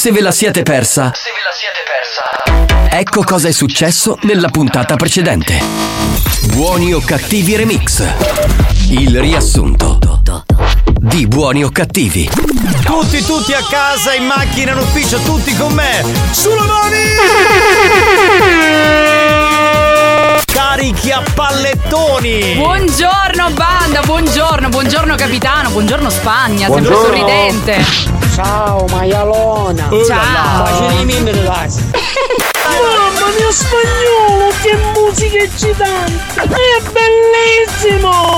[0.00, 1.12] se ve la siete persa.
[1.14, 2.96] Se ve la siete persa.
[2.96, 5.62] Ecco cosa è successo nella puntata precedente.
[6.54, 8.02] Buoni o cattivi remix.
[8.88, 9.98] Il riassunto
[10.98, 12.30] di buoni o cattivi.
[12.82, 16.02] Tutti, tutti a casa, in macchina, in ufficio, tutti con me.
[16.30, 17.08] Sulle mani!
[20.70, 22.54] Carichi a pallettoni!
[22.54, 27.06] Buongiorno banda, buongiorno, buongiorno capitano, buongiorno Spagna, sempre Buongiorno.
[27.06, 27.84] sorridente.
[28.32, 29.88] Ciao maialona.
[30.06, 30.88] Ciao.
[31.02, 31.32] Mimmi
[33.40, 36.40] mia spagnolo, che musica eccitante!
[36.42, 38.36] È bellissimo!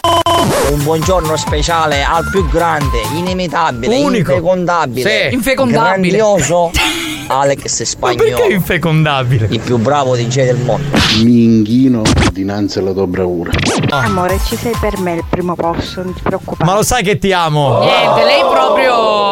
[0.70, 4.30] Un buongiorno speciale al più grande, inimitabile, Unico.
[4.30, 5.34] infecondabile, Sì.
[5.34, 6.16] Infecondabile.
[6.16, 6.70] grandioso
[7.28, 8.36] Alex Spagnolo.
[8.36, 9.46] Perché infecondabile?
[9.50, 10.96] Il più bravo DJ del mondo.
[11.22, 13.50] Minghino dinanzi alla tua bravura.
[13.90, 16.64] Amore, ci sei per me il primo posto, non ti preoccupare.
[16.64, 17.80] Ma lo sai che ti amo?
[17.80, 19.31] Niente, lei proprio.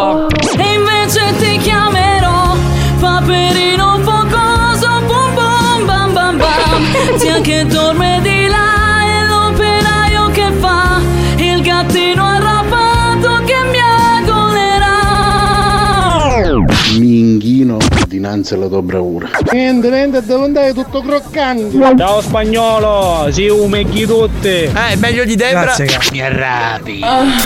[18.41, 19.29] Dinanzi alla tua bravura.
[19.52, 21.96] Niente, niente, devo andare tutto croccante.
[21.96, 24.65] Ciao spagnolo, si umecchi tutte.
[24.65, 25.74] Eh, meglio di Debra.
[26.13, 27.05] Mi arrabbi.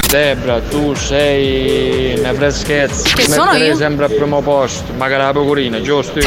[0.09, 3.15] Debra, tu sei una freschezza.
[3.15, 3.75] Che sono io?
[3.75, 6.21] sempre al primo posto, magari la pecorina, giusto?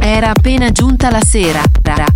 [0.00, 1.60] Era appena giunta la sera,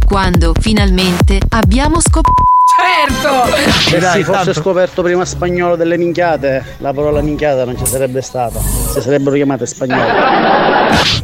[0.07, 2.60] quando finalmente abbiamo scoperto.
[2.77, 3.57] Certo!
[3.91, 7.87] Se dai, si fosse tanto- scoperto prima spagnolo delle minchiate, la parola minchiata non ci
[7.87, 8.61] sarebbe stata.
[8.61, 10.13] Si sarebbero chiamate spagnole.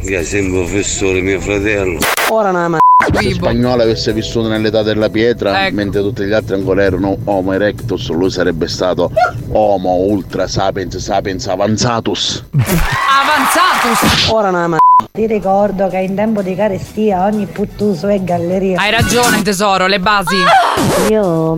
[0.03, 1.99] Che sei un professore, mio fratello.
[2.29, 2.77] Ora una ma.
[3.19, 5.75] Se spagnolo avesse vissuto nell'età della pietra, Ecco.
[5.75, 9.11] mentre tutti gli altri ancora erano Homo erectus, lui sarebbe stato
[9.51, 12.43] Homo ultra sapiens sapiens avanzatus.
[12.51, 14.29] Avanzatus!
[14.29, 14.77] Ora una ma.
[15.11, 18.79] Ti ricordo che in tempo di carestia ogni puttuso è galleria.
[18.79, 20.37] Hai ragione tesoro, le basi.
[21.09, 21.57] Io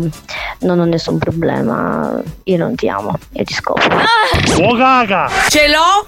[0.60, 3.98] non ho nessun problema, io non ti amo, io ti scopro.
[4.62, 5.30] Oh caca!
[5.48, 6.06] Ce l'ho?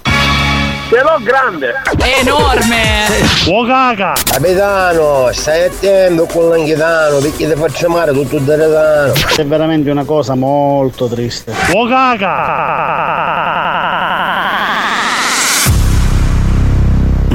[0.89, 1.73] Ce l'ho grande!
[2.21, 3.07] Enorme!
[3.47, 4.13] Oh caca!
[4.25, 9.13] Capitano, stai attento con l'anghitano, perché ti faccio male tutto il deretano.
[9.35, 11.53] È veramente una cosa molto triste.
[11.73, 13.60] Oh caca!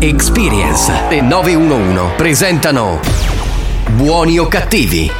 [0.00, 3.00] Experience e 911 presentano
[3.90, 5.10] Buoni o cattivi?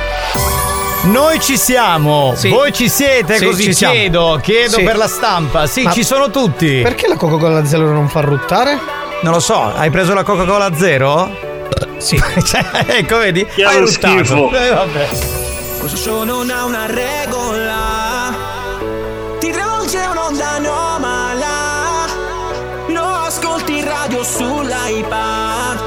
[1.04, 2.48] Noi ci siamo, Sì.
[2.48, 3.94] voi ci siete, Sì, così ci siamo.
[3.94, 4.82] chiedo, chiedo Sì.
[4.84, 5.66] per la stampa.
[5.66, 6.80] Sì, Ma- ci sono tutti.
[6.82, 8.78] Perché la Coca-Cola zero non fa ruttare?
[9.22, 11.28] Non lo so, hai preso la Coca-Cola zero?
[11.98, 12.16] Sì.
[12.44, 13.44] Cioè, ecco, vedi?
[13.46, 14.24] Che Hai è lo ruttato.
[14.24, 14.50] schifo.
[14.52, 15.08] Eh, vabbè.
[15.78, 17.67] Questo show non ha una regola
[24.38, 25.82] sull'iPad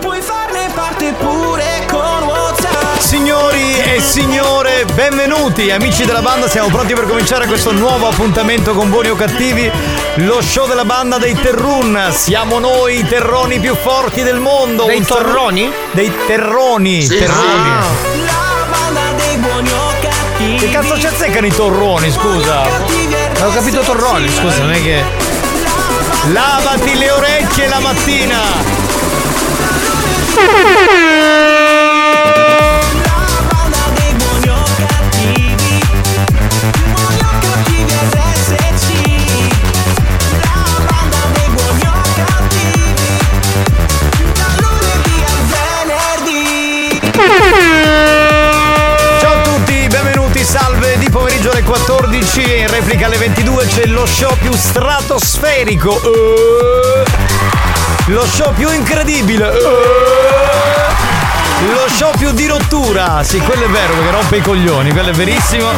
[0.00, 6.94] Puoi farne parte pure con WhatsApp Signori e signore, benvenuti amici della banda, siamo pronti
[6.94, 9.70] per cominciare questo nuovo appuntamento con buoni o cattivi,
[10.16, 12.08] lo show della banda dei Terrun.
[12.10, 14.84] Siamo noi i terroni più forti del mondo.
[14.86, 15.70] Dei saluto- torroni?
[15.92, 17.68] Dei terroni, terroni.
[18.24, 22.62] La banda dei buoni o cattivi Che cazzo ci azzeccano i torroni, scusa?
[23.42, 25.43] Ho capito Torroni, scusa, non è che.
[26.32, 28.42] Lavati le orecchie la mattina.
[51.34, 56.00] Pomeriggio alle 14 e in replica alle 22 c'è lo show più stratosferico.
[56.02, 57.02] eh,
[58.06, 59.52] lo show più incredibile.
[59.52, 59.62] eh,
[61.72, 63.22] lo show più di rottura.
[63.24, 65.70] Sì, quello è vero perché rompe i coglioni, quello è verissimo.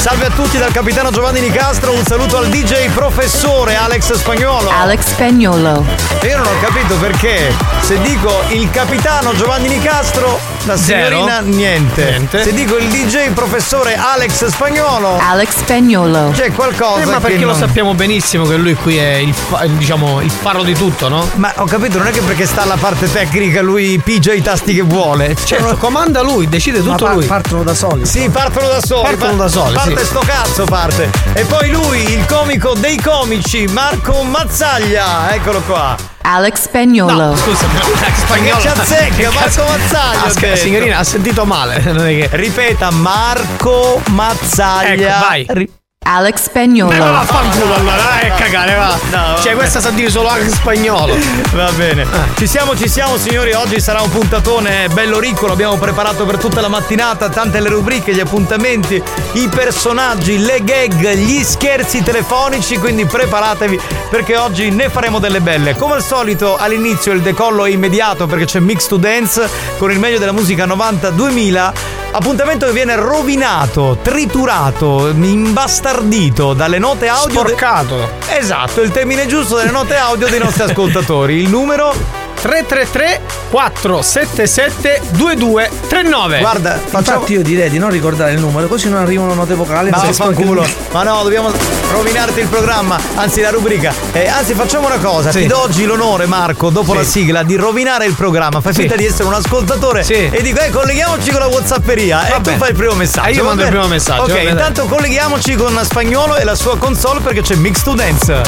[0.00, 4.70] Salve a tutti dal capitano Giovanni Nicastro, un saluto al DJ professore Alex Spagnolo.
[4.70, 5.84] Alex Spagnolo.
[6.22, 11.04] Io non ho capito perché se dico il capitano Giovanni Nicastro, la Zero.
[11.18, 12.04] signorina niente.
[12.10, 12.42] Niente.
[12.44, 16.30] Se dico il DJ professore Alex Spagnolo, Alex Spagnolo.
[16.34, 19.34] c'è qualcosa Eh, ma che perché lo non- sappiamo benissimo che lui qui è il,
[19.34, 21.28] fa- diciamo, il faro di tutto, no?
[21.34, 24.74] Ma ho capito, non è che perché sta alla parte tecnica lui pigia i tasti
[24.74, 25.36] che vuole.
[25.44, 27.26] Certo, comanda lui, decide tutto Ma pa- lui.
[27.26, 28.06] partono da soli.
[28.06, 29.02] Sì, partono da soli.
[29.02, 31.10] Partono pa- da soli, Parte sto cazzo, parte.
[31.32, 35.32] E poi lui, il comico dei comici, Marco Mazzaglia.
[35.34, 35.96] Eccolo qua.
[36.22, 37.12] Alex Spagnolo.
[37.30, 38.54] No, scusami, Alex Spagnolo.
[38.56, 41.80] Che ci azzecca, Marco Mazzaglia, Ah, sc- signorina, ha sentito male.
[41.90, 42.28] Non è che.
[42.36, 45.16] Ripeta, Marco Mazzaglia.
[45.18, 45.46] Ecco, vai.
[45.48, 46.96] Ri- Alex Spagnolo.
[46.96, 48.98] Ma vaffanculo allora, dai, a cagare, va.
[49.10, 51.14] No, cioè, questa sa dire solo anche spagnolo.
[51.52, 52.06] Va bene.
[52.36, 53.52] Ci siamo, ci siamo, signori.
[53.52, 55.46] Oggi sarà un puntatone bello ricco.
[55.46, 57.28] Lo abbiamo preparato per tutta la mattinata.
[57.28, 59.00] Tante le rubriche, gli appuntamenti,
[59.32, 62.78] i personaggi, le gag, gli scherzi telefonici.
[62.78, 65.76] Quindi preparatevi perché oggi ne faremo delle belle.
[65.76, 69.98] Come al solito, all'inizio il decollo è immediato perché c'è Mix to Dance con il
[69.98, 71.99] meglio della musica 90-2000.
[72.12, 77.42] Appuntamento che viene rovinato, triturato, imbastardito dalle note audio.
[77.42, 78.08] de- Sporcato.
[78.26, 81.36] Esatto, il termine giusto delle note audio dei nostri ascoltatori.
[81.36, 81.94] Il numero
[82.40, 83.20] 333
[83.50, 86.38] 477 2239.
[86.38, 87.16] Guarda, facciamo.
[87.18, 89.90] Infatti io direi di non ricordare il numero, così non arrivano note vocali.
[89.90, 90.64] Ma fanculo.
[90.64, 91.50] spacca- Ma no, dobbiamo
[91.92, 93.92] rovinarti il programma, anzi la rubrica.
[94.12, 95.30] Eh, anzi, facciamo una cosa.
[95.30, 95.40] Sì.
[95.40, 96.96] Ti do oggi l'onore, Marco, dopo Sì.
[96.98, 98.60] la sigla, di rovinare il programma.
[98.60, 98.80] Fai Sì.
[98.80, 100.28] finta di essere un ascoltatore Sì.
[100.30, 102.26] e dico, eh, colleghiamoci con la Whatsapperia.
[102.26, 102.56] E Va tu bene.
[102.58, 103.26] fai il primo messaggio.
[103.26, 107.20] Ah, io mando il primo messaggio, Ok, intanto colleghiamoci con Spagnolo e la sua console
[107.20, 108.42] perché c'è Mix to Dance.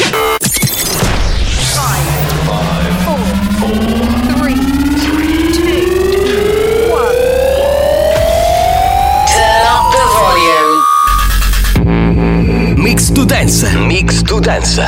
[12.92, 13.70] Mix to Dance.
[13.70, 14.86] Mix to Dance.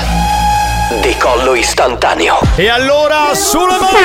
[1.01, 2.39] Decollo istantaneo.
[2.55, 4.05] E allora sulle mani!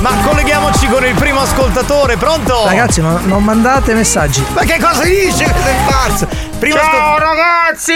[0.00, 2.64] Ma colleghiamoci con il primo ascoltatore, pronto?
[2.64, 4.44] Ragazzi, ma non mandate messaggi.
[4.48, 5.44] Ma che cosa dice?
[5.44, 6.26] Che sei pazzo?
[6.58, 7.94] Primo Ciao ragazzi!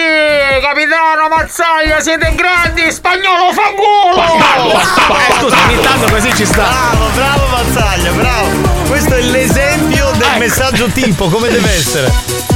[0.62, 2.92] Capitano Mazzaglia, siete grandi!
[2.92, 4.22] Spagnolo fanculo!
[4.22, 6.62] Eh, scusa, ogni tanto così ci sta.
[6.62, 8.50] Bravo, bravo Mazzaglia, bravo.
[8.86, 10.38] Questo è l'esempio del Ecco.
[10.38, 12.54] messaggio tipo, come deve essere.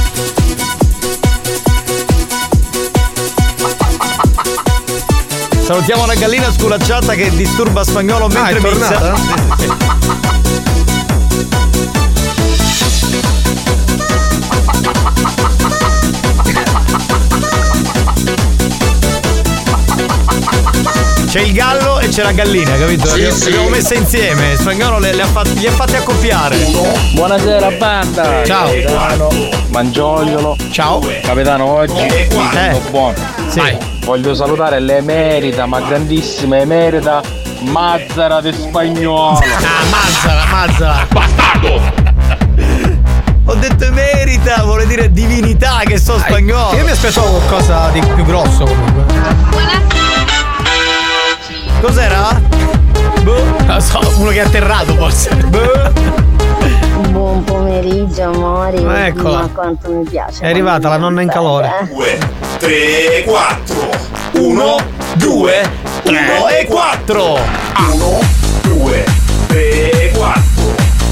[5.71, 9.15] Salutiamo una gallina sculacciata che disturba spagnolo mentre Ah, tornata?
[9.15, 9.23] Sì,
[9.57, 10.81] sì.
[21.27, 23.07] C'è il gallo e c'è la gallina, capito?
[23.07, 23.47] Sì, le, le sì.
[23.47, 24.57] abbiamo messe insieme.
[24.57, 26.57] Spagnolo le, le ha fatti, li ha fatti accoppiare.
[27.13, 28.43] Buonasera banda!
[28.43, 28.67] Ciao.
[28.67, 29.29] Capitano,
[29.69, 30.57] Mangiogliolo.
[30.69, 30.99] Ciao.
[31.21, 32.81] Capitano, oggi Eh.
[32.89, 33.15] buono.
[33.47, 33.90] Sì.
[34.11, 37.21] Voglio salutare l'emerita, ma grandissima emerita
[37.61, 39.37] Mazzara di Spagnolo.
[39.37, 41.07] Ah, Mazzara, Mazzara.
[43.45, 46.75] Ho detto emerita, vuole dire divinità che so spagnolo.
[46.75, 49.05] Io mi aspettavo qualcosa di più grosso comunque.
[51.79, 52.37] Cos'era?
[53.23, 53.43] Boh.
[53.65, 55.33] Non so, uno che è atterrato forse.
[55.35, 56.29] Boh.
[57.11, 58.83] Buon pomeriggio, amori.
[58.83, 59.37] Ma eccola.
[59.37, 60.43] Ma quanto mi piace.
[60.43, 61.87] È arrivata la nonna in calore.
[61.89, 62.19] 2,
[62.61, 63.89] 3, 4.
[64.33, 64.77] 1,
[65.15, 65.69] 2,
[66.03, 67.39] 3 e 4.
[67.93, 68.19] 1,
[68.61, 69.03] 2,
[69.47, 70.41] 3, 4.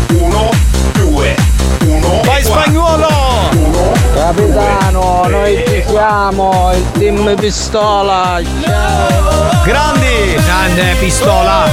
[0.10, 0.50] 1,
[0.94, 1.36] 2,
[1.88, 2.22] 1.
[2.24, 3.08] Vai spagnolo!
[4.14, 8.40] Capitano, noi ci siamo, il team pistola.
[8.62, 9.64] Ciao.
[9.64, 10.36] Grandi!
[10.46, 11.68] Grande pistola.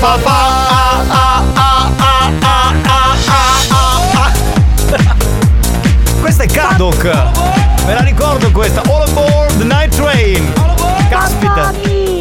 [0.00, 0.30] Tuo papà.
[0.30, 4.32] Ah, ah, ah, ah, ah, ah, ah.
[6.20, 7.04] Questa è Kadok.
[7.84, 8.80] Me la ricordo questa.
[8.82, 10.52] All aboard the night train.
[11.10, 11.72] Caspita.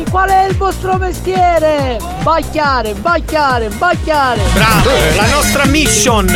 [0.09, 1.98] qual è il vostro mestiere?
[2.21, 4.41] Bacchiare, bacchiare, bacchiare.
[4.53, 6.27] Bravo, la nostra mission.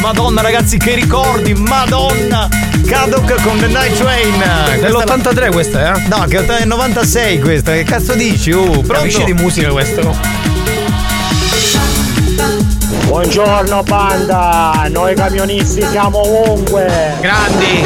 [0.00, 2.48] Madonna ragazzi che ricordi, madonna!
[2.86, 4.32] Kadok con The Night Train!
[4.80, 6.08] Questa è la- Dell'83 questa, eh?
[6.08, 8.50] No, che è 96 questa, che cazzo dici?
[8.50, 9.42] Uh, Capisci di pronto?
[9.42, 10.49] musica questo, no?
[13.06, 17.16] Buongiorno banda, noi camionisti siamo ovunque.
[17.20, 17.84] Grandi.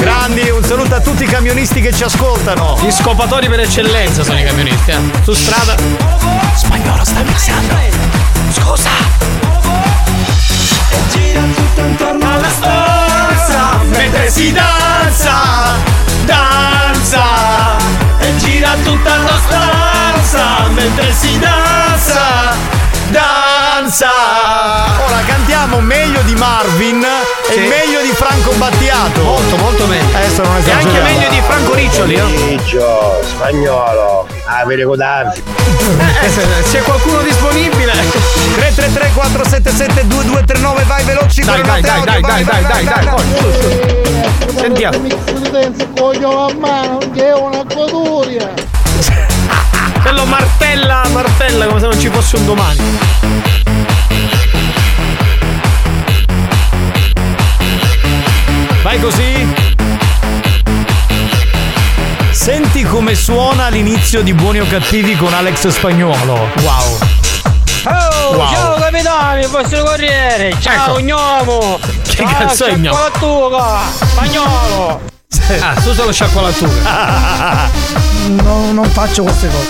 [0.00, 2.78] Grandi, un saluto a tutti i camionisti che ci ascoltano!
[2.82, 4.98] Gli scopatori per eccellenza sono i camionisti, eh.
[5.22, 5.74] Su strada.
[6.54, 7.74] Spagnolo sta mixando.
[8.52, 8.90] Scusa.
[12.20, 15.32] Alla stanza, mentre si danza,
[16.24, 17.22] danza,
[18.24, 22.74] e gira tutta la stanza mentre si danza
[23.14, 24.08] danza!
[25.06, 27.04] Ora cantiamo meglio di Marvin
[27.48, 27.54] sì.
[27.54, 29.22] e meglio di Franco Battiato.
[29.22, 30.16] Molto, molto meglio.
[30.16, 30.96] Adesso non esageriamo.
[30.96, 32.14] E anche meglio di Franco Riccioli.
[32.14, 32.48] Eh.
[32.48, 34.62] Riccio, spagnolo, spagnolo.
[34.62, 35.42] Avere codarsi.
[36.22, 37.92] Eh, se c'è qualcuno disponibile.
[38.54, 44.56] 333 477 2239 vai veloci Dai, dai, dai, dai, vai, dai, dai, dai, dai, poi,
[44.56, 45.06] Sentiamo.
[45.96, 48.52] Coglio a mano, che è una goduria.
[50.02, 52.98] Quello martella, martella come se non ci fosse un domani.
[58.82, 59.63] Vai così.
[62.44, 66.46] Senti come suona l'inizio di Buoni o Cattivi con Alex Spagnuolo.
[66.60, 66.98] Wow.
[67.86, 68.48] Oh, Wow.
[68.52, 70.54] ciao capitani, il vostro corriere.
[70.60, 71.00] Ciao, Ecco.
[71.00, 71.78] gnomo.
[72.02, 72.98] Che Ciao, cazzo è gnomo?
[73.98, 75.00] Spagnolo.
[75.60, 77.70] Ah, tu solo sciacqualatura.
[78.26, 79.68] No, non faccio queste cose.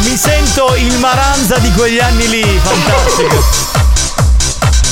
[0.00, 3.44] Mi sento il Maranza di quegli anni lì, fantastico.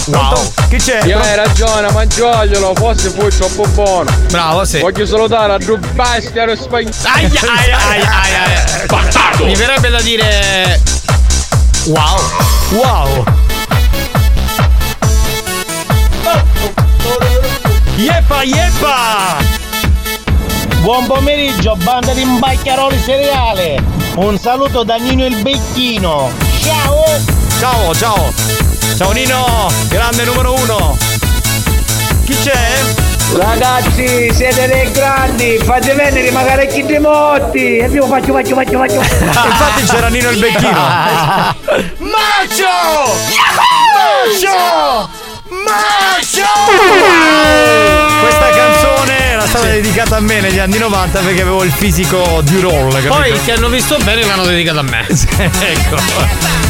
[0.06, 0.52] Wow.
[0.68, 1.02] Chi c'è?
[1.06, 4.10] Io hai ragione, mangiaglielo, forse fu troppo buono.
[4.28, 4.80] Bravo, sì.
[4.80, 6.94] Voglio salutare a Drew Bastiano spagnolo.
[7.04, 8.86] Aia, aia, aia, aia, aia.
[8.86, 9.44] Bastardo!
[9.46, 10.82] Mi verrebbe da dire.
[11.86, 12.20] Wow.
[12.70, 13.24] Wow.
[17.96, 19.36] Yeppa, yeppa!
[20.80, 23.82] Buon pomeriggio, banda di imbacchiaroli cereale.
[24.16, 26.30] Un saluto da Nino il Becchino.
[26.62, 27.04] Ciao!
[27.58, 28.53] Ciao, ciao!
[28.96, 30.96] Ciao Nino, grande numero uno!
[32.24, 33.02] Chi c'è?
[33.36, 37.78] Ragazzi, siete dei grandi, fate venire magari chi dei morti.
[37.78, 39.00] E io faccio, faccio, faccio, faccio.
[39.00, 40.70] Infatti c'era Nino il becchino.
[41.98, 42.64] Macio!
[43.94, 45.08] Macio!
[45.48, 46.46] Macio!
[48.20, 52.60] Questa canzone era stata dedicata a me negli anni 90 perché avevo il fisico di
[52.60, 53.14] roll, capito?
[53.14, 55.06] Poi che hanno visto bene l'hanno dedicata a me.
[55.06, 55.96] ecco.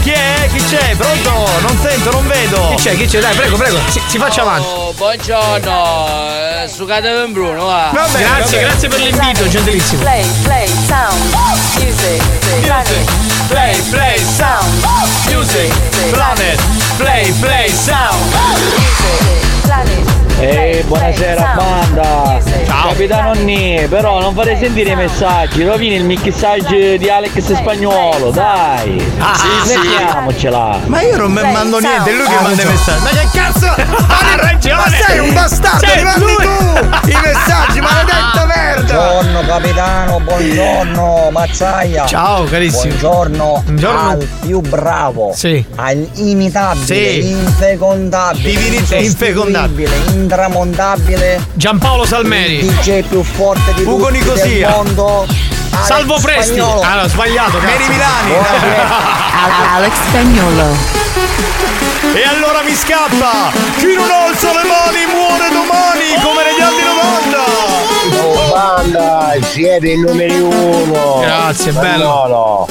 [0.03, 0.49] Chi è?
[0.53, 0.95] Chi c'è?
[0.97, 1.49] Pronto?
[1.61, 2.75] Non sento, non vedo.
[2.75, 2.97] Chi c'è?
[2.97, 3.21] Chi c'è?
[3.21, 3.79] Dai, prego, prego.
[3.89, 4.67] Si, si faccia avanti.
[4.67, 7.91] Oh, buongiorno, eh, sucate Bruno, va.
[7.93, 8.69] Vabbè, grazie, vabbè.
[8.69, 10.01] grazie per l'invito, gentilissimo.
[10.03, 11.35] Play, play, sound,
[11.79, 12.23] music,
[12.63, 13.11] planet,
[13.49, 14.85] Play, play, sound,
[15.29, 15.73] music,
[16.11, 16.61] planet,
[16.97, 18.35] play, play, sound.
[19.63, 20.04] planet.
[20.41, 22.39] Ehi, buonasera banda!
[22.67, 29.13] Capitano Nì, però non fate sentire i messaggi, rovini il mixaggio di Alex Spagnuolo, dai!
[29.19, 29.79] Ah, sì, sì.
[29.79, 30.81] Mettiamocela!
[30.87, 33.03] Ma io non mi mando niente, è lui che Ah, manda i messaggi.
[33.03, 33.67] Ma che cazzo?
[34.15, 34.75] Ha ragione.
[34.75, 36.35] Ma sei un bastardo, Sei li mandi lui.
[36.37, 38.93] tu i messaggi, maledetta merda!
[38.95, 42.07] Buongiorno capitano, buongiorno Mazzaia.
[42.07, 42.83] Ciao, carissimo.
[42.95, 44.09] Buongiorno, Buongiorno.
[44.11, 45.33] al più bravo.
[45.35, 45.65] Sì.
[45.77, 47.29] Al imitabile, Sì.
[47.31, 49.91] infecondabile, Divinità infecondabile.
[50.25, 51.45] Intramontabile.
[51.53, 52.65] Giampaolo Salmeri.
[52.65, 54.69] Il DJ più forte di Ugo tutti Nicosia.
[54.69, 55.27] del mondo.
[55.71, 56.55] Alex Salvo Presti.
[56.55, 56.81] Spagnolo.
[56.81, 57.59] Ah, no, sbagliato.
[57.61, 57.85] Meri.
[57.89, 58.33] Milani.
[59.75, 61.03] Alex Spagnolo.
[62.15, 63.51] E allora mi scappa!
[63.79, 66.83] Chi non alza le mani muore domani, come negli anni
[68.13, 68.23] 90!
[68.23, 71.21] Oh banda, siete i numeri uno.
[71.21, 72.05] Grazie, bello.
[72.05, 72.69] Spagnolo.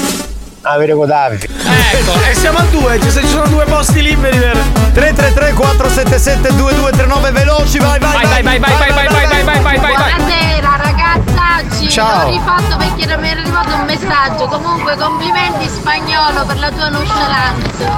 [0.62, 1.48] Avere codarsi.
[1.95, 4.57] Ecco, e siamo a due, ci ci sono due posti liberi per.
[4.93, 9.59] 333 477 2239 veloci, vai, vai, Vai, vai, vai, vai, vai, vai, vai, vai, vai,
[9.62, 10.13] vai, vai, vai.
[10.15, 12.27] Buonasera ragazzacci, Ciao.
[12.27, 14.45] ho rifatto perché non mi era arrivato un messaggio.
[14.47, 17.91] Comunque complimenti spagnolo per la tua nonchalance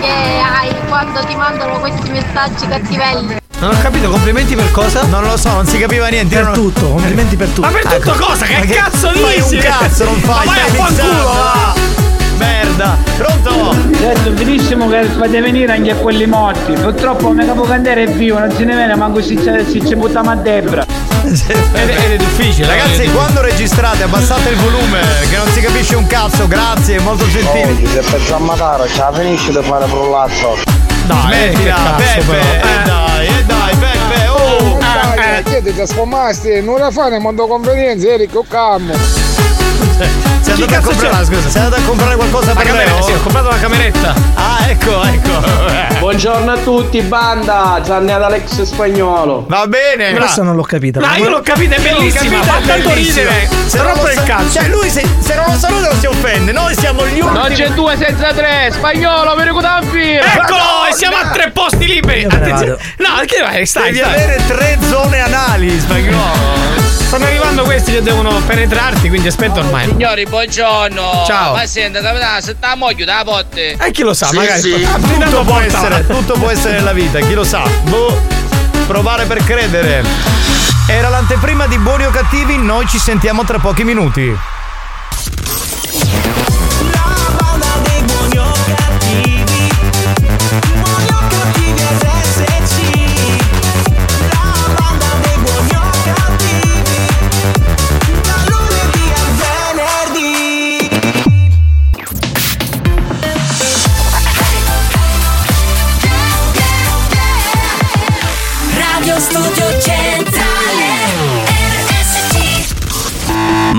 [0.00, 3.38] che hai quando ti mandano questi messaggi cattivelli.
[3.58, 5.02] Non ho capito, complimenti per cosa?
[5.04, 6.34] Non lo so, non si capiva niente.
[6.34, 7.60] Per erano- tutto, complimenti per tutto.
[7.68, 8.44] Ma per tutto cosa?
[8.46, 9.54] Che, Ma che- cazzo fai dici?
[9.54, 11.99] un cazzo, non fai, Ma vai a fanculo, va!
[12.40, 13.76] Merda, pronto?
[13.98, 16.72] Certo, benissimo che fate venire anche a quelli morti.
[16.72, 19.36] Purtroppo mio capocannoniere è vivo, non se ne viene manco se
[19.70, 20.84] ci, ci buttiamo a Debra.
[21.22, 26.06] Ed, ed è difficile, Ragazzi, quando registrate abbassate il volume, che non si capisce un
[26.06, 27.86] cazzo, grazie, molto gentili.
[27.86, 30.56] se per Giammataro ce la finisce di fare prollazzo.
[31.04, 32.84] Dai, eh, Smettila, cazzo, Peppe, e Eh.
[32.84, 34.78] dai, e dai, Peppe, oh!
[34.78, 38.94] Dai, chiedi che sfumasti, non la fai nel mondo convenienza, eri che cammo.
[40.06, 41.48] Sei andato, a comprare, scusa?
[41.48, 43.02] sei andato a comprare qualcosa per cameretta, Leo?
[43.02, 44.14] sì, ho comprato la cameretta.
[44.34, 45.98] Ah, ecco, ecco.
[45.98, 47.80] Buongiorno a tutti, banda!
[47.84, 49.44] Gianni ad Alex Spagnolo.
[49.48, 50.12] Va bene.
[50.14, 51.00] Questa non l'ho capita.
[51.00, 53.48] No, io l'ho capita, è bellissima, fa tanto ridere.
[53.66, 54.58] Se rompe lo il cazzo.
[54.58, 56.52] Cioè, lui se, se non lo saluta non si offende.
[56.52, 57.38] Noi siamo gli ultimi.
[57.38, 60.16] Non c'è due senza tre, spagnolo, mi ricordavi!
[60.16, 62.24] Eccolo, e siamo a tre posti liberi.
[62.24, 62.76] Attenzione.
[62.96, 64.12] No, che vai, stai, Devi stai.
[64.14, 66.79] avere tre zone anali, spagnolo.
[67.10, 69.84] Stanno arrivando questi che devono penetrarti, quindi aspetta ormai.
[69.88, 71.24] Signori, buongiorno.
[71.26, 71.54] Ciao.
[71.56, 72.00] Ma senta,
[72.40, 73.72] se sta a moglie da botte.
[73.72, 74.60] E chi lo sa, Sì, magari.
[74.60, 74.84] sì.
[74.88, 77.64] Ah, Tutto può, essere, tutto può essere nella vita, chi lo sa.
[77.82, 78.16] Boh,
[78.86, 80.04] provare per credere.
[80.86, 84.32] Era l'anteprima di Buoni o Cattivi, noi ci sentiamo tra pochi minuti.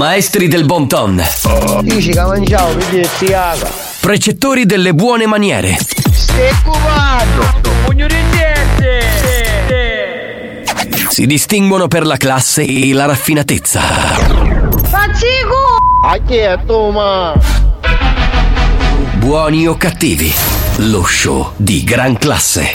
[0.02, 1.24] Maestri del bon ton.
[4.00, 5.78] Precettori delle buone maniere.
[11.08, 13.82] Si distinguono per la classe e la raffinatezza.
[19.18, 20.34] Buoni o cattivi.
[20.78, 22.72] Lo show di gran classe.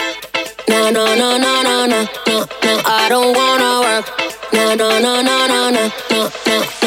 [0.69, 4.15] No, no, no, no, no, no, no, no, I don't wanna work.
[4.53, 6.86] No, no, no, no, no, no, no, no.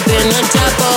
[0.00, 0.87] Up in a.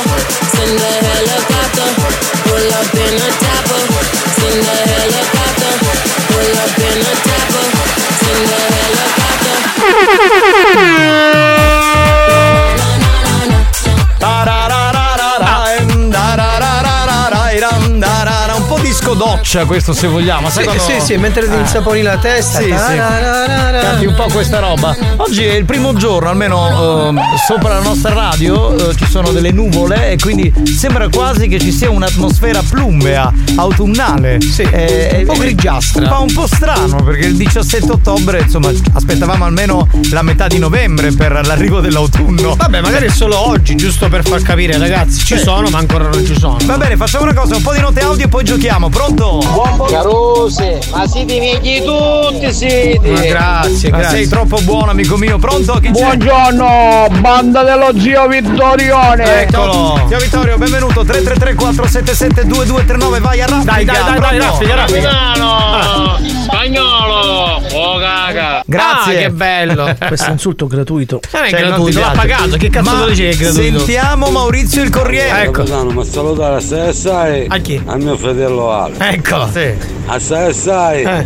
[19.52, 20.50] doccia questo se vogliamo.
[20.50, 21.60] Sì, quando- sì, sì, mentre ti Eh.
[21.60, 22.60] insaponi la testa.
[22.60, 22.96] Sì, sì.
[22.96, 24.96] Canti un po' questa roba.
[25.18, 29.52] Oggi è il primo giorno, almeno ehm, sopra la nostra radio eh, ci sono delle
[29.52, 34.40] nuvole e quindi sembra quasi che ci sia un'atmosfera plumbea, autunnale.
[34.40, 36.04] Sì, un po' grigiastra.
[36.04, 40.60] Un po', un po' strano perché il 17 ottobre, insomma, aspettavamo almeno la metà di
[40.60, 42.56] novembre per l'arrivo dell'autunno.
[42.56, 46.26] Vabbè, magari è solo oggi, giusto per far capire, ragazzi, ci sono, ma ancora non
[46.26, 46.58] ci sono.
[46.64, 48.88] Va bene, facciamo una cosa, un po' di note audio e poi giochiamo.
[48.90, 49.40] Pronto?
[49.88, 53.10] Carose, ma siete miei tutti siete.
[53.10, 54.17] Ma grazie, Ma grazie.
[54.17, 55.38] sei troppo buono, amico mio.
[55.38, 55.73] Pronto?
[55.82, 56.01] Chi c'è?
[56.04, 59.41] Buongiorno, banda dello zio Vittorione.
[59.41, 60.06] Eccolo.
[60.08, 61.04] Zio Vittorio, benvenuto.
[61.04, 63.71] 333 477 2239 vai a raffica.
[63.71, 66.40] Dai, dai, dai, dai, raffica, raffica.
[66.52, 67.62] Spagnolo!
[67.72, 68.62] Oh caga!
[68.66, 69.18] Grazie.
[69.18, 69.96] Ah, che bello.
[70.06, 71.22] Questo è insulto gratuito.
[71.32, 72.58] Non è Cioè, gratuito, ti l'ha pagato.
[72.58, 73.78] Che cazzo Ma lo dici che è gratuito?
[73.78, 75.44] Sentiamo Maurizio il Corriere.
[75.44, 75.52] Ecco.
[75.52, 77.82] Capitano, ma salutare assai assai A chi?
[77.86, 78.96] a mio fratello Ale.
[78.98, 79.48] Ecco.
[79.52, 79.74] Sì.
[80.08, 81.26] Assai assai Eh.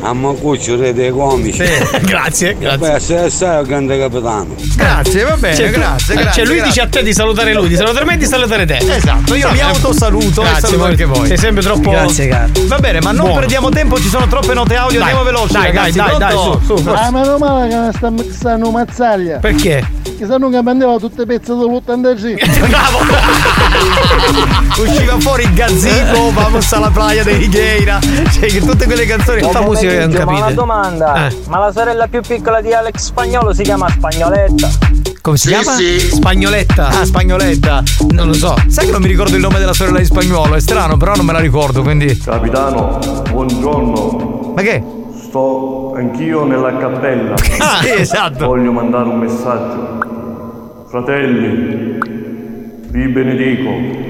[0.00, 1.62] A Macuccio re dei comici.
[2.02, 2.92] Grazie, Beh, grazie.
[2.94, 4.54] assai assai al grande capitano.
[4.76, 6.32] Grazie, va bene, Cioè, grazie, eh, grazie.
[6.32, 6.72] Cioè, lui grazie.
[6.72, 8.76] dice a te di salutare lui, di salutare me e di salutare te.
[8.76, 11.26] Esatto, io mi autosaluto e Grazie, saluto anche voi.
[11.26, 11.90] Sei sempre troppo.
[11.90, 12.48] Grazie, caro.
[12.66, 13.40] Va bene, ma non Buono.
[13.40, 15.52] perdiamo tempo, ci sono troppe note audio, Dai, andiamo veloci.
[15.52, 15.96] dai, ragazzi.
[15.98, 16.32] dai, dai, dai,
[16.64, 16.88] su, su.
[16.88, 19.38] Ah, meno male che ne sta mixando mazzaglia.
[19.38, 19.84] Perché?
[20.02, 22.68] Che se non che prendeva tutte le pezze dell'85.
[22.68, 22.98] Bravo!
[24.78, 27.98] Usciva fuori il gazebo, vamos alla playa de Higueira.
[28.00, 30.54] Cioè, che tutte quelle canzoni Fa musica che non Ma una capite.
[30.54, 31.36] domanda, Eh.
[31.48, 34.68] ma la sorella più piccola di Alex Spagnolo si chiama Spagnoletta?
[35.20, 35.72] Come si Sì, chiama?
[35.76, 35.98] sì.
[35.98, 36.86] Spagnoletta.
[36.88, 37.82] Ah, Spagnoletta.
[38.10, 38.54] Non lo so.
[38.68, 40.54] Sai che non mi ricordo il nome della sorella di spagnolo?
[40.54, 42.16] È strano, però non me la ricordo, quindi.
[42.18, 42.98] Capitano,
[43.30, 44.52] buongiorno.
[44.54, 44.82] Ma che?
[45.28, 47.34] Sto anch'io nella cappella.
[47.58, 48.46] Ah, sì, esatto.
[48.46, 50.84] Voglio mandare un messaggio.
[50.88, 51.98] Fratelli,
[52.90, 54.06] vi benedico.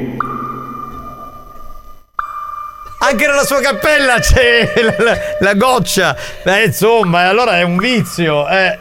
[3.01, 6.17] Anche nella sua cappella c'è la, la- la goccia.
[6.43, 8.49] Beh, insomma, allora è un vizio.
[8.49, 8.79] Eh.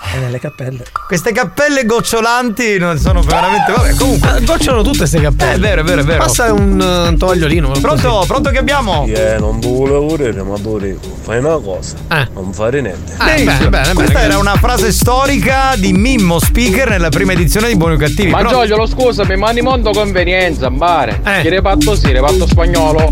[0.00, 0.84] E nelle cappelle.
[1.06, 3.72] Queste cappelle gocciolanti non sono veramente.
[3.72, 4.40] Vabbè, comunque.
[4.44, 5.50] Gocciolano tutte queste cappelle.
[5.52, 6.18] Eh, È vero, è vero, è vero.
[6.24, 7.72] Passa un eh, tovagliolino.
[7.80, 8.24] Pronto?
[8.26, 9.04] Pronto che abbiamo?
[9.06, 11.00] Eh, non volevo volere, ma volevo.
[11.22, 11.96] Fai una cosa.
[12.32, 13.12] Non fare niente.
[13.18, 13.70] Benissimo.
[13.94, 18.30] Questa era una frase storica di Mimmo Speaker nella prima edizione di Buoni o Cattivi.
[18.30, 21.20] Ma Giorgio, scusami, ma di mondo convenienza, bare.
[21.24, 21.42] Eh.
[21.42, 23.10] Che reparto sì, reparto spagnolo.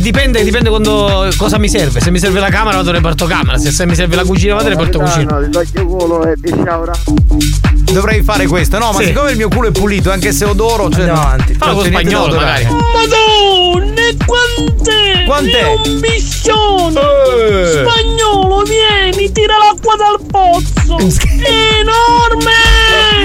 [0.00, 2.00] Dipende, dipende quando cosa mi serve.
[2.00, 3.56] Se mi serve la camera vado reparto camera.
[3.58, 5.38] Se, se mi serve la cucina vado reparto cucina.
[5.38, 5.50] il
[6.10, 6.92] culo e sciaura.
[7.92, 8.90] Dovrei fare questo, no?
[8.92, 9.06] Ma Sì.
[9.06, 11.00] siccome il mio culo è pulito, anche se odoro, cioè.
[11.02, 11.54] Andiamo avanti.
[11.54, 12.64] Fallo non con spagnolo, odorare.
[12.68, 15.24] Madonna, quant'è?
[15.24, 15.60] Quant'è?
[15.60, 17.00] È un biscione!
[17.00, 17.86] Eh.
[17.88, 20.96] Spagnolo, vieni, tira l'acqua dal pozzo!
[20.98, 22.58] È enorme!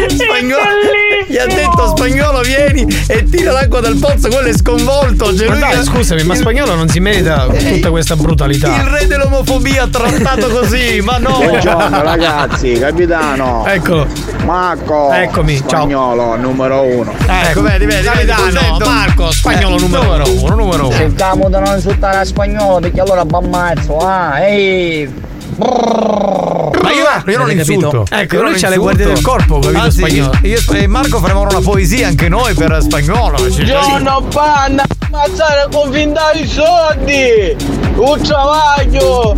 [0.08, 5.36] Spagnolo, È gli ha detto spagnolo vieni e tira l'acqua dal pozzo, quello è sconvolto.
[5.36, 8.76] Cioè Ma dai, che- scusami, ma spagnolo non si merita tutta questa brutalità.
[8.76, 11.38] Il re dell'omofobia trattato così, ma no!
[11.40, 13.66] Buongiorno ragazzi, capitano.
[13.68, 14.08] Eccolo.
[14.46, 15.12] Marco.
[15.12, 15.68] Eccomi, ciao.
[15.82, 17.14] Spagnolo numero uno.
[17.28, 18.78] Ecco, vedi, vedi, vedi, Capitano?
[18.84, 20.96] Marco, spagnolo Eh, numero uno, numero uno.
[20.96, 25.24] Cercamo di non insultare a spagnolo perché allora bammazzo, ah, ehi!
[25.58, 27.74] Ma io, io non Avete capito?
[27.86, 28.06] insulto.
[28.10, 28.82] Ecco, Io lui c'ha le insulto.
[28.82, 30.38] guardie del corpo, capito, Anzi, spagnolo.
[30.44, 33.38] Io e Marco faremo una poesia anche noi per spagnolo.
[33.52, 37.56] Cioè, Giorno banda, ammazzare con findare i soldi!
[37.96, 39.38] Un travaglio!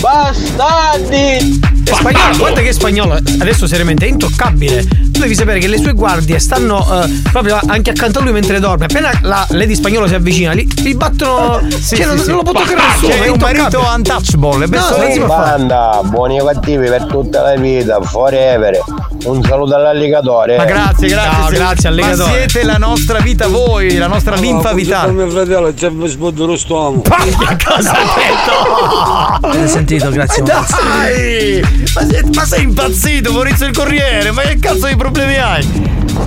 [0.00, 1.60] Bastardi!
[1.84, 4.86] Spagnolo, guarda che spagnolo adesso seriamente è intoccabile.
[4.86, 8.60] Tu devi sapere che le sue guardie stanno eh, proprio anche accanto a lui mentre
[8.60, 8.84] dorme.
[8.86, 11.60] Appena la lady spagnolo si avvicina, li, li battono.
[11.68, 12.28] Sì, cioè, sì, non, sì.
[12.28, 13.12] non lo può toccare nessuno.
[13.12, 15.56] C'è è un marito untouchable, è No, non si può fare.
[15.56, 18.78] Banda, buoni o cattivi per tutta la vita, forever.
[19.24, 20.56] Un saluto all'alligatore.
[20.56, 21.44] Ma grazie, grazie.
[21.48, 22.30] Se- grazie, Ma alligatore.
[22.38, 25.12] siete la nostra vita voi, la nostra linfa vitale.
[25.12, 27.02] mio fratello c'è mi sbondo lo stomaco.
[27.02, 29.58] Che cosa ha detto?
[29.90, 30.42] Sentito, grazie.
[30.44, 31.60] Dai!
[31.94, 34.30] Ma sei, ma sei impazzito, Maurizio il Corriere?
[34.30, 35.66] Ma che cazzo di problemi hai?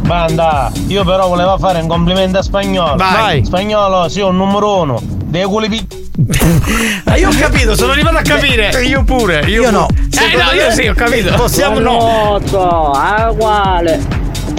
[0.01, 2.97] Banda, io però volevo fare un complimento a spagnolo.
[2.97, 3.45] Vai.
[3.45, 4.99] Spagnolo, sì, un numero uno.
[5.01, 5.87] Dei culi pi-
[7.05, 8.69] Ma io ho capito, sono arrivato a capire.
[8.73, 9.87] Eh, Io pure, io, Io no.
[10.11, 11.33] Eh, no, io sì, ho capito.
[11.35, 12.41] Possiamo no.
[12.93, 14.01] Ah, uguale.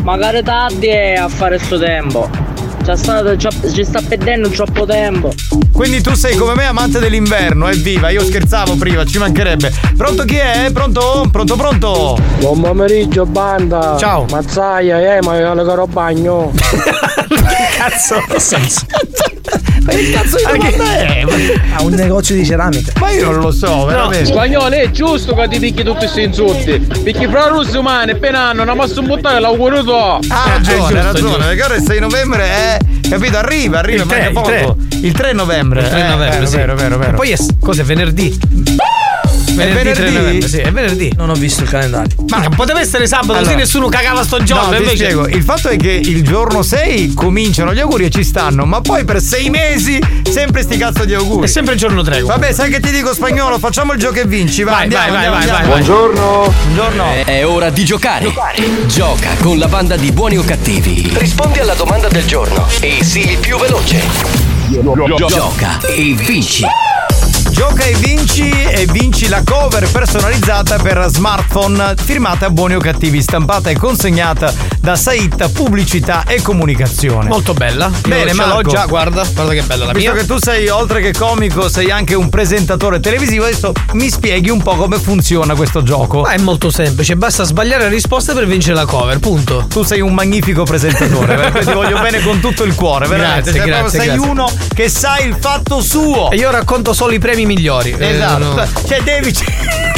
[0.03, 2.44] Magari tardi è a fare sto tempo.
[2.85, 5.33] C'è stato, c'è- ci sta perdendo troppo tempo.
[5.73, 9.73] Quindi tu sei come me amante dell'inverno, evviva, io scherzavo prima, ci mancherebbe.
[9.97, 10.69] Pronto chi è?
[10.73, 11.27] Pronto?
[11.33, 12.19] Pronto, pronto?
[12.39, 13.97] Buon pomeriggio, banda.
[13.99, 14.27] Ciao.
[14.31, 16.53] Mazzaia, eh, ma io le caro bagno.
[17.77, 18.87] Cazzo, che senso?
[19.85, 21.25] Ma che cazzo di domanda è?
[21.25, 22.93] Ma- Ha un negozio di ceramica.
[23.01, 24.27] Ma io non lo so, veramente.
[24.27, 26.79] Spagnolo, è giusto che ti picchi tutti questi insulti.
[27.03, 29.91] Perché fra russi umani appena hanno una mossa un buttare l'auguro tu.
[29.91, 32.79] Ha Eh, ragione, ha ragione, perché ora il 6 novembre è.
[33.09, 33.37] Capito?
[33.37, 34.77] Arriva, arriva, Il tre, manca il poco.
[35.03, 35.81] Il 3 novembre.
[35.83, 36.57] Il 3 eh, novembre, vero, sì.
[36.57, 37.11] vero, vero, vero.
[37.11, 38.39] E poi è cos'è venerdì?
[39.55, 40.49] Venerdì, 3 venerdì?
[40.49, 41.13] sì, è venerdì.
[41.17, 42.15] Non ho visto il calendario.
[42.29, 43.45] Ma poteva essere sabato, Allora.
[43.45, 44.65] così nessuno cagava sto giorno.
[44.65, 44.97] No, ti invece...
[44.97, 48.81] spiego, il fatto è che il giorno 6 cominciano gli auguri e ci stanno, ma
[48.81, 51.45] poi per sei mesi sempre sti cazzo di auguri.
[51.47, 52.23] È sempre il giorno 3.
[52.23, 55.15] Vabbè, sai che ti dico spagnolo, facciamo il gioco e vinci, vai, Vai, andiamo, vai,
[55.27, 55.73] andiamo, vai, andiamo.
[55.73, 56.55] vai, Buongiorno.
[56.65, 57.05] Buongiorno.
[57.25, 58.33] È ora di giocare.
[58.87, 61.11] Gioca con la banda di buoni o cattivi.
[61.15, 64.03] Rispondi alla domanda del giorno e sii il più veloce.
[65.29, 66.65] Gioca e vinci.
[67.55, 73.71] Gioca e vinci e vinci la cover personalizzata per smartphone firmata Buoni o Cattivi, stampata
[73.71, 77.29] e consegnata da Saitta Pubblicità e Comunicazione.
[77.29, 77.93] Molto bella.
[78.09, 80.21] Bene, ce l'ho già, guarda, guarda che bella la Visto mia.
[80.21, 84.61] che tu sei, oltre che comico, sei anche un presentatore televisivo, adesso mi spieghi un
[84.61, 86.23] po' come funziona questo gioco.
[86.23, 89.67] Ma è molto semplice, basta sbagliare la risposta per vincere la cover, punto.
[89.69, 93.53] Tu sei un magnifico presentatore, ti voglio bene con tutto il cuore, veramente.
[93.53, 94.29] Grazie, Cioè, proprio grazie, sei grazie.
[94.29, 96.33] uno che sa il fatto suo.
[96.33, 97.91] E io racconto solo i premi migliori.
[97.99, 98.39] Eh, Esatto.
[98.55, 98.67] no.
[98.87, 99.33] Cioè, devi.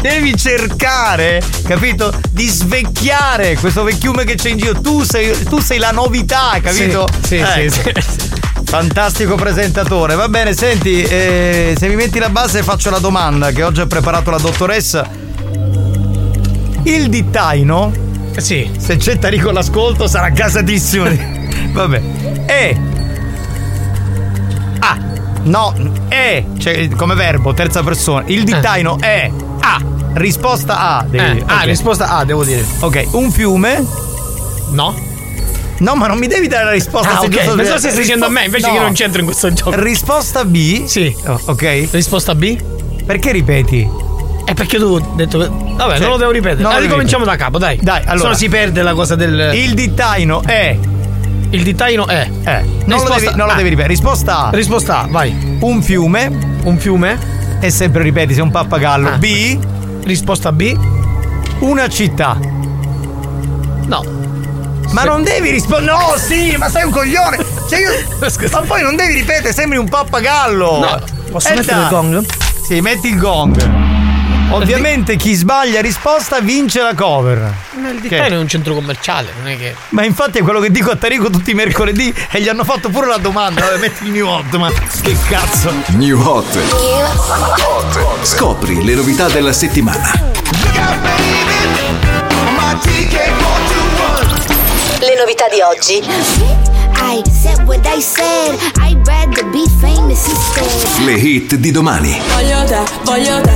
[0.00, 2.10] Devi cercare, capito?
[2.30, 4.80] Di svecchiare questo vecchiume che c'è in giro.
[4.80, 7.06] Tu sei, tu sei la novità, capito?
[7.20, 7.70] Sì, sì, Ecco.
[8.00, 8.28] sì, sì.
[8.64, 10.14] Fantastico presentatore.
[10.14, 13.86] Va bene, senti, eh, se mi metti la base faccio la domanda che oggi ha
[13.86, 15.06] preparato la dottoressa.
[16.84, 17.92] Il dittaino,
[18.38, 18.70] Sì.
[18.78, 21.04] se c'è Tarico all'ascolto, sarà casatissimo.
[21.72, 22.00] Vabbè.
[22.46, 22.76] È.
[25.42, 25.74] No,
[26.08, 26.44] è.
[26.58, 28.22] Cioè, come verbo, terza persona.
[28.26, 29.30] Il dittaino è.
[29.60, 29.80] A.
[30.14, 31.04] risposta A.
[31.08, 31.44] devi Eh, dire.
[31.46, 31.64] ah, Ok.
[31.66, 32.64] risposta A, devo dire.
[32.80, 33.84] Ok, un fiume.
[34.70, 34.94] No.
[35.78, 37.16] No, ma non mi devi dare la risposta.
[37.16, 37.32] Ah, se ok.
[37.32, 38.72] giusto- Pensavo stessi dicendo a me, invece No.
[38.74, 39.70] che non c'entro in questo gioco.
[39.80, 40.84] Risposta B.
[40.84, 41.14] Sì.
[41.24, 41.88] ok.
[41.90, 42.60] Risposta B?
[43.06, 43.88] Perché ripeti?
[44.44, 45.38] È perché tu hai detto.
[45.38, 46.00] Vabbè, Sì.
[46.02, 46.62] non lo devo ripetere.
[46.62, 47.78] Non lo Ah, ricominciamo da capo, dai.
[47.80, 48.18] Dai, allora.
[48.18, 49.52] Se no si perde la cosa del.
[49.54, 50.76] Il dittaino è.
[51.50, 52.28] Il dittaino è.
[52.44, 52.62] Eh.
[52.84, 53.92] Non, lo Risposta- devi, non lo devi ripetere.
[53.92, 54.50] Risposta A.
[54.52, 55.56] Risposta A, vai.
[55.60, 56.30] Un fiume.
[56.64, 57.18] Un fiume.
[57.60, 59.08] E sempre ripeti, sei un pappagallo.
[59.10, 59.18] Ah.
[59.18, 59.58] B.
[60.04, 60.76] Risposta B.
[61.60, 62.38] Una città.
[63.86, 64.04] No.
[64.92, 65.92] Ma non devi rispondere.
[65.92, 67.38] No, sì, ma sei un coglione.
[67.68, 67.90] Cioè io...
[68.52, 70.78] Ma poi non devi ripetere, sembri un pappagallo.
[70.80, 70.98] No.
[71.30, 71.82] Posso Eh, mettere dai.
[71.84, 72.24] il gong?
[72.64, 73.89] Sì, metti il gong.
[74.52, 77.54] Ovviamente chi sbaglia risposta vince la cover.
[77.80, 78.08] Ma il Che?
[78.08, 79.74] dittaino è un centro commerciale, non è che.
[79.90, 82.88] Ma infatti è quello che dico a Tarico tutti i mercoledì e gli hanno fatto
[82.88, 83.60] pure la domanda.
[83.62, 84.70] Vabbè, metti il new hot, ma
[85.02, 85.72] che cazzo.
[85.90, 86.58] New Hot.
[88.22, 90.12] Scopri le novità della settimana.
[94.98, 96.02] Le novità di oggi.
[97.02, 98.58] I said what I said.
[98.80, 101.04] I'd rather be famous instead.
[101.04, 102.20] Le hit di domani.
[102.34, 103.54] Voglio te, voglio te,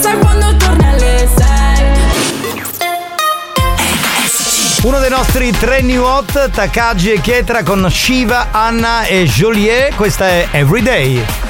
[0.00, 1.98] pazza quando torni alle sei
[4.82, 9.94] Uno dei nostri tre new hot, Takagi e Ketra con Shiva, Anna e Joliet.
[9.94, 11.49] Questa è Everyday.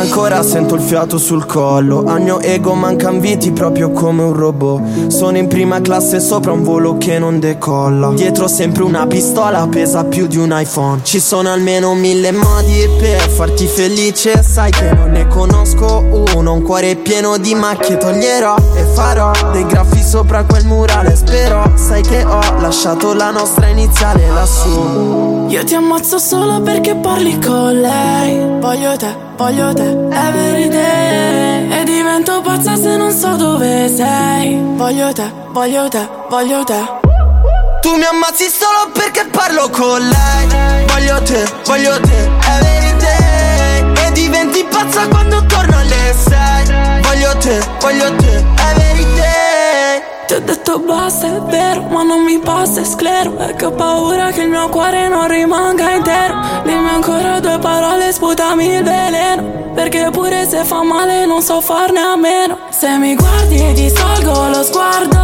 [0.00, 2.04] Ancora sento il fiato sul collo.
[2.06, 5.08] Al mio ego mancan viti proprio come un robot.
[5.08, 8.10] Sono in prima classe sopra un volo che non decolla.
[8.14, 11.00] Dietro sempre una pistola pesa più di un iPhone.
[11.02, 14.42] Ci sono almeno mille modi per farti felice.
[14.42, 16.02] Sai che non ne conosco
[16.34, 17.98] uno Un cuore pieno di macchie.
[17.98, 21.14] Toglierò E farò dei graffi sopra quel murale.
[21.14, 25.46] Spero sai che ho lasciato la nostra iniziale lassù.
[25.48, 28.58] Io ti ammazzo solo perché parli con lei.
[28.60, 31.80] Voglio te, voglio te, every day.
[31.80, 34.60] E divento pazza se non so dove sei.
[34.76, 36.80] Voglio te, voglio te, voglio te.
[37.80, 40.84] Tu mi ammazzi solo perché parlo con lei.
[40.88, 42.18] Voglio te, voglio te,
[42.54, 44.06] every day.
[44.06, 47.00] E diventi pazza quando torno alle sei.
[47.00, 48.89] Voglio te, voglio te, every day
[50.30, 53.34] Ti ho detto basta, è vero, ma non mi passa, è sclero.
[53.56, 56.38] Che ho paura che il mio cuore non rimanga intero.
[56.62, 59.72] Dimmi ancora due parole, sputami il veleno.
[59.74, 62.58] Perché pure se fa male non so farne a meno.
[62.68, 65.18] Se mi guardi e ti salgo lo sguardo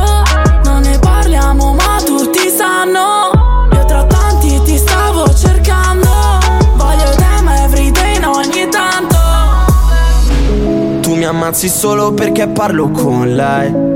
[0.64, 3.69] Non ne parliamo ma tutti sanno.
[3.75, 6.09] Io tra tanti ti stavo cercando.
[6.75, 9.16] Voglio te ma everyday no ogni tanto.
[11.01, 13.95] Tu mi ammazzi solo perché parlo con lei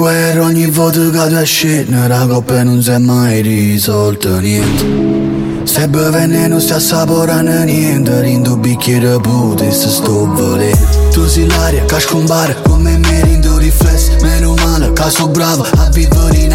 [0.00, 5.62] guerra ogni volta che tu esci La coppa non si è mai risolta niente.
[5.64, 8.22] Se beve non si assaporano niente.
[8.22, 11.10] Rindo bicchiere pute se sto volendo.
[11.12, 14.12] Tu sei l'aria che scompare come me rindo riflesso.
[14.22, 16.46] Meno male che sono bravo a vivere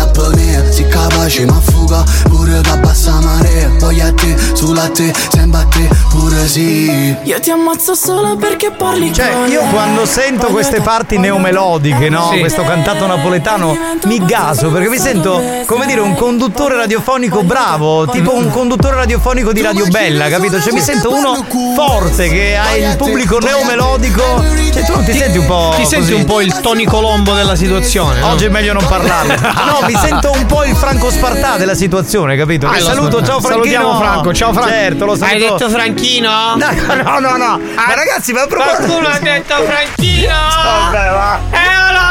[1.07, 5.89] capace ma fuga pure che bassa marea Poi a te, sulla te, sempre a te
[6.09, 11.17] pure sì Io ti ammazzo solo perché parli Cioè, con io quando sento queste parti
[11.17, 12.29] neomelodiche, no?
[12.31, 12.39] Sì.
[12.39, 18.33] Questo cantato napoletano, mi gaso perché mi sento, come dire, un conduttore radiofonico bravo, tipo
[18.33, 20.61] un conduttore radiofonico di Radio Bella, capito?
[20.61, 24.43] Cioè, mi sento uno forte che ha il pubblico neomelodico.
[24.73, 25.73] Cioè, tu ti senti un po'.
[25.75, 26.13] Ti senti così?
[26.13, 28.19] un po' il Tony Colombo della situazione.
[28.19, 28.29] no?
[28.29, 29.33] Oggi è meglio non parlarne.
[29.65, 32.67] No, mi sento un po' il Franco Spartà della situazione, capito?
[32.67, 33.81] Ah, saluto, ciao Franchino.
[33.81, 34.69] Salutiamo Franco, ciao Franco.
[34.69, 35.33] Certo, lo saluto.
[35.33, 36.55] Hai detto Franchino?
[36.55, 36.71] No,
[37.03, 37.59] no, no, no.
[37.75, 38.75] Ma ragazzi, ma a proposito.
[38.77, 40.33] Qualcuno ha detto Franchino?
[40.63, 41.39] Vabbè, va.
[41.51, 42.03] Eolo!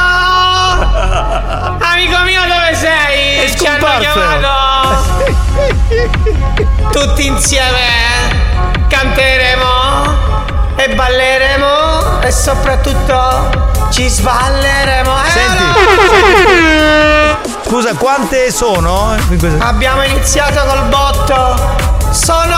[1.81, 3.39] Amico mio dove sei?
[3.45, 5.33] È Ci hanno chiamato
[6.93, 7.79] Tutti insieme
[8.89, 9.67] Canteremo
[10.77, 15.65] E balleremo E soprattutto Ci sballeremo Eh, Senti.
[17.67, 19.17] Scusa, quante sono?
[19.59, 21.57] Abbiamo iniziato col botto
[22.11, 22.57] Sono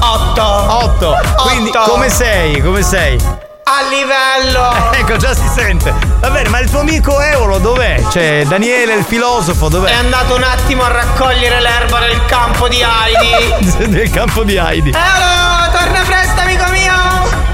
[0.00, 0.42] Otto.
[0.42, 1.16] 8.
[1.42, 1.90] Quindi Otto.
[1.90, 2.60] come sei?
[2.60, 3.16] Come sei?
[3.64, 4.86] A livello.
[4.98, 5.94] Ecco, già si sente.
[6.20, 8.02] Va bene, ma il tuo amico Eolo dov'è?
[8.10, 9.90] Cioè, Daniele il filosofo dov'è?
[9.90, 13.86] È andato un attimo a raccogliere l'erba nel campo di Heidi.
[13.86, 14.90] Nel campo di Heidi.
[14.90, 16.77] Eolo, torna presto, amico mio.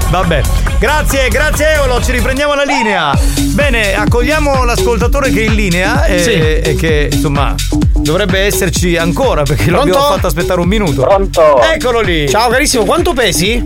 [0.09, 0.41] Vabbè,
[0.79, 3.11] grazie, grazie Eolo, ci riprendiamo la linea.
[3.53, 6.31] Bene, accogliamo l'ascoltatore che è in linea e, Sì.
[6.31, 7.53] e che insomma
[7.95, 9.85] dovrebbe esserci ancora perché Pronto?
[9.87, 11.01] l'abbiamo fatto aspettare un minuto.
[11.01, 11.61] Pronto?
[11.61, 12.29] Eccolo lì.
[12.29, 13.63] Ciao carissimo, quanto pesi?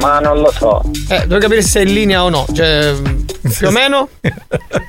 [0.00, 0.82] Ma non lo so.
[1.08, 2.46] Eh, devo capire se sei in linea o no.
[2.52, 2.94] Cioè,
[3.56, 4.08] più o meno?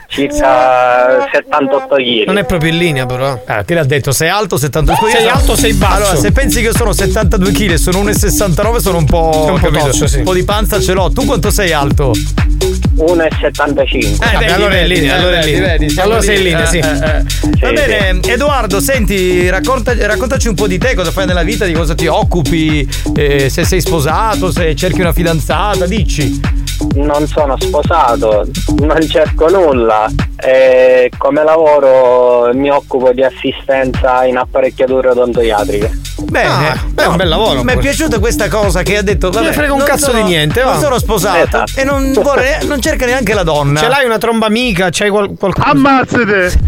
[0.08, 2.26] Circa 78 kg.
[2.26, 3.42] Non è proprio in linea, però.
[3.46, 4.12] Ah, che l'ha detto?
[4.12, 5.18] Sei alto 72 kg?
[5.18, 5.96] Sei alto, sei basso.
[5.96, 9.48] Allora, se pensi che sono 72 kg e sono 1,69 sono un po'.
[9.52, 9.86] Un po' capito?
[9.86, 10.18] tozzo, sì.
[10.20, 11.12] Un po' di panza ce l'ho.
[11.12, 12.12] Tu quanto sei alto?
[12.14, 14.24] 1,75.
[14.24, 15.78] Eh, vedi, allora è in vedi, linea, eh, allora è in linea.
[15.78, 16.80] vedi, Allora sei in linea, sì.
[16.80, 21.74] Va bene, Edoardo, senti, racconta- raccontaci un po' di te, cosa fai nella vita, di
[21.74, 26.64] cosa ti occupi, eh, se sei sposato, se cerchi una fidanzata, dici.
[26.94, 28.46] Non sono sposato,
[28.78, 30.10] non cerco nulla.
[30.38, 35.92] E come lavoro mi occupo di assistenza in apparecchiature odontoiatriche.
[36.26, 37.64] Bene, Ah, beh, è un bel lavoro.
[37.64, 39.28] Mi è piaciuta questa cosa che ha detto.
[39.28, 40.80] Non Vabbè, ne frega un non cazzo sono- di niente, Non va.
[40.80, 41.72] sono sposato Esatto.
[41.80, 43.80] e non, vuole- non cerca neanche la donna.
[43.80, 44.90] Ce l'hai una tromba amica?
[44.92, 45.68] C'hai qual- qualcosa?
[45.70, 46.60] Ammazzate!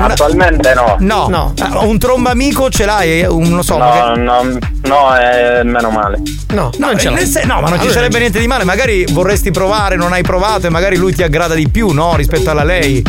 [0.00, 0.96] Attualmente no.
[1.00, 1.54] No, No.
[1.60, 3.22] Ah, un tromba amico ce l'hai?
[3.24, 4.42] Un, non so, No, no,
[4.82, 6.20] no, è meno male.
[6.52, 7.26] No, No, non ce l'hai.
[7.26, 8.64] sen- no, ma non ci Allora, sarebbe niente di male.
[8.64, 12.14] Magari vorresti provare, non hai provato e magari lui ti aggrada di più, no?
[12.16, 13.02] Rispetto alla lei.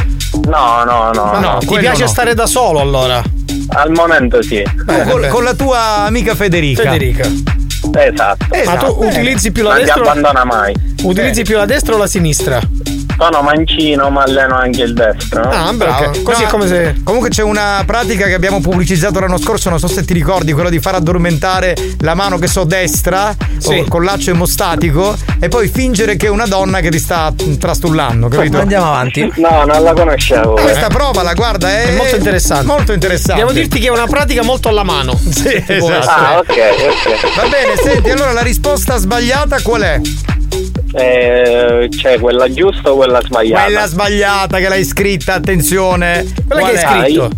[0.46, 1.26] No, no, no.
[1.26, 1.58] Ma no, no.
[1.60, 2.08] Ti piace no.
[2.08, 3.22] stare da solo allora?
[3.70, 4.62] Al momento sì.
[4.64, 6.84] Tu Eh, con, con la tua amica Federica.
[6.84, 7.24] Federica.
[7.96, 8.46] Esatto.
[8.50, 9.08] Ma Esatto, tu eh.
[9.08, 10.74] utilizzi più la Non ti destra o abbandona mai.
[11.04, 12.60] utilizzi più la destra o la sinistra?
[13.18, 15.44] Sono mancino, ma alleno anche il destro.
[15.44, 15.50] no?
[15.50, 16.06] Ah, bravo.
[16.06, 16.22] Ok.
[16.24, 16.96] Così No, è come se.
[17.04, 20.70] Comunque c'è una pratica che abbiamo pubblicizzato l'anno scorso, non so se ti ricordi, quello
[20.70, 23.80] di far addormentare la mano che so destra Sì.
[23.80, 28.28] o con laccio emostatico e poi fingere che è una donna che ti sta trastullando,
[28.28, 28.60] capito?
[28.60, 29.32] Andiamo avanti.
[29.38, 30.54] No, non la conoscevo.
[30.54, 32.66] Questa provala, guarda, è, È molto interessante.
[32.66, 33.42] Molto interessante.
[33.42, 35.18] Devo dirti che è una pratica molto alla mano.
[35.30, 36.10] Sì, esatto.
[36.10, 37.36] Ah, ok, ok.
[37.36, 40.02] Va bene, senti, allora la risposta sbagliata qual è?
[40.96, 43.64] Eh, c'è quella giusta o quella sbagliata?
[43.66, 46.26] Quella sbagliata che l'hai scritta, attenzione.
[46.48, 47.30] Quella Qual che hai scritto.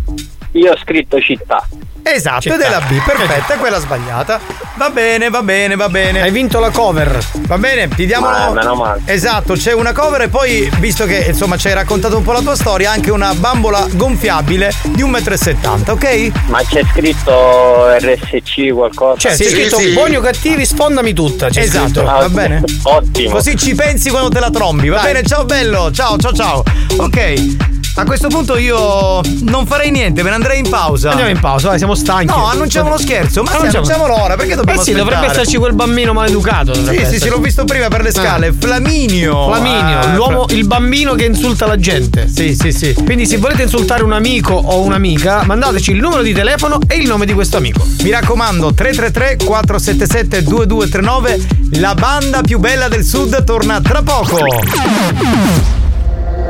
[0.52, 1.66] Io ho scritto città.
[2.08, 2.54] Esatto, Città.
[2.54, 4.38] ed è la B, perfetta, è quella sbagliata.
[4.76, 6.20] Va bene, va bene, va bene.
[6.22, 7.18] Hai vinto la cover.
[7.46, 8.28] Va bene, ti diamo.
[8.28, 9.00] Ma meno male.
[9.06, 12.40] Esatto, c'è una cover e poi, visto che insomma ci hai raccontato un po' la
[12.40, 16.30] tua storia, anche una bambola gonfiabile di 1,70 m, ok?
[16.46, 19.18] Ma c'è scritto RSC qualcosa?
[19.18, 19.92] Cioè, Sì, c'è scritto sì.
[19.92, 21.48] buoni o cattivi, sfondami tutta.
[21.48, 22.04] C'è Esatto, scritto.
[22.04, 22.62] va bene.
[22.84, 23.30] Ottimo.
[23.30, 25.12] Così ci pensi quando te la trombi, va Dai.
[25.12, 25.26] bene?
[25.26, 26.62] Ciao bello, ciao ciao ciao.
[26.98, 27.75] Ok.
[27.98, 31.08] A questo punto io non farei niente, me ne andrei in pausa.
[31.10, 32.26] Andiamo in pausa, vai, siamo stanchi.
[32.26, 33.42] No, annunciamo lo scherzo.
[33.42, 33.84] Ma sì, Annunciamo.
[33.86, 35.14] annunciamolo ora, perché dobbiamo Eh sì, aspettare?
[35.16, 36.74] dovrebbe esserci quel bambino maleducato.
[36.74, 38.52] Sì, sì, sì, l'ho visto prima per le scale.
[38.52, 39.46] Flaminio.
[39.46, 42.28] Flaminio, Ah, l'uomo, il bambino che insulta la gente.
[42.28, 42.92] Sì, sì, sì.
[42.92, 47.06] Quindi se volete insultare un amico o un'amica, mandateci il numero di telefono e il
[47.08, 47.82] nome di questo amico.
[48.02, 51.46] Mi raccomando, 333 477 2239,
[51.80, 54.44] la banda più bella del sud torna tra poco.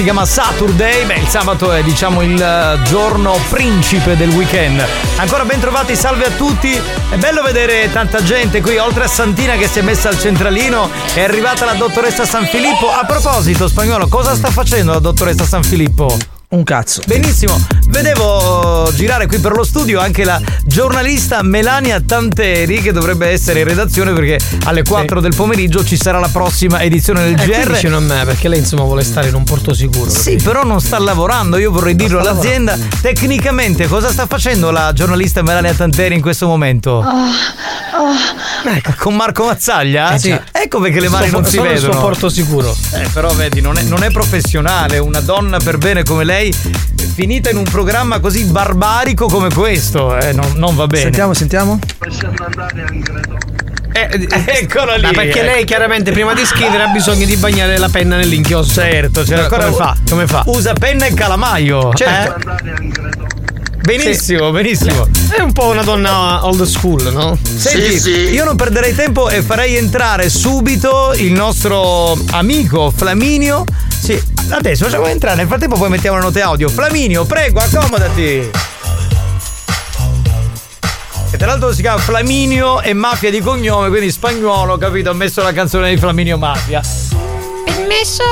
[0.00, 1.04] Si chiama Saturday.
[1.04, 4.82] Beh, il sabato è diciamo il eh, giorno principe del weekend.
[5.16, 6.72] Ancora ben trovati, salve a tutti.
[6.72, 10.88] È bello vedere tanta gente qui, oltre a Santina che si è messa al centralino,
[11.12, 12.90] è arrivata la dottoressa San Filippo.
[12.90, 16.16] A proposito, spagnolo, cosa sta facendo la dottoressa San Filippo?
[16.48, 17.02] Un cazzo.
[17.04, 23.60] Benissimo, vedevo girare qui per lo studio anche la giornalista Melania Tanteri che dovrebbe essere
[23.60, 27.72] in redazione perché alle 4 del pomeriggio ci sarà la prossima edizione del Eh, GR.
[27.72, 30.08] vicino a me, perché lei insomma vuole stare in un porto sicuro.
[30.10, 32.78] Sì, però non sta lavorando, io vorrei dirlo sta all'azienda.
[33.00, 37.04] Tecnicamente cosa sta facendo la giornalista Melania Tanteri in questo momento?
[38.64, 40.14] Ecco, con Marco Mazzaglia?
[40.14, 40.38] Eh, sì.
[40.52, 41.92] Ecco perché le mani Sono- non si sono il vedono.
[41.92, 42.76] suo porto sicuro.
[42.94, 46.54] Eh, però vedi, non è, non è professionale, una donna per bene come lei,
[47.14, 51.04] finita in un programma così barbarico come questo, eh, non, non va bene.
[51.04, 51.78] Sentiamo, sentiamo.
[53.92, 54.28] Eh,
[54.60, 55.02] eccola lì.
[55.02, 58.82] Ma perché lei chiaramente prima di scrivere ha bisogno di bagnare la penna nell'inchiostro.
[58.82, 59.96] Certo, c'era Eh, ancora come fa?
[60.10, 60.42] Come fa?
[60.46, 61.90] Usa penna e calamaio.
[61.94, 62.38] Certo.
[62.54, 62.68] eh?
[63.80, 65.08] Benissimo, benissimo.
[65.34, 67.38] È un po' una donna old school, no?
[67.42, 73.64] Senti, io non perderei tempo e farei entrare subito il nostro amico Flaminio.
[74.50, 76.68] Adesso facciamo entrare, nel frattempo poi mettiamo le note audio.
[76.68, 78.50] Flaminio, prego, accomodati.
[81.32, 85.10] E tra l'altro si chiama Flaminio e Mafia di cognome, quindi spagnolo, capito?
[85.10, 86.82] Ho messo la canzone di Flaminio Mafia.
[87.64, 88.24] Permesso?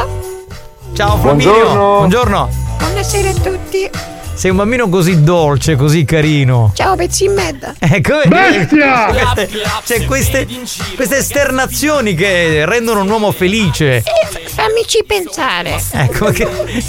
[0.92, 1.52] Ciao Flaminio.
[1.52, 1.96] Buongiorno.
[1.96, 2.50] Buongiorno.
[2.78, 3.90] Buonasera a tutti.
[4.38, 6.70] Sei un bambino così dolce, così carino.
[6.72, 7.74] Ciao pezzi in merda.
[7.80, 9.06] Ecco, Bestia!
[9.34, 9.48] Queste-
[9.84, 10.46] C'è queste,
[10.94, 14.04] queste esternazioni che rendono un uomo felice.
[14.46, 15.82] Fammici pensare.
[15.90, 16.46] Ecco, che,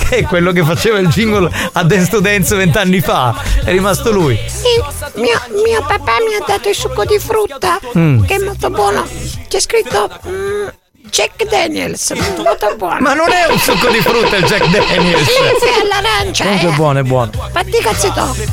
[0.09, 3.35] che è quello che faceva il jingle a Dance to Dance vent'anni fa.
[3.63, 4.39] È rimasto lui.
[4.45, 8.25] Sì, mio, mio papà mi ha dato il succo di frutta, Mm.
[8.25, 9.03] che è molto buono.
[9.47, 10.67] C'è scritto mm,
[11.09, 12.99] Jack Daniels, molto buono.
[12.99, 15.23] Ma non è un succo di frutta il Jack Daniels.
[15.23, 16.43] Sì, sì, all'arancia.
[16.43, 16.75] Comunque è eh.
[16.75, 17.31] buono, è buono.
[17.51, 18.19] Fatti cazzetto.
[18.19, 18.45] Io,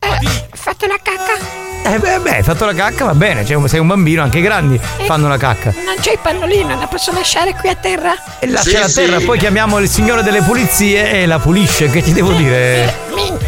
[0.00, 1.68] eh, ho fatto la cacca.
[1.82, 3.44] Eh beh, beh, hai fatto la cacca, va bene.
[3.44, 5.72] Cioè, sei un bambino, anche i grandi fanno la cacca.
[5.74, 8.14] Non c'è il pannolino, la posso lasciare qui a terra?
[8.38, 11.90] E lascia a terra, poi chiamiamo il signore delle pulizie e la pulisce.
[11.90, 12.94] Che ti devo dire?
[13.14, 13.38] Min-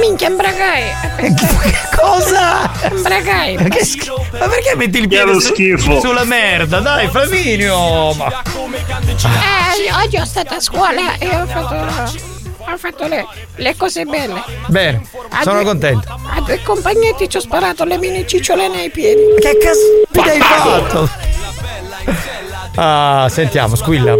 [0.00, 0.82] Minchia, imbragai.
[1.96, 2.70] Cosa?
[2.90, 3.56] Imbragai.
[3.56, 4.24] Ma che schifo.
[4.32, 6.00] Ma perché metti il piede su- schifo.
[6.00, 6.80] sulla merda?
[6.80, 8.12] Dai, Flaminio!
[8.14, 8.42] Ma...
[8.42, 11.74] Eh, oggi ho stato a scuola e ho fatto,
[12.58, 13.26] ho fatto le,
[13.56, 14.42] le cose belle.
[14.66, 16.08] Bene, A sono due- contento.
[16.34, 19.20] A due compagnetti ci ho sparato le mini cicciole nei piedi.
[19.38, 21.08] Che caspita hai fatto?
[22.76, 24.14] Ah, sentiamo, squilla.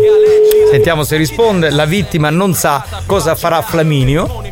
[0.70, 1.70] Sentiamo se risponde.
[1.70, 4.42] La vittima non sa cosa farà Flaminio.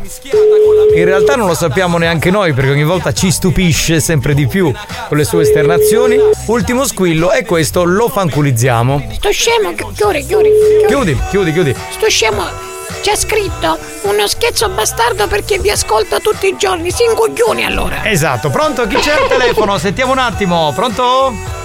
[0.95, 4.71] In realtà non lo sappiamo neanche noi perché ogni volta ci stupisce sempre di più
[5.07, 6.17] con le sue esternazioni.
[6.47, 9.11] Ultimo squillo e questo lo fanculizziamo.
[9.13, 10.49] Sto scemo, chi- chiudi, chiudi.
[10.87, 11.75] Chiudi, chiudi, chiudi.
[11.91, 12.67] Sto scemo
[13.01, 16.91] c'è scritto uno scherzo bastardo perché vi ascolta tutti i giorni.
[16.91, 18.03] Si incoglioni allora.
[18.09, 18.87] Esatto, pronto?
[18.87, 19.77] Chi c'è al telefono?
[19.77, 20.73] Sentiamo un attimo.
[20.75, 21.58] Pronto?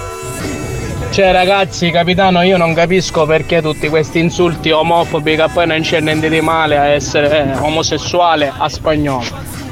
[1.11, 6.01] Cioè ragazzi, capitano, io non capisco perché tutti questi insulti omofobi che poi non c'è
[6.01, 9.23] niente di male a essere eh, omosessuale a spagnolo.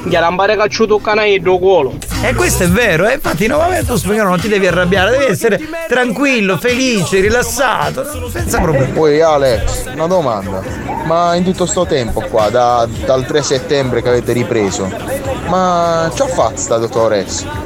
[0.08, 1.96] Chiarambare cacciuto un canaido culo.
[2.24, 3.16] E questo è vero, eh?
[3.16, 5.60] infatti no, vabbè, tu spagnolo non ti devi arrabbiare, devi essere
[5.90, 8.92] tranquillo, felice, rilassato, senza problemi.
[8.94, 10.62] Poi Alex, una domanda.
[11.06, 14.90] Ma in tutto sto tempo qua, da- dal 3 settembre che avete ripreso,
[15.48, 17.63] ma ci ha fatto sta dottoressa?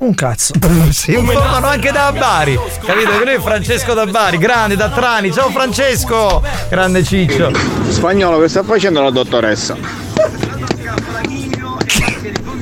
[0.00, 0.54] Un cazzo.
[0.90, 3.10] Si informano anche da Bari, capito?
[3.10, 5.30] Che lui è Francesco da Bari, grande da Trani.
[5.30, 6.42] Ciao Francesco!
[6.68, 7.52] Grande Ciccio.
[7.88, 9.76] Spagnolo, che sta facendo la dottoressa?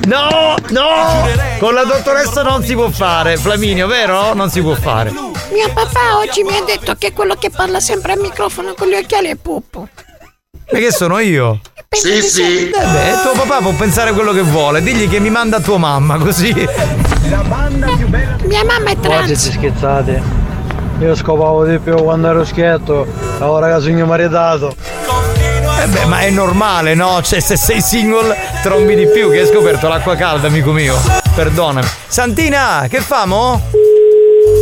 [0.09, 1.27] No, no!
[1.59, 4.33] Con la dottoressa non si può fare, Flaminio, vero?
[4.33, 5.11] Non si può fare.
[5.11, 8.95] Mio papà oggi mi ha detto che quello che parla sempre al microfono con gli
[8.95, 9.87] occhiali è Puppo.
[10.65, 11.59] Perché sono io?
[11.89, 12.69] Sì, sì.
[12.69, 16.17] Eh beh, tuo papà può pensare quello che vuole, digli che mi manda tua mamma,
[16.17, 16.55] così.
[17.29, 19.31] Mia mamma è Oggi trans.
[19.33, 20.21] si scherzate.
[20.99, 23.05] Io scopavo di più quando ero schietto,
[23.39, 24.75] ora che sono maritato.
[25.81, 27.21] Eh beh, ma è normale, no?
[27.21, 30.97] Cioè, se sei single, trombi di più, che hai scoperto l'acqua calda, amico mio.
[31.35, 31.87] Perdonami.
[32.07, 33.61] Santina, che famo?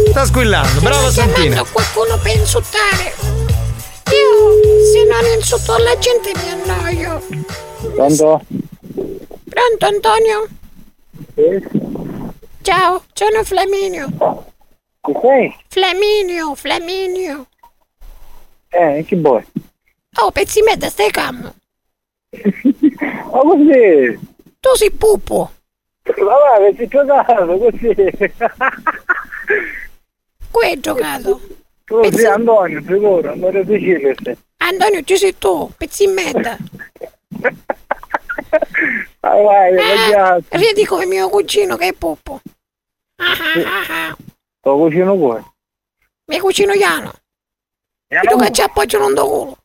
[0.09, 1.63] Sta squillando, brava Santina.
[1.71, 3.13] qualcuno per insultare.
[4.09, 7.21] Io, se non insulto la gente, mi annoio.
[7.95, 8.41] Pronto?
[9.49, 10.47] Pronto, Antonio?
[12.67, 14.09] Ciao, sono Flaminio.
[14.99, 15.55] Chi sei?
[15.69, 17.45] Flaminio, Flaminio.
[18.67, 19.41] Eh, chi vuoi?
[20.19, 21.55] Oh, pezzi merda, stai calmo.
[23.31, 24.19] Ma così?
[24.59, 25.49] Tu sei Pupo.
[26.17, 27.95] Ma va, ci giocato così.
[30.51, 31.39] Qui hai giocato.
[31.85, 34.13] Tu sei Antonio, sicuro, Antonio Sicilia.
[34.57, 36.57] Antonio, ci sei tu, pezzimetta.
[39.21, 42.41] Vai, vai, Ah, vai, ridi come mio cugino che è Poppo.
[43.17, 44.17] Ah, ah, ah, ah.
[44.63, 45.41] Lo cucino poi.
[46.25, 47.13] Mio cugino Iano.
[48.07, 49.57] E tu che ci appoggiano un culo.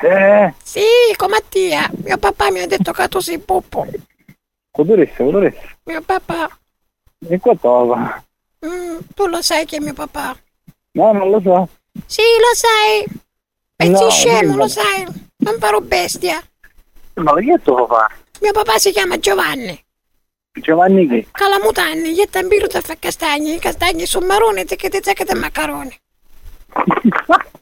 [0.00, 0.80] Eh, Sì,
[1.16, 1.90] come a tia.
[2.04, 3.86] Mio papà mi ha detto che tu sei Poppo.
[4.70, 5.60] culturista, culturista.
[5.84, 6.58] Mio papà.
[7.28, 8.22] E qua trova.
[8.66, 10.36] mm, tu lo sai che è mio papà.
[10.92, 11.68] No, non lo so.
[12.06, 13.04] Sì, lo sai.
[13.74, 15.06] Pezzi No, scemo, non- lo sai.
[15.38, 16.42] Non farò bestia.
[17.14, 18.10] Ma che tu lo fa?
[18.40, 19.82] Mio papà si chiama Giovanni.
[20.60, 21.26] Giovanni che?
[21.30, 25.96] Calamutanni, gli tambiro te fa castagni, i castagni sono marroni, te che te te maccaroni.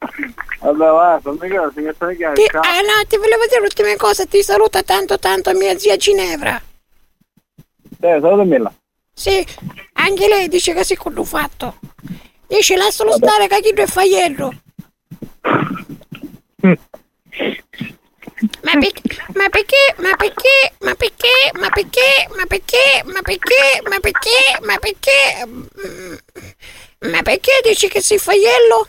[0.64, 4.24] Vabbè, va, sono mica, si mette le Ti, ah no, ti volevo dire l'ultima cosa,
[4.24, 6.61] ti saluta tanto tanto mia zia Ginevra.
[8.01, 8.72] Eh, salutamela.
[9.12, 9.45] Sì,
[9.95, 11.76] anche lei dice che si quello fatto.
[12.47, 14.53] Dice lascialo stare che chi è faiello.
[18.62, 23.99] Ma, perché, ma perché, ma perché, ma perché, ma perché, ma perché, ma perché, ma
[24.01, 26.14] perché, ma perché, mm,
[27.11, 28.88] ma perché dici che sei faiello?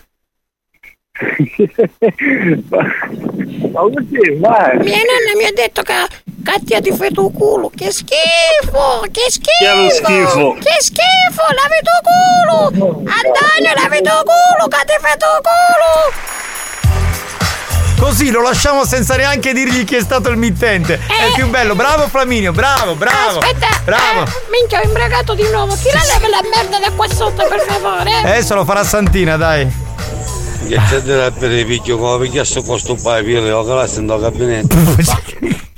[3.71, 4.77] Ma così, vai.
[4.79, 5.93] Mia nonna mi ha detto che
[6.43, 7.71] Katia ti fai tu culo.
[7.73, 9.87] Che schifo, che schifo.
[9.87, 10.53] Che schifo?
[10.59, 13.03] Che schifo, lavi tu culo.
[13.07, 16.43] Antonio, lavi tu culo, che ti fai tu culo.
[17.97, 20.95] Così lo lasciamo senza neanche dirgli chi è stato il mittente.
[21.07, 21.75] È il più bello.
[21.75, 23.39] Bravo Flaminio, bravo, bravo.
[23.39, 24.23] Aspetta, Bravo.
[24.23, 25.75] eh, minchia, ho imbragato di nuovo.
[25.75, 28.11] Tira leve la merda da qua sotto, per favore.
[28.23, 29.83] Adesso lo farà Santina, dai.
[30.67, 33.63] Che c'è da per il picchio come perché sto con sto paio io le ho
[33.63, 34.75] classe in gabinetto.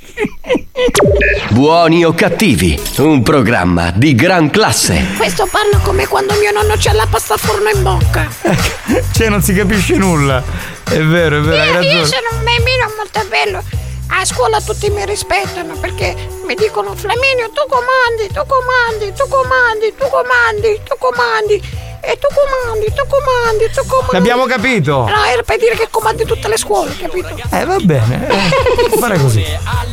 [1.50, 5.06] Buoni o cattivi, un programma di gran classe.
[5.16, 8.26] Questo parla come quando mio nonno c'ha la pasta al forno in bocca.
[9.12, 10.42] Cioè, non si capisce nulla.
[10.84, 12.04] È vero, è vero, hai Io, io ragione.
[12.06, 13.62] sono un bambino molto bello.
[14.10, 16.14] A scuola tutti mi rispettano perché
[16.46, 21.62] mi dicono Flaminio tu comandi, tu comandi, tu comandi, tu comandi, tu comandi.
[22.10, 24.12] E tu comandi, tu comandi, tu comandi.
[24.12, 25.04] L'abbiamo capito.
[25.06, 27.28] No, era per dire che comandi tutte le scuole, capito?
[27.50, 28.28] Eh, va bene.
[28.28, 29.44] eh, fare così.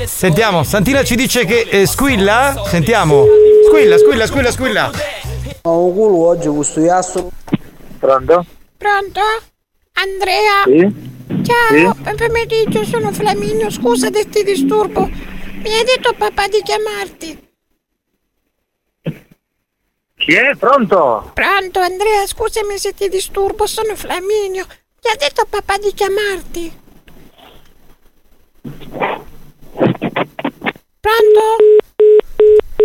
[0.05, 2.63] Sentiamo, Santina ci dice che eh, squilla?
[2.67, 3.25] Sentiamo.
[3.67, 4.91] Squilla, squilla, squilla, squilla.
[5.63, 7.31] Ho un culo oggi questo iasso.
[7.99, 8.45] Pronto?
[8.77, 9.19] Pronto?
[9.93, 10.63] Andrea?
[10.63, 11.43] Sì?
[11.43, 12.13] Ciao, Sì?
[12.15, 15.01] pomeriggio, sono Flaminio, scusa se ti disturbo.
[15.01, 17.44] Mi ha detto papà di chiamarti.
[20.25, 20.55] Chi è?
[20.57, 21.29] Pronto?
[21.35, 24.65] Pronto Andrea, scusami se ti disturbo, sono Flaminio.
[24.99, 26.79] Ti ha detto papà di chiamarti.
[30.99, 31.55] Pronto?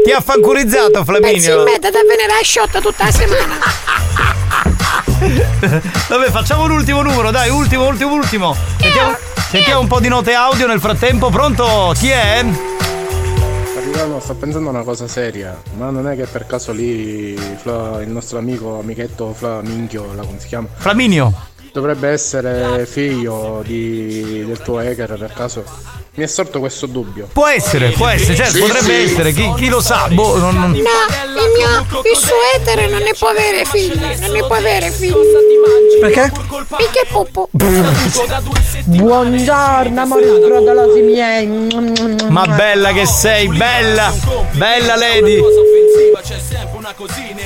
[0.05, 1.59] Ti ha fancurizzato, Flaminio.
[1.61, 3.59] in merda da venire a sciotta tutta la settimana.
[6.09, 8.55] Vabbè, facciamo l'ultimo numero, dai, ultimo, ultimo, ultimo.
[8.79, 9.17] Sentiamo,
[9.49, 11.31] sentiamo un po' di note audio nel frattempo.
[11.31, 11.95] Pronto?
[11.97, 12.45] Chi è?
[14.01, 18.01] Capitano, sto pensando a una cosa seria, ma non è che per caso lì Fla-
[18.01, 20.69] il nostro amico, amichetto Flaminchio, la come si chiama?
[20.73, 21.31] Flaminio.
[21.71, 25.65] Dovrebbe essere figlio di- del tuo hacker per caso?
[26.15, 27.29] Mi è sorto questo dubbio.
[27.33, 30.09] Può essere, può essere, certo, potrebbe essere, chi, chi lo sa?
[30.11, 30.81] Boh, non, non- No, il
[31.57, 35.15] mio il suo etere non ne può avere figli, non ne può avere figli.
[36.01, 36.33] Perché?
[36.77, 37.49] Perché Poppo?
[38.85, 41.47] Buongiorno, amore brodolosi miei.
[42.29, 44.13] Ma bella che sei, bella!
[44.51, 45.41] Bella lady!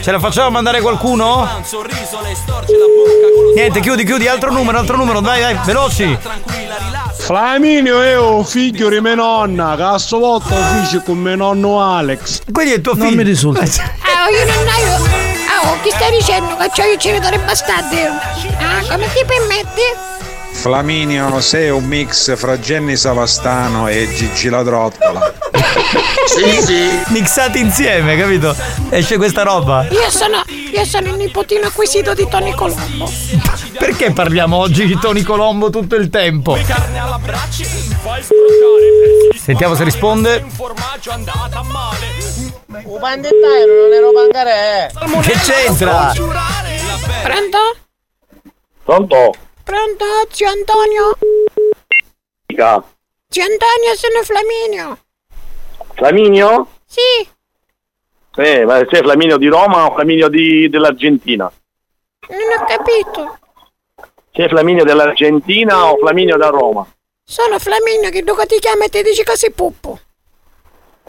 [0.00, 1.46] Ce la facciamo mandare qualcuno?
[3.54, 6.18] Niente, chiudi, chiudi, altro numero, altro numero, dai, dai, veloci!
[7.24, 11.80] Flaminio è un figlio di mia nonna, che a sua volta fece con mio nonno
[11.80, 12.42] Alex.
[12.52, 13.06] Quindi è tuo figlio.
[13.06, 13.62] Non mi risulta.
[13.62, 15.04] Ah, io non ho.
[15.48, 17.96] Ah, chi stai dicendo che c'ho io genitore bastardi?
[18.02, 19.80] Ah, come ti permetti?
[20.52, 25.32] Flaminio, sei un mix fra Jenny Savastano e Gigi la Trottola.
[26.26, 26.88] Sì, sì.
[27.06, 28.54] Mixati insieme, capito?
[28.90, 29.86] Esce questa roba.
[29.88, 30.42] Io sono,
[30.74, 33.08] io sono il nipotino acquisito di Tony Colombo.
[33.78, 36.56] Perché parliamo oggi di Tony Colombo tutto il tempo?
[39.36, 40.44] Sentiamo se risponde.
[42.82, 44.90] Un pandettaio non ero pangare.
[45.22, 46.12] Che c'entra?
[47.22, 47.58] Pronto?
[48.82, 49.34] Pronto?
[49.62, 51.16] Pronto, zio Antonio?
[53.28, 54.98] Zio Antonio, sono Flaminio.
[55.94, 56.68] Flaminio?
[56.84, 57.28] Sì,
[58.36, 61.50] Eh, ma sei Flaminio di Roma o Flaminio di- dell'Argentina?
[62.28, 63.38] non ho capito.
[64.32, 66.86] Sei Flaminio dell'Argentina o Flaminio da Roma?
[67.22, 69.98] Sono Flaminio che dopo ti chiama e ti dici che sei puppo.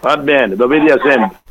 [0.01, 1.41] Va bene, dove dia sempre.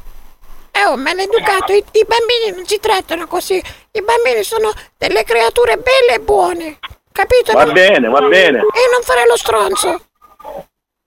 [0.87, 3.61] oh, maleducato, i, i bambini non si trattano così.
[3.91, 6.79] I bambini sono delle creature belle e buone.
[7.11, 7.53] Capito?
[7.53, 8.59] Va Non- bene, va bene.
[8.59, 10.01] E non fare lo stronzo.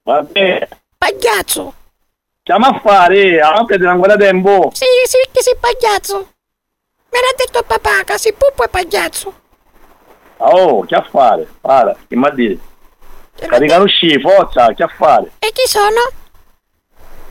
[0.02, 0.68] Va bene.
[0.98, 1.74] Pagliazzo.
[2.48, 4.70] Chiama a fare, a notte di ancora tempo.
[4.72, 6.16] Sì, sì, che sei pagliazzo.
[6.16, 9.40] Me l'ha detto papà, che sei puppo e pagliazzo.
[10.38, 11.46] Oh, che a fare?
[11.60, 12.58] Guarda, che mi dire?
[13.34, 15.32] Caricano sci, forza, che a fare?
[15.40, 16.00] E chi sono?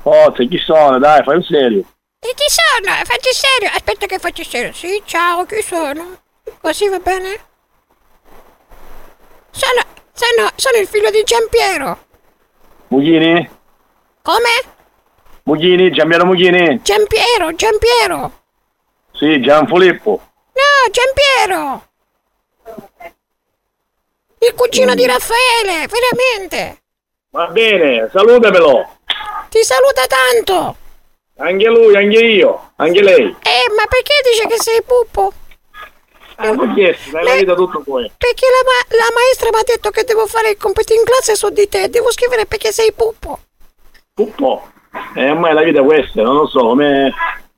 [0.04, 1.00] Forza, chi sono?
[1.00, 1.84] Dai, fai un serio.
[2.20, 2.96] E chi sono?
[3.04, 3.70] Facci serio.
[3.74, 4.72] Aspetta che faccio serio.
[4.72, 6.22] Sì, ciao, chi sono?
[6.62, 7.40] Così va bene?
[9.50, 9.82] Sono,
[10.14, 12.06] sono, sono il figlio di Giampiero.
[12.90, 13.50] Mughini?
[14.22, 14.76] Come?
[15.48, 16.82] Mughini, Giampiero Mughini?
[16.84, 18.32] Giampiero, Giampiero.
[19.14, 20.22] Sì, Gianfilippo.
[20.52, 21.88] No, Giampiero.
[24.40, 26.82] Il cugino di Raffaele, veramente.
[27.30, 28.98] Va bene, salutamelo.
[29.48, 30.76] Ti saluta tanto.
[31.38, 33.24] Anche lui, anche io, anche lei.
[33.24, 35.32] Eh, ma perché dice che sei puppo?
[36.36, 38.12] Ah, non chiesto, dai la vita tutto poi.
[38.18, 41.38] Perché la, ma- la maestra mi ha detto che devo fare il compito in classe
[41.38, 41.90] su di te.
[41.90, 43.40] Devo scrivere perché sei puppo.
[44.14, 44.72] Puppo.
[45.16, 47.14] Eh, ormai la vita è questa, non lo so, come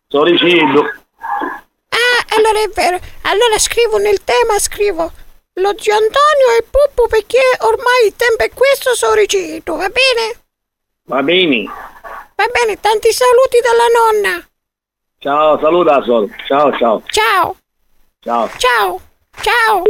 [0.08, 0.82] sono rigido.
[1.90, 3.00] Ah, allora è vero.
[3.24, 5.12] Allora scrivo nel tema, scrivo.
[5.54, 10.38] Lo zio Antonio è puppo perché ormai il tempo è questo, sono rigito, va bene?
[11.06, 11.64] Va bene.
[12.36, 14.48] Va bene, tanti saluti dalla nonna.
[15.18, 16.34] Ciao, saluta Sol.
[16.48, 17.04] Ciao, ciao.
[17.08, 17.56] Ciao,
[18.22, 18.50] Ciao.
[18.58, 19.02] ciao,
[19.42, 19.84] ciao.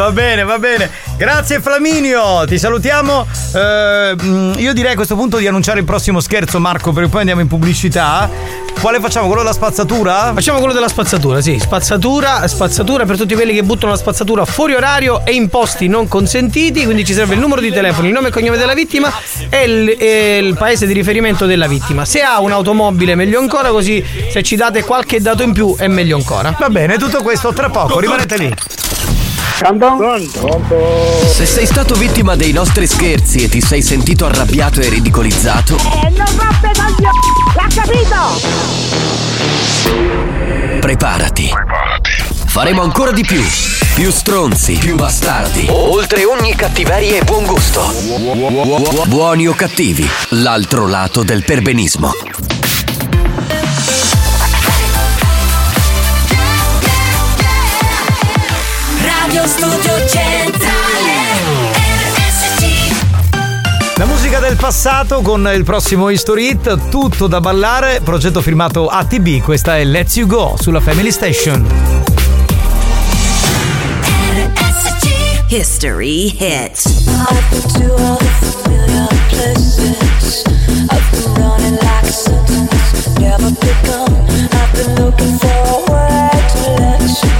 [0.00, 0.90] Va bene, va bene.
[1.18, 3.26] Grazie Flaminio, ti salutiamo.
[3.54, 7.18] Eh, mm, io direi a questo punto di annunciare il prossimo scherzo, Marco, perché poi
[7.20, 8.30] andiamo in pubblicità.
[8.80, 9.26] Quale facciamo?
[9.26, 10.32] Quello della spazzatura?
[10.32, 11.58] Facciamo quello della spazzatura, sì.
[11.60, 16.08] Spazzatura, spazzatura per tutti quelli che buttano la spazzatura fuori orario e in posti non
[16.08, 16.84] consentiti.
[16.84, 19.12] Quindi ci serve il numero di telefono, il nome e cognome della vittima
[19.50, 22.06] e il, e il paese di riferimento della vittima.
[22.06, 26.16] Se ha un'automobile, meglio ancora, così se ci date qualche dato in più è meglio
[26.16, 26.56] ancora.
[26.58, 28.54] Va bene, tutto questo tra poco, rimanete lì.
[31.32, 36.08] Se sei stato vittima dei nostri scherzi e ti sei sentito arrabbiato e ridicolizzato, Eh,
[36.10, 37.18] non roppe coglioni,
[37.54, 38.16] l'ha capito?
[40.80, 41.50] preparati.
[42.46, 43.42] Faremo ancora di più.
[43.94, 45.66] Più stronzi, più bastardi.
[45.68, 47.82] Oltre ogni cattiveria e buon gusto.
[49.06, 52.12] Buoni o cattivi, l'altro lato del perbenismo.
[64.60, 70.16] Passato con il prossimo History Hit, tutto da ballare, progetto firmato ATB, questa è Let's
[70.16, 71.66] You Go sulla Family Station.
[75.48, 76.36] History
[83.60, 84.48] begun.
[84.52, 87.39] I've been looking for a way to let you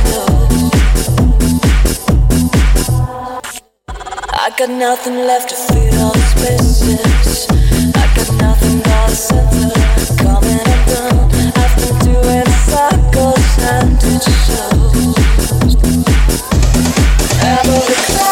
[4.67, 7.47] got nothing left to feed all the spaces.
[7.97, 9.73] I got nothing but a center
[10.23, 11.31] coming and gone.
[11.57, 15.77] I've been doing circles and it shows.
[17.41, 18.30] Every cloud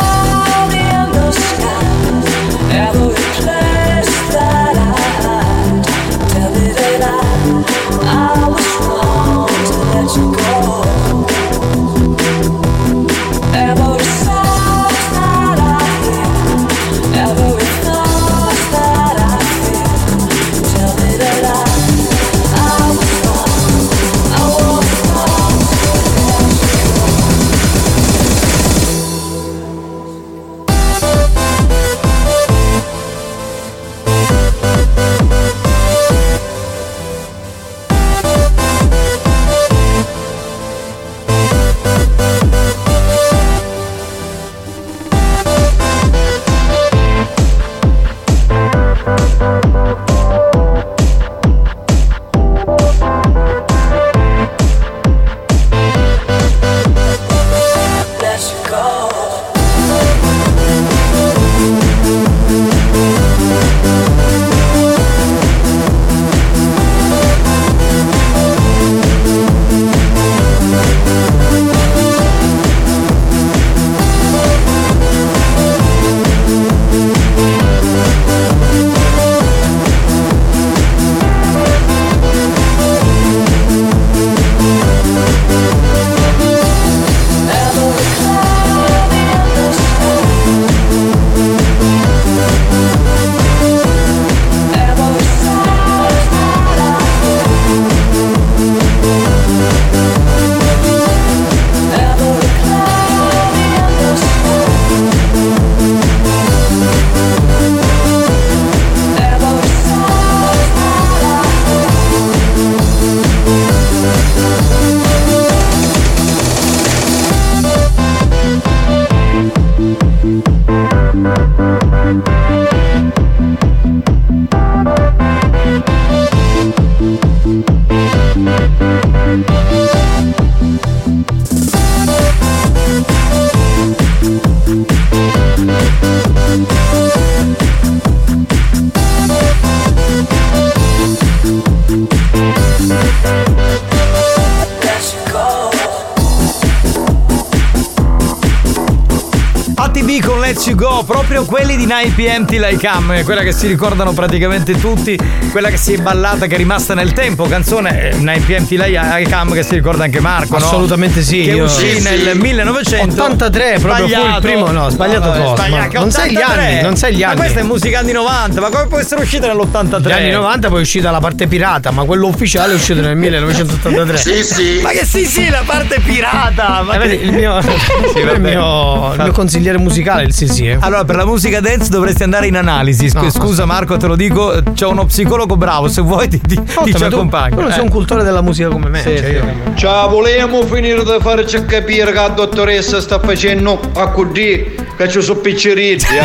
[152.19, 155.17] quelli di 9pm Till I Come, quella che si ricordano praticamente tutti,
[155.51, 159.29] quella che si è ballata, che è rimasta nel tempo, canzone eh, 9pm Till I
[159.31, 160.65] Come che si ricorda anche Marco, no?
[160.65, 162.39] Assolutamente sì, Che io- uscì Sì, nel sì.
[162.39, 163.23] 1900.
[163.23, 164.41] 83, proprio fu il Sbagliato.
[164.41, 166.63] primo- no, sbagliato vabbè, cosa, sbagliato, ma non sai gli 83.
[166.67, 167.37] anni, non sai gli Ma anni.
[167.37, 170.03] questa è musica anni 90, ma come può essere uscita nell'83?
[170.03, 173.17] Negli anni 90 poi è uscita la parte pirata, ma quello ufficiale è uscito nel
[173.17, 174.17] 1983.
[174.17, 174.81] Sì, sì.
[174.83, 176.83] Ma che sì, sì, la parte pirata.
[176.83, 178.39] Ma Eh, vedi, il mio, Sì, il vabbè.
[178.39, 180.67] mio, il mio consigliere musicale, il sì sì.
[180.69, 180.77] eh.
[180.81, 183.11] Allora, per la musica dance dovresti andare in analisi.
[183.15, 183.31] No.
[183.31, 186.99] Scusa Marco, te lo dico, c'è uno psicologo bravo, se vuoi ti, ti, ti Ascolta,
[186.99, 187.55] ci accompagno.
[187.57, 187.83] tu non sei Eh.
[187.85, 189.01] un cultore della musica come me.
[189.03, 189.31] Sì, cioè sì.
[189.33, 195.09] io- Ciao, volevamo finire di farci capire che la dottoressa sta facendo a così che
[195.09, 196.07] ci sono picciritti.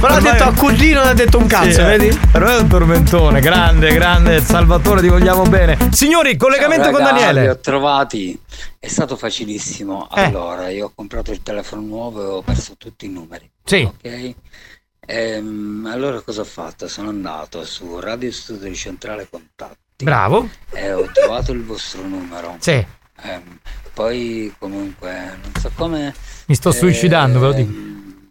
[0.00, 1.84] Però ha detto a cugino non ha detto un cazzo, Sì, eh.
[1.84, 2.18] vedi?
[2.30, 5.76] Per me è un tormentone, grande, grande, Salvatore, ti vogliamo bene.
[5.90, 7.40] Signori, collegamento Ciao, con raga, Daniele.
[7.42, 8.38] Li ho trovati.
[8.78, 10.08] È stato facilissimo.
[10.14, 10.22] Eh.
[10.24, 13.48] Allora, io ho comprato il telefono nuovo e ho perso tutti i numeri.
[13.68, 13.82] Sì.
[13.82, 14.34] Ok?
[15.06, 16.88] Ehm, allora cosa ho fatto?
[16.88, 20.04] Sono andato su Radio Studio di Centrale Contatti.
[20.04, 20.48] Bravo.
[20.72, 22.56] E ho trovato il vostro numero.
[22.60, 22.84] Sì.
[23.22, 23.58] Ehm,
[23.92, 26.14] poi comunque non so come.
[26.46, 27.70] Mi sto suicidando, ve lo dico.
[27.70, 28.28] ehm,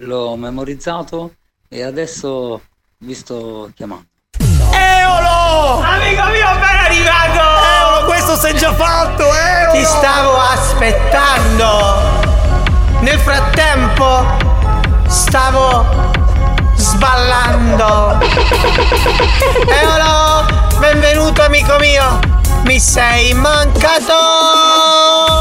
[0.00, 1.34] L'ho memorizzato
[1.68, 2.62] e adesso
[2.98, 4.06] vi sto chiamando.
[4.38, 5.80] Eolo!
[5.80, 7.40] Amico mio, appena arrivato!
[7.98, 9.72] Eolo, questo sei già fatto, Eolo!
[9.72, 12.14] Ti stavo aspettando!
[13.00, 14.54] Nel frattempo
[15.16, 15.86] stavo
[16.74, 18.18] sballando!
[19.66, 20.44] Eolo,
[20.78, 22.20] benvenuto amico mio!
[22.64, 25.35] Mi sei mancato!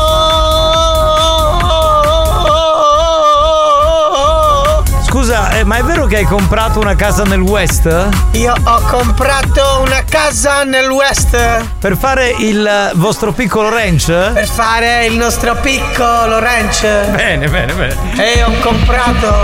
[5.65, 8.07] Ma è vero che hai comprato una casa nel West?
[8.31, 11.35] Io ho comprato una casa nel West
[11.79, 14.05] Per fare il eh, vostro piccolo ranch?
[14.33, 16.81] per fare il nostro piccolo ranch.
[17.11, 17.95] Bene, bene, bene.
[18.17, 19.39] E ho comprato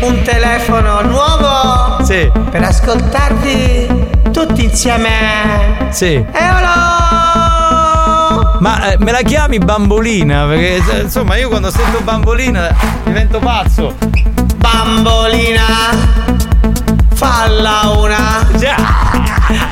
[0.00, 2.30] un telefono nuovo Sì.
[2.50, 5.88] per ascoltarvi tutti insieme.
[5.90, 6.14] Sì.
[6.32, 6.91] Eolo!
[8.62, 10.46] Ma eh, me la chiami bambolina?
[10.46, 13.96] Perché eh, insomma io quando sento bambolina divento pazzo.
[14.54, 15.64] Bambolina,
[17.12, 18.46] falla una.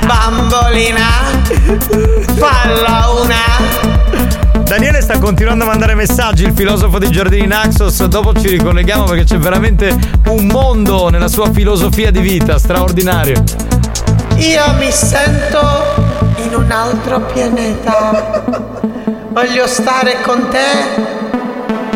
[0.05, 1.07] Bambolina,
[2.35, 4.59] falla una.
[4.63, 8.03] Daniele sta continuando a mandare messaggi, il filosofo dei giardini Naxos.
[8.07, 13.41] Dopo ci ricolleghiamo perché c'è veramente un mondo nella sua filosofia di vita, straordinario.
[14.35, 18.70] Io mi sento in un altro pianeta.
[19.31, 20.59] Voglio stare con te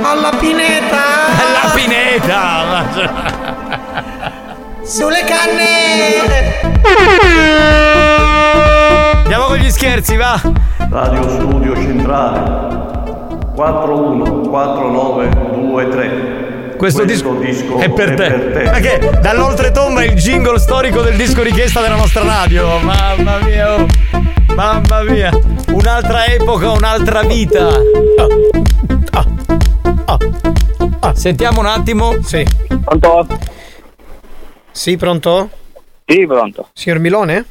[0.02, 1.04] alla pineta.
[1.52, 2.86] La pineta!
[4.82, 6.62] Sulle canne.
[9.24, 10.40] Andiamo con gli scherzi, va!
[10.90, 12.40] Radio Studio Centrale
[13.54, 16.45] 414923
[16.86, 18.64] Questo, disco, è per te.
[18.66, 22.78] Ma che dall'oltretomba è il jingle storico del disco richiesta della nostra radio.
[22.78, 23.88] Mamma mia, oh.
[24.54, 25.32] mamma mia.
[25.70, 27.70] Un'altra epoca, un'altra vita.
[29.10, 29.26] Ah.
[30.06, 30.18] Ah.
[31.00, 31.16] Ah.
[31.16, 32.22] Sentiamo un attimo.
[32.22, 32.46] Sì.
[32.84, 33.28] Pronto?
[34.72, 35.50] Sì, pronto?
[36.06, 36.70] Sì, pronto.
[36.72, 37.46] Signor Milone?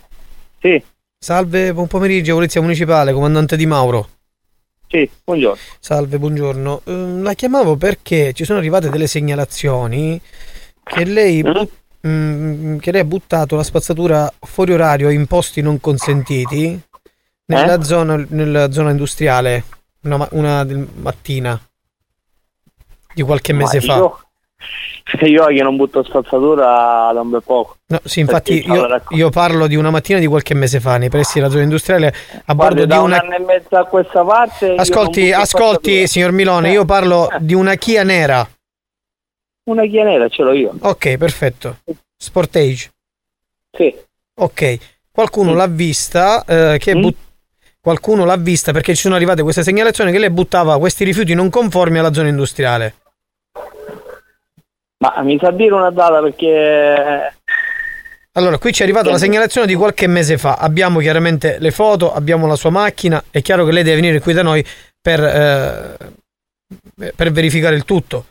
[0.61, 0.81] Sì.
[1.19, 4.11] Salve, buon pomeriggio, Polizia Municipale, comandante Di Mauro.
[4.95, 5.61] Sì, buongiorno.
[5.81, 6.83] Salve, buongiorno.
[6.85, 10.21] Ehm, la chiamavo perché ci sono arrivate delle segnalazioni
[10.85, 11.43] che lei,
[12.07, 16.81] mm, che lei ha buttato la spazzatura fuori orario in posti non consentiti
[17.47, 17.83] nella, Eh?
[17.83, 19.65] zona, nella zona industriale
[20.03, 21.61] una, una mattina
[23.13, 23.97] di qualche mese Ma fa.
[23.97, 24.24] Io,
[25.23, 27.77] io che non butto spazzatura da un bel poco.
[27.87, 31.39] No, sì, infatti io, io parlo di una mattina di qualche mese fa nei pressi
[31.39, 32.15] della zona industriale
[32.47, 34.75] a Guardi, bordo di un una anno e mezzo a questa parte.
[34.75, 38.49] Ascolti, ascolti, signor Milone, io parlo di una Kia nera.
[39.65, 40.75] Una Kia nera ce l'ho io.
[40.81, 41.79] Ok, perfetto.
[42.17, 42.91] Sportage.
[43.77, 43.95] Sì.
[44.37, 44.79] Ok.
[45.11, 47.17] Qualcuno l'ha vista, eh, che but-
[47.81, 51.51] qualcuno l'ha vista perché ci sono arrivate queste segnalazioni che lei buttava questi rifiuti non
[51.51, 52.95] conformi alla zona industriale.
[55.05, 57.35] Ma mi sa dire una data perché.
[58.33, 60.57] Allora, qui ci è arrivata la segnalazione di qualche mese fa.
[60.57, 63.23] Abbiamo chiaramente le foto, abbiamo la sua macchina.
[63.31, 64.65] È chiaro che lei deve venire qui da noi
[65.01, 65.97] per, eh,
[67.15, 68.27] per verificare il tutto.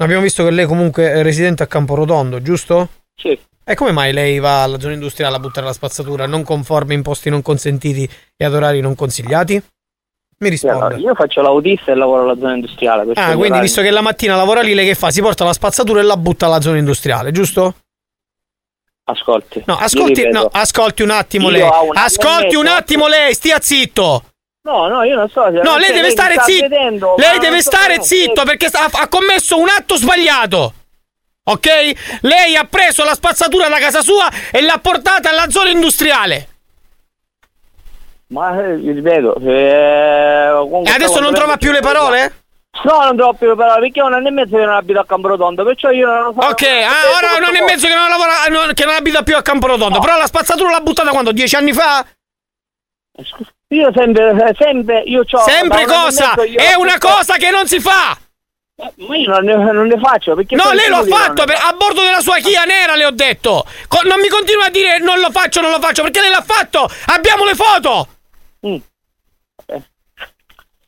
[0.00, 2.88] Abbiamo visto che lei comunque è residente a Camporotondo, giusto?
[3.14, 3.38] Sì.
[3.64, 7.02] E come mai lei va alla zona industriale a buttare la spazzatura non conforme in
[7.02, 9.62] posti non consentiti e ad orari non consigliati?
[10.40, 10.96] Mi risponda.
[10.96, 13.12] Io faccio l'autista e lavoro alla zona industriale.
[13.14, 15.10] Ah, quindi orari- visto che la mattina lavora lì, lei che fa?
[15.10, 17.74] Si porta la spazzatura e la butta alla zona industriale, giusto?
[19.04, 19.62] Ascolti.
[19.66, 21.62] No, ascolti, no, ascolti un attimo io lei.
[21.62, 24.24] un Ascolti un attimo lei, stia zitto.
[24.62, 25.48] No, no, io non so.
[25.48, 26.68] No, lei deve stare sta zitto.
[26.68, 30.74] vedendo, Lei deve so stare zitto perché ha commesso un atto sbagliato.
[31.44, 31.68] Ok?
[32.20, 36.48] Lei ha preso la spazzatura da casa sua e l'ha portata alla zona industriale.
[38.30, 40.52] Ma eh, ripeto, eh,
[40.84, 42.42] E adesso non trova più le parole?
[42.84, 45.00] No, non trovo più le parole perché è un anno e mezzo che non abito
[45.00, 46.46] a Camprotondo, perciò io non lo so.
[46.46, 49.34] Ok, ah, ora un anno e mezzo che non lavora, non- che non abita più
[49.34, 49.98] a Camporotondo.
[49.98, 51.32] Però la spazzatura l'ha buttata quando?
[51.32, 52.04] Dieci anni fa?
[53.70, 55.38] Io sempre, sempre, io c'ho...
[55.40, 56.34] Sempre un cosa?
[56.44, 58.16] io- È una cosa che non si fa!
[59.08, 60.54] Ma io non ne, non ne faccio perché...
[60.54, 63.64] No, lei l'ha fatto per- a bordo della sua Kia nera, le ho detto.
[64.04, 66.88] Non mi continua a dire non lo faccio, non lo faccio, perché lei l'ha fatto.
[67.06, 68.06] Abbiamo le foto.
[68.66, 68.76] Mm.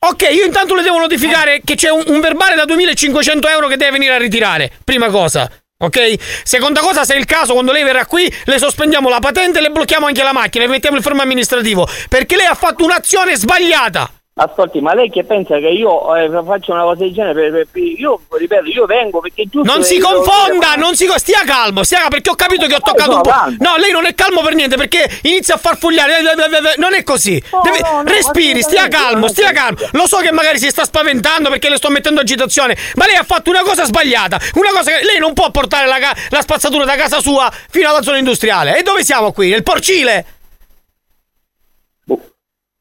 [0.02, 3.76] Ok, io intanto le devo notificare che c'è un, un verbale da 2500 euro che
[3.76, 4.72] deve venire a ritirare.
[4.82, 5.50] Prima cosa.
[5.82, 6.42] Ok?
[6.42, 9.62] Seconda cosa, se è il caso, quando lei verrà qui, le sospendiamo la patente e
[9.62, 11.88] le blocchiamo anche la macchina e mettiamo il fermo amministrativo.
[12.08, 14.10] Perché lei ha fatto un'azione sbagliata.
[14.42, 17.50] Ascolti, ma lei che pensa che io eh, faccio una cosa del genere?
[17.50, 19.70] Per, per- io, ripeto, io vengo perché è giusto...
[19.70, 21.06] Non si confonda, non si.
[21.16, 23.30] Stia calmo, stia calmo, perché ho capito che ho toccato un po'.
[23.58, 26.20] No, lei non è calmo per niente perché inizia a farfugliare.
[26.20, 26.22] eh,
[26.78, 27.42] Non è così.
[27.62, 29.76] Deve- no, no, respiri, stia calmo, stia calmo.
[29.92, 33.24] Lo so che magari si sta spaventando perché le sto mettendo agitazione, ma lei ha
[33.24, 34.38] fatto una cosa sbagliata.
[34.54, 35.98] Una cosa che lei non può portare la,
[36.30, 38.78] la spazzatura da casa sua fino alla zona industriale.
[38.78, 39.50] E dove siamo qui?
[39.50, 40.24] Nel porcile?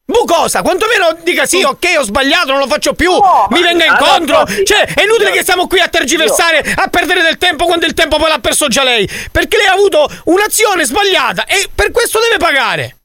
[0.09, 0.63] Bu cosa?
[0.63, 3.11] Quantomeno dica sì, ok, ho sbagliato, non lo faccio più.
[3.49, 4.37] Mi venga allora, incontro.
[4.37, 7.85] ascolti, Cioè, è inutile io- che siamo qui a tergiversare, a perdere del tempo quando
[7.85, 9.07] il tempo poi l'ha perso già lei.
[9.31, 12.97] Perché lei ha avuto un'azione sbagliata e per questo deve pagare.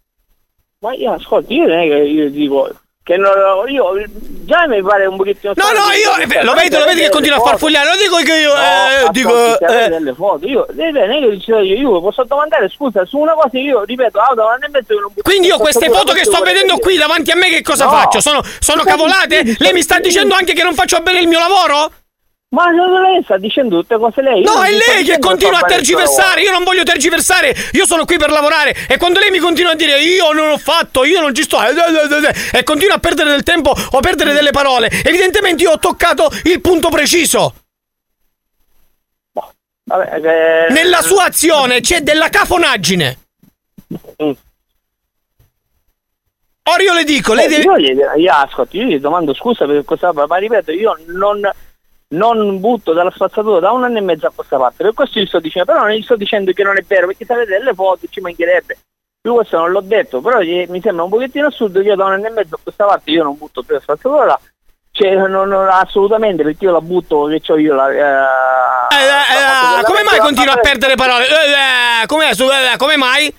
[0.78, 2.70] Ma io, ascolti, io non è che io dico...
[3.04, 3.92] Che non, io
[4.46, 5.52] già mi pare un pochettino...
[5.56, 7.86] No, no, io cioè, lo vedi, lo vedi che continua a farfugliare.
[7.90, 9.58] Lo dico che io, No, eh, dico.
[9.60, 13.34] eh, delle foto, io, eh, non che dicevo io, io posso domandare scusa su una
[13.34, 15.90] cosa che io ripeto, ah, da un anno e mezzo che non Quindi io queste
[15.90, 17.90] foto che sto vedendo qui davanti a me che cosa No.
[17.90, 18.22] faccio?
[18.22, 19.54] Sono, sono cavolate?
[19.58, 21.90] Lei mi sta dicendo anche che non faccio bene il mio lavoro?
[22.54, 24.42] Ma non lei sta dicendo tutte cose lei.
[24.42, 26.40] No, è lei che continua a tergiversare.
[26.42, 27.52] Io non voglio tergiversare.
[27.72, 28.76] Io sono qui per lavorare.
[28.88, 31.58] E quando lei mi continua a dire io non ho fatto, io non ci sto,
[32.52, 36.30] e continua a perdere del tempo o a perdere delle parole, evidentemente io ho toccato
[36.44, 37.54] il punto preciso.
[39.34, 39.52] lavoro.
[39.86, 43.18] Vabbè, eh, Nella sua azione c'è della cafonaggine.
[44.22, 44.30] Mm.
[46.66, 47.62] Ora io le dico, lei Eh, deve.
[47.62, 51.40] Io, gli, io ascolti, io gli domando scusa per questa ma ma ripeto, io non,
[52.16, 55.26] non butto dalla spazzatura da un anno e mezzo a questa parte, per questo gli
[55.26, 57.74] sto dicendo, però non gli sto dicendo che non è vero, perché se avete delle
[57.74, 58.78] foto ci mancherebbe.
[59.26, 62.12] Io questo non l'ho detto, però mi sembra un pochettino assurdo che io da un
[62.12, 64.40] anno e mezzo a questa parte io non butto più la spazzatura là.
[64.90, 67.90] Cioè, non, non- assolutamente, perché io la butto che ho io la...
[67.90, 71.24] eh, Eh, eh, eh, come mai continua a perdere parole?
[71.26, 73.34] Eh, eh, come, eh, come mai?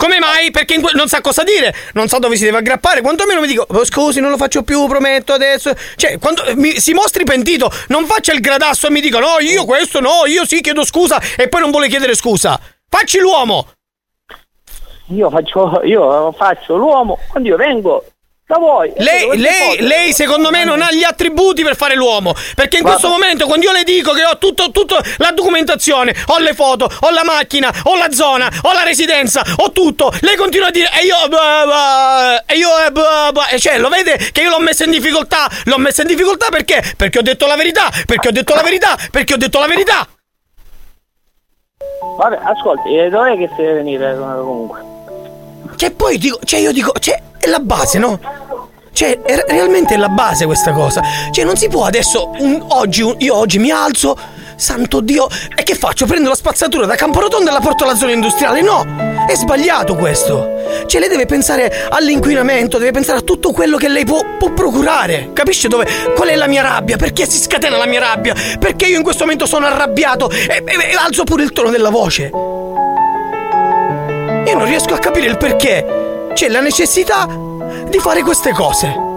[0.00, 0.50] Come mai?
[0.50, 3.02] Perché que- non sa cosa dire, non sa dove si deve aggrappare.
[3.02, 5.74] Quantomeno mi dico, "Oh, scusi, non lo faccio più, prometto adesso.
[5.94, 9.66] Cioè, quando mi- si mostri pentito, non faccia il gradasso e mi dica, no, io
[9.66, 12.58] questo no, io sì chiedo scusa e poi non vuole chiedere scusa.
[12.88, 13.68] Facci l'uomo.
[15.08, 18.04] Io faccio, io faccio l'uomo, quando io vengo
[18.50, 18.92] da voi...
[18.96, 22.34] Lei, queste lei, foto- lei, secondo me non ha gli attributi per fare l'uomo.
[22.56, 26.38] Perché in questo momento, quando io le dico che ho tutto, tutto la documentazione, ho
[26.40, 30.66] le foto, ho la macchina, ho la zona, ho la residenza, ho tutto, lei continua
[30.66, 31.16] a dire e io.
[32.46, 32.86] E io.
[32.86, 35.48] eh, bah, bah", e cioè, lo vede che io l'ho messa in difficoltà?
[35.66, 36.82] L'ho messa in difficoltà perché?
[36.96, 40.08] Perché ho detto la verità, perché ho detto la verità, perché ho detto la verità.
[42.18, 44.99] Vabbè, ascolti, eh, dov'è che si deve venire eh, comunque?
[45.80, 48.20] Che poi dico, cioè io dico, cioè è la base, no?
[48.92, 51.00] Cioè, è, realmente è la base questa cosa.
[51.30, 54.14] Cioè, non si può adesso, un- oggi, un- io oggi mi alzo,
[54.56, 55.26] santo Dio,
[55.56, 56.04] e che faccio?
[56.04, 58.60] Prendo la spazzatura da Camporotondo e la porto alla zona industriale?
[58.60, 58.84] No,
[59.26, 60.84] è sbagliato questo.
[60.86, 65.30] Cioè, lei deve pensare all'inquinamento, deve pensare a tutto quello che lei può, può procurare.
[65.32, 65.86] Capisce dove?
[66.14, 66.98] Qual è la mia rabbia?
[66.98, 68.34] Perché si scatena la mia rabbia?
[68.58, 71.88] Perché io in questo momento sono arrabbiato e, e- e alzo pure il tono della
[71.88, 72.30] voce.
[74.46, 76.28] Io non riesco a capire il perché.
[76.34, 79.08] C'è la necessità di fare queste cose.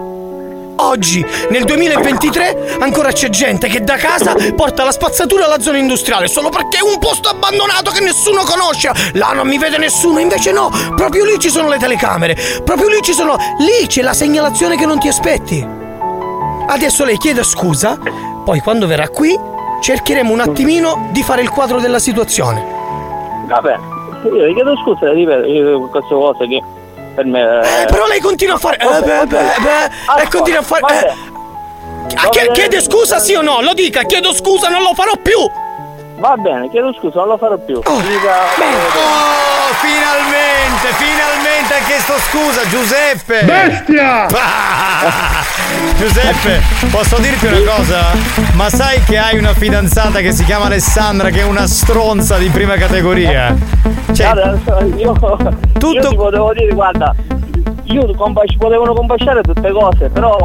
[0.76, 6.26] Oggi, nel 2023, ancora c'è gente che da casa porta la spazzatura alla zona industriale
[6.26, 8.90] solo perché è un posto abbandonato che nessuno conosce.
[9.12, 13.00] Là non mi vede nessuno, invece no, proprio lì ci sono le telecamere, proprio lì
[13.02, 13.36] ci sono.
[13.58, 15.66] Lì c'è la segnalazione che non ti aspetti.
[16.66, 17.96] Adesso lei chiede scusa,
[18.44, 19.38] poi quando verrà qui
[19.80, 22.72] cercheremo un attimino di fare il quadro della situazione.
[23.46, 23.93] Vabbè,
[24.28, 26.62] io vi chiedo scusa, ripeto, io queste cose che
[27.14, 27.40] per me...
[27.42, 28.76] Eh, però lei continua a fare.
[28.78, 31.08] Eh, beh, beh, beh, e continua a fare.
[31.08, 31.12] Eh.
[32.16, 33.60] Ah, chie- chiede scusa sì o no?
[33.62, 35.38] Lo dica, chiedo scusa, non lo farò più!
[36.18, 37.76] Va bene, chiedo scusa, non lo farò più.
[37.76, 38.52] Dica-
[38.94, 43.44] Oh, finalmente, finalmente ha chiesto scusa Giuseppe!
[43.44, 44.26] Bestia!
[45.98, 46.60] Giuseppe,
[46.90, 48.00] posso dirti una cosa?
[48.52, 52.48] Ma sai che hai una fidanzata che si chiama Alessandra che è una stronza di
[52.48, 53.56] prima categoria?
[54.12, 55.16] Cioè, Guarda, io,
[55.90, 57.12] io ti potevo dire, guarda,
[57.84, 60.36] io combaci- potevano combaciare tutte cose, però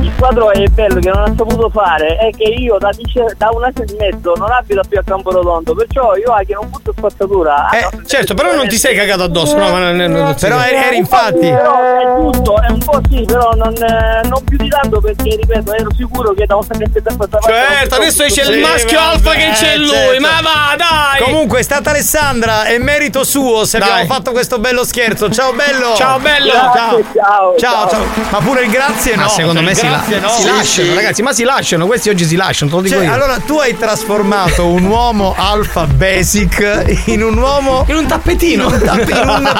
[0.00, 3.48] il quadro è bello che non ha saputo fare è che io da, dice- da
[3.52, 6.92] un anno e mezzo non abito più a Campo Rotondo, perché io anche non butto
[6.96, 7.68] spazzatura.
[7.70, 9.70] Eh, Certo, però non ti sei cagato addosso, no?
[9.70, 11.48] Ma non- non- Però eri, eri infatti.
[11.48, 15.36] Però è giusto, è un po' sì, però non, eh, non più di tanto perché
[15.36, 16.96] ripeto, ero sicuro che da un anno e mezzo
[17.42, 20.20] Certo, adesso c'è il maschio alfa che c'è lui, certo.
[20.20, 21.22] ma va, dai!
[21.22, 23.88] Comunque è stata Alessandra, è merito suo se Dai.
[23.90, 25.30] abbiamo fatto questo bello scherzo.
[25.30, 25.94] Ciao bello!
[25.94, 26.50] Ciao, bello!
[26.52, 27.88] Ciao, Grazie, ciao, ciao, ciao.
[27.88, 28.04] ciao.
[28.30, 29.22] Ma pure il grazie no.
[29.22, 30.28] Ma secondo cioè, me si, grazie no.
[30.28, 30.94] si Sì, lasciano, sì.
[30.94, 33.12] ragazzi, ma si lasciano, questi oggi si lasciano, te lo dico Cioè, io.
[33.12, 38.72] allora tu hai trasformato un uomo alfa basic in un uomo in un tappetino, in
[38.74, 39.50] un, tapp- in un-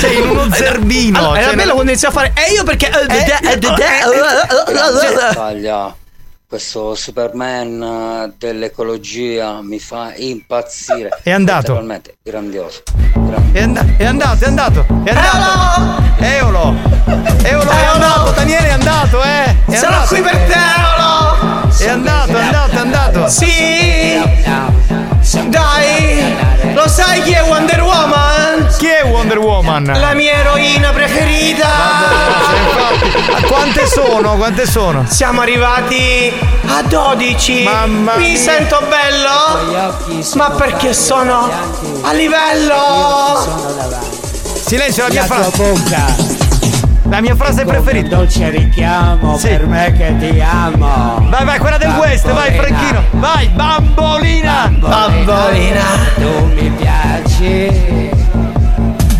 [0.00, 1.18] cioè in uno zerbino.
[1.18, 3.58] Allora, era Cioè, bello quando inizia a fare e io perché eh,
[6.56, 11.10] Questo Superman eh, dell'ecologia mi fa impazzire.
[11.22, 11.72] È andato.
[11.72, 12.82] Letteralmente grandioso.
[13.52, 16.02] È, and- è andato, è andato, è andato.
[16.16, 16.74] Eolo!
[17.42, 19.54] Eolo è andato, Daniele è andato, eh!
[19.66, 20.14] È Sono andato.
[20.14, 21.65] qui per te, Eolo!
[21.78, 23.28] È andato, è andato, è andato.
[23.28, 24.20] Sì!
[25.48, 26.34] Dai!
[26.72, 28.68] Lo sai chi è Wonder Woman?
[28.78, 29.84] Chi è Wonder Woman?
[29.94, 31.68] La mia eroina preferita!
[33.30, 34.36] Ma quante sono?
[34.36, 35.04] Quante sono?
[35.08, 36.32] Siamo arrivati
[36.66, 37.62] a 12!
[37.64, 38.38] Mamma Mi mia.
[38.38, 40.22] sento bello?
[40.34, 41.50] Ma perché sono
[42.02, 44.04] a livello?
[44.64, 46.35] Silenzio, la mia frase.
[47.08, 48.16] La mia frase preferita.
[48.16, 49.48] dolce richiamo Sì.
[49.48, 51.26] per me che ti amo.
[51.30, 53.02] Vai, vai, quella del West, vai, Franchino.
[53.12, 54.68] Vai, bambolina.
[54.76, 55.82] Bambolina,
[56.16, 58.10] tu mi piaci.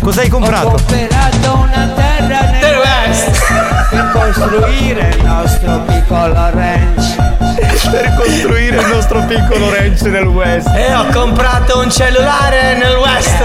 [0.01, 0.69] Cosa hai Ho comprato?
[0.69, 3.89] comprato una terra nel Del West.
[3.89, 7.16] per costruire il nostro piccolo ranch.
[7.89, 10.67] Per costruire il nostro piccolo ranch nel West.
[10.67, 13.37] E ho comprato un cellulare nel West!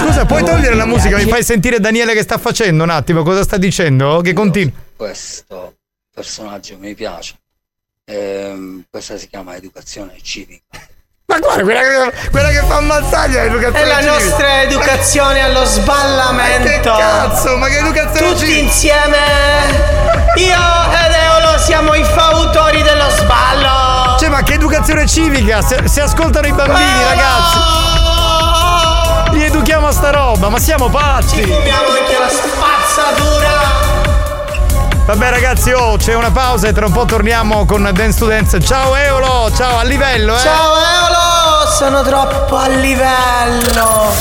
[0.00, 1.16] Scusa, puoi togliere la musica?
[1.16, 3.22] Mi fai sentire Daniele che sta facendo un attimo?
[3.22, 4.20] Cosa sta dicendo?
[4.20, 4.72] Che continua.
[4.96, 5.76] Questo
[6.12, 7.34] personaggio mi piace.
[8.04, 10.64] Ehm, questa si chiama educazione civica.
[11.30, 14.12] Ma guarda, quella che, quella che fa ammazzaglia è educazione È la civica.
[14.12, 16.64] nostra educazione allo sballamento!
[16.64, 18.60] Ma che cazzo, ma che educazione Tutti civica?
[18.60, 19.18] insieme!
[20.36, 20.56] Io
[21.04, 24.16] ed Eolo siamo i fautori dello sballo!
[24.18, 25.60] Cioè, ma che educazione civica?
[25.60, 27.58] Se, se ascoltano i bambini, ragazzi.
[29.32, 31.42] Li educhiamo a sta roba, ma siamo pazzi!
[31.42, 33.87] Fumiamo anche la spazzatura!
[35.08, 38.60] Vabbè ragazzi, oh, c'è una pausa e tra un po' torniamo con Dance to Dance.
[38.60, 40.38] Ciao Eolo, ciao a livello, eh!
[40.38, 41.66] Ciao Eolo!
[41.74, 44.12] Sono troppo a livello!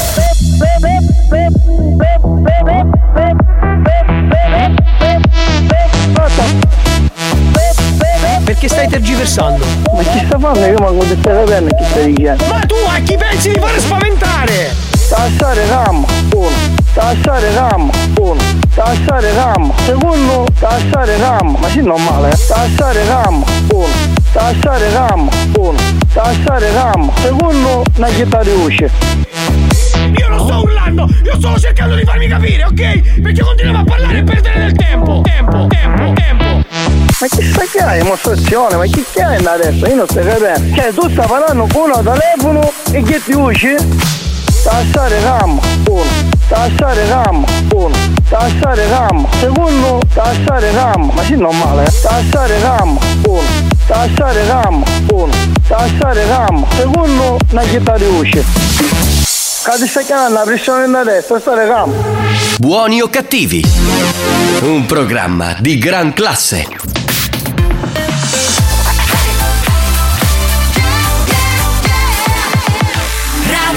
[8.45, 9.65] Perché stai tergiversando?
[9.93, 10.65] Ma chi sta fanno?
[10.65, 12.45] Io ma come stai sapendo chi stai dicendo?
[12.45, 14.73] Ma tu a chi pensi di fare spaventare?
[15.09, 16.85] Tassare RAM, uno.
[16.97, 18.41] Tassare RAM, uno.
[18.73, 20.47] Tassare RAM, secondo.
[20.57, 22.37] Tassare RAM, ma sì normale, eh?
[22.47, 23.87] Tassare RAM, uno.
[24.31, 25.77] Tassare RAM, uno.
[26.11, 27.83] Tassare RAM, secondo.
[27.97, 28.89] Una chitarra di voce.
[30.17, 33.21] Io non sto urlando, io sto cercando di farmi capire, ok?
[33.21, 35.21] Perché continuiamo a parlare e perdere del tempo.
[35.21, 36.45] Tempo, tempo, tempo.
[36.45, 38.01] Ma che stai che hai?
[38.01, 39.85] Dimostrazione, ma che che hai adesso?
[39.85, 40.75] Io non stai capendo.
[40.75, 44.25] Cioè tu stai parlando con uno telefono e che ti usci?
[44.67, 45.57] Tassare RAM,
[45.87, 46.03] uno.
[46.49, 47.95] Tassare RAM, uno.
[48.27, 50.01] Tassare RAM, secondo.
[50.13, 52.01] Tassare RAM, ma sì normale, eh?
[52.01, 53.41] Tassare RAM, uno.
[53.85, 55.33] Tassare RAM, uno.
[55.65, 57.37] Tassare RAM, secondo.
[57.49, 58.43] Una chitarra di voce.
[59.63, 61.93] Cade stai chiamando la pressione da destra, stare RAM.
[62.57, 63.63] Buoni o cattivi?
[64.63, 66.67] Un programma di gran classe.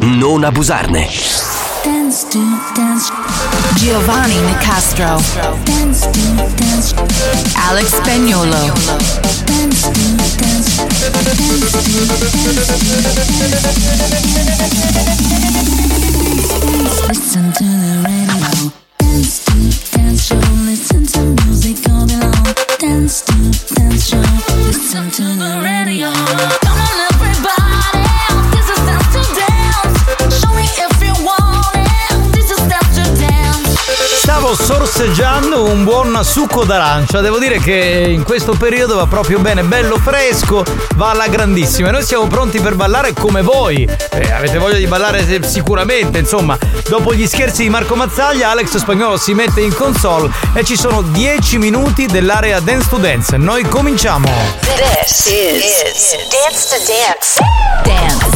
[0.00, 1.06] non abusarne.
[1.82, 2.26] Dance
[2.74, 3.12] dance.
[3.76, 5.20] Giovanni Nicastro.
[5.64, 6.94] Dance dance.
[7.68, 8.72] Alex Spagnolo.
[9.44, 9.90] Dance dance.
[9.90, 10.80] Dance dance.
[17.08, 18.72] Listen to the radio.
[18.98, 19.44] Dance
[19.92, 20.40] dance show.
[20.64, 22.54] Listen to music all day long.
[22.78, 24.22] Dance dance show.
[24.66, 26.59] Listen to the radio.
[34.90, 37.20] Assaggiando un buon succo d'arancia.
[37.20, 40.64] Devo dire che in questo periodo va proprio bene, bello fresco,
[40.96, 41.88] va alla grandissima.
[41.88, 43.88] E noi siamo pronti per ballare come voi.
[44.10, 46.58] Eh, avete voglia di ballare sicuramente, insomma.
[46.88, 51.02] Dopo gli scherzi di Marco Mazzaglia, Alex Spagnolo si mette in console e ci sono
[51.02, 53.36] 10 minuti dell'area Dance to Dance.
[53.36, 54.28] Noi cominciamo.
[54.60, 57.40] This is, Dance to Dance.
[57.84, 58.26] Dance.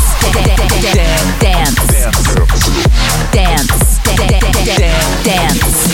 [1.41, 1.83] Dance.
[3.33, 3.65] Dance.
[3.65, 4.03] Dance.
[5.23, 5.94] Dance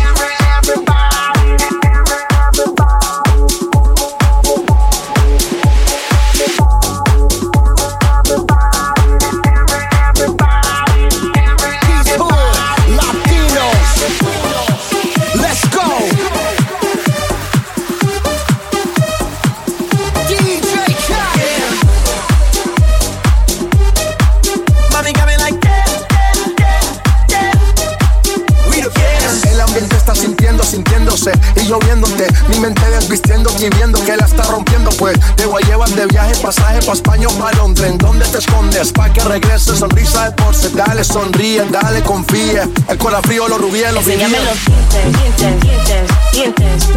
[36.41, 37.91] Pasaje pa' España o pa' Londres.
[37.91, 38.91] ¿En dónde te escondes?
[38.91, 40.69] Pa' que regrese, sonrisa de porce.
[40.69, 42.67] Dale, sonríe, dale, confía.
[42.87, 46.87] El corazón frío, los rubíes, los Enséñame los dientes, dientes, dientes, dientes.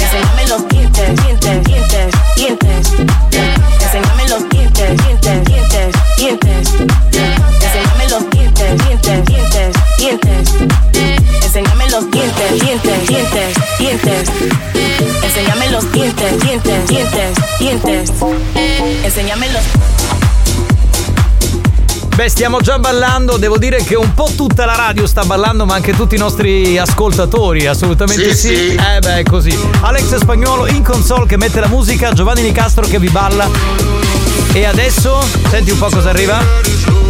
[0.00, 2.92] Enséñame los dientes, dientes, dientes, dientes.
[3.80, 6.68] Enséñame los dientes, dientes, dientes, dientes.
[7.62, 10.54] Enséñame los dientes, dientes, dientes, dientes.
[11.42, 14.28] Enséñame los dientes, dientes, dientes, dientes.
[15.22, 18.12] Enséñame los dientes, dientes, dientes, dientes.
[19.02, 19.62] Enséñame los
[22.14, 25.74] Beh, stiamo già ballando, devo dire che un po' tutta la radio sta ballando, ma
[25.74, 28.54] anche tutti i nostri ascoltatori, assolutamente Sì, sì.
[28.54, 28.74] sì.
[28.74, 29.58] Eh beh, è così.
[29.80, 33.48] Alex Spagnolo in console che mette la musica, Giovanni Nicastro che vi balla.
[34.52, 37.03] E adesso, senti un po' cosa arriva.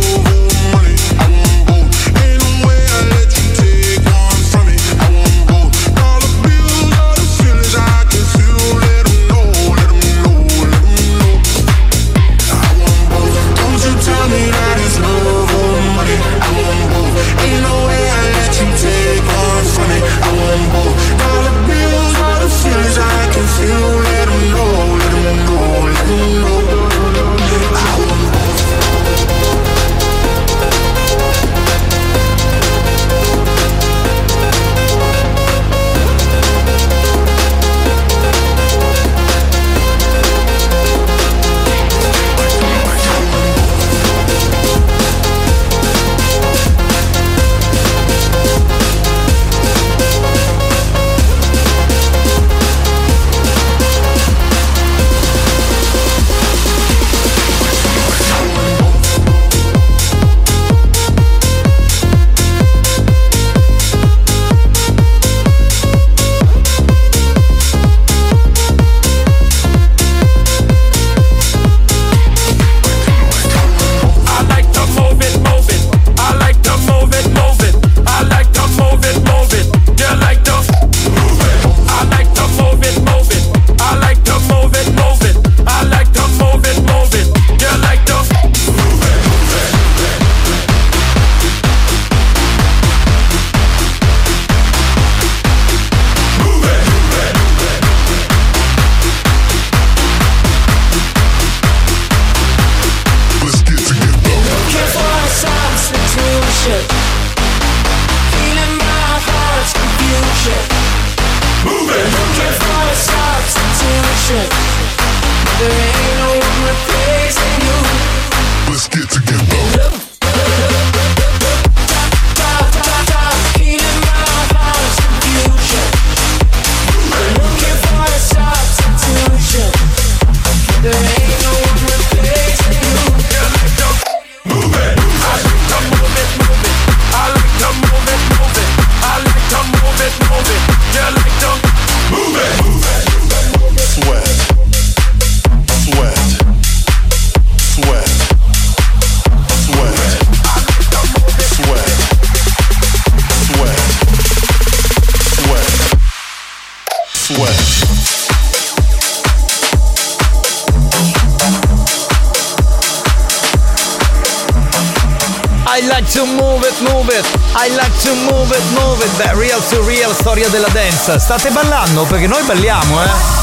[171.06, 173.33] State ballando perché noi balliamo, eh.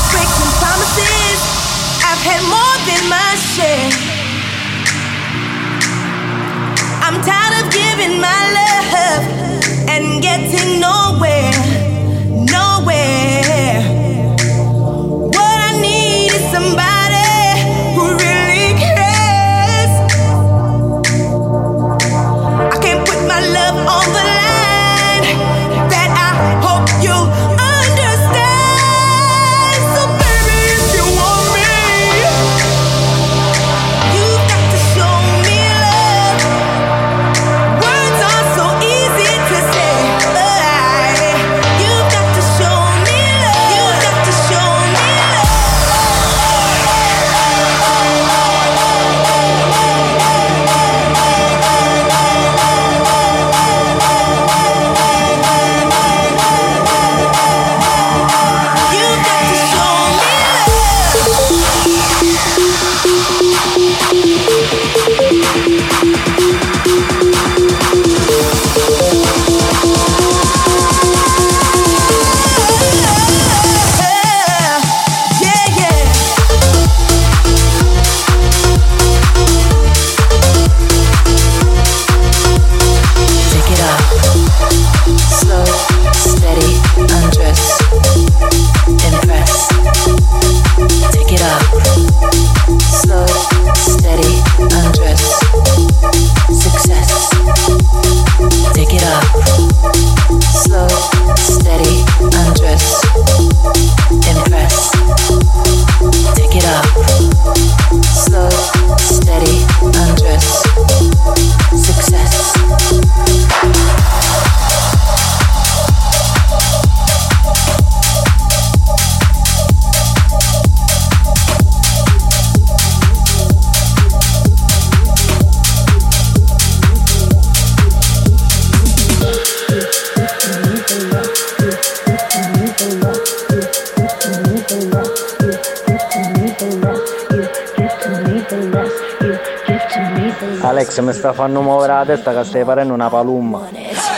[141.32, 143.70] Alex mi sta fanno muovere la testa che stai parendo una palumma.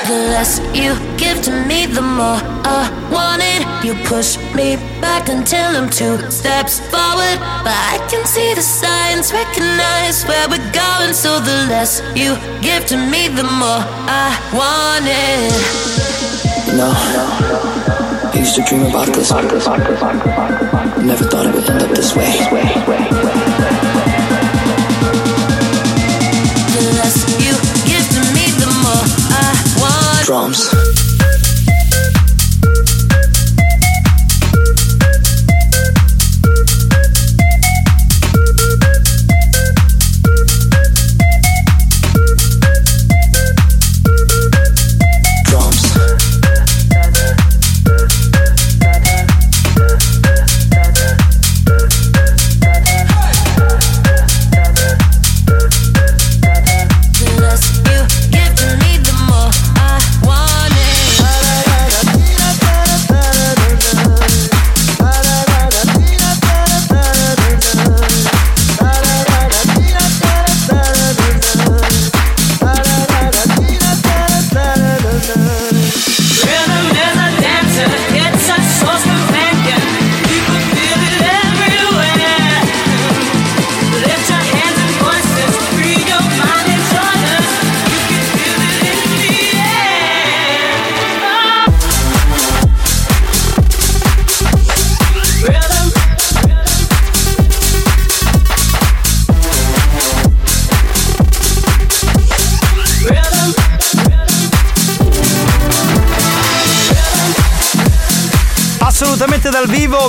[0.06, 3.66] The less you give to me, the more I want it.
[3.84, 7.40] You push me back until I'm two steps forward.
[7.64, 11.14] But I can see the signs, recognize where we're going.
[11.14, 15.54] So the less you give to me, the more I want it.
[16.76, 16.92] No,
[18.34, 19.32] I used to dream about this.
[19.32, 23.83] Never thought it would end up this way.
[30.24, 31.13] Drums.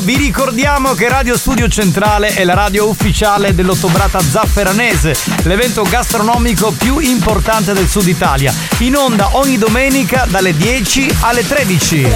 [0.00, 6.98] Vi ricordiamo che Radio Studio Centrale è la radio ufficiale dell'Ottobrata Zafferanese, l'evento gastronomico più
[6.98, 8.52] importante del sud Italia.
[8.78, 12.08] In onda ogni domenica dalle 10 alle 13.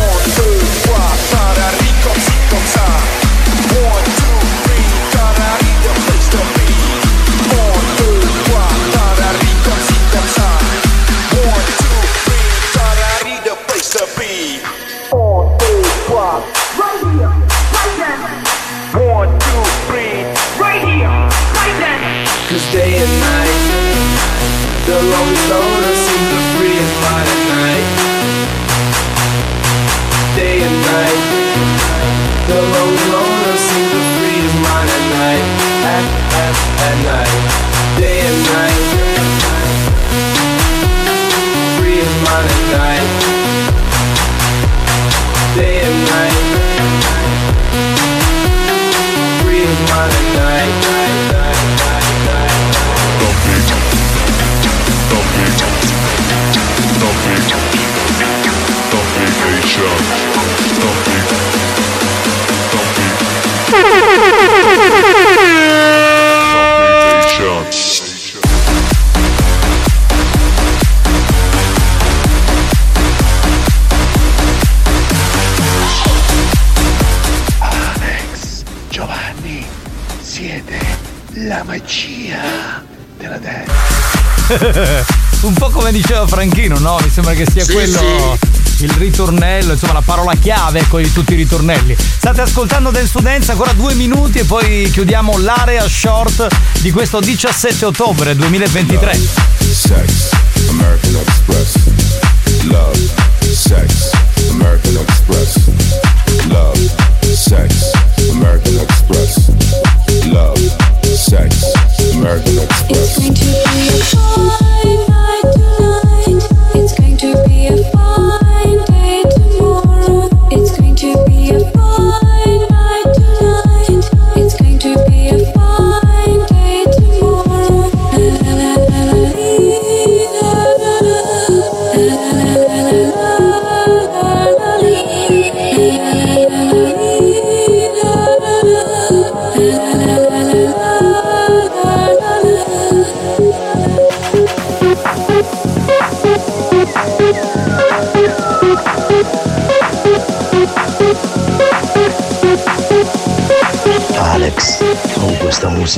[86.09, 86.99] Diceva Franchino, no?
[87.03, 88.38] Mi sembra che sia Sì, quello
[88.81, 91.97] il ritornello, insomma la parola chiave ecco, di tutti i ritornelli.
[91.99, 96.47] State ascoltando Dance to Dance ancora due minuti e poi chiudiamo l'area short
[96.81, 99.19] di questo 17 ottobre 2023.
[99.73, 100.31] Sex,
[100.69, 101.73] American Express.
[102.65, 102.99] Love,
[103.41, 104.11] sex,
[104.51, 105.57] American Express.
[106.47, 106.79] Love,
[107.35, 107.91] sex,
[108.31, 109.51] American Express.
[110.25, 110.77] Love,
[111.17, 111.55] sex,
[112.13, 113.17] American Express.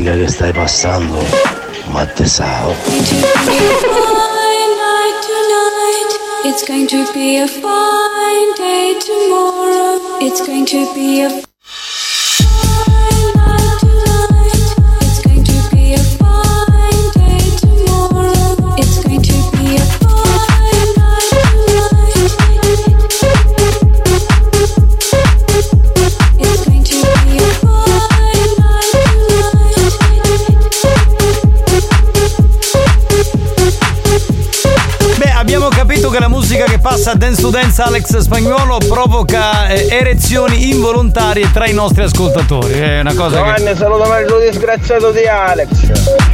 [0.00, 1.18] Questa musica che stai passando,
[1.90, 2.72] ma te sao.
[2.72, 3.10] fine
[4.76, 6.10] night tonight.
[6.44, 10.00] It's going to be a fine day tomorrow.
[10.20, 11.49] It's going to be a
[37.10, 41.72] musica che passa a Dance to Dance Alex Spagnuolo provoca eh, erezioni involontarie tra i
[41.72, 42.72] nostri ascoltatori.
[42.74, 43.54] È una cosa che.
[43.54, 45.68] Giovanni, salutami il disgraziato di Alex.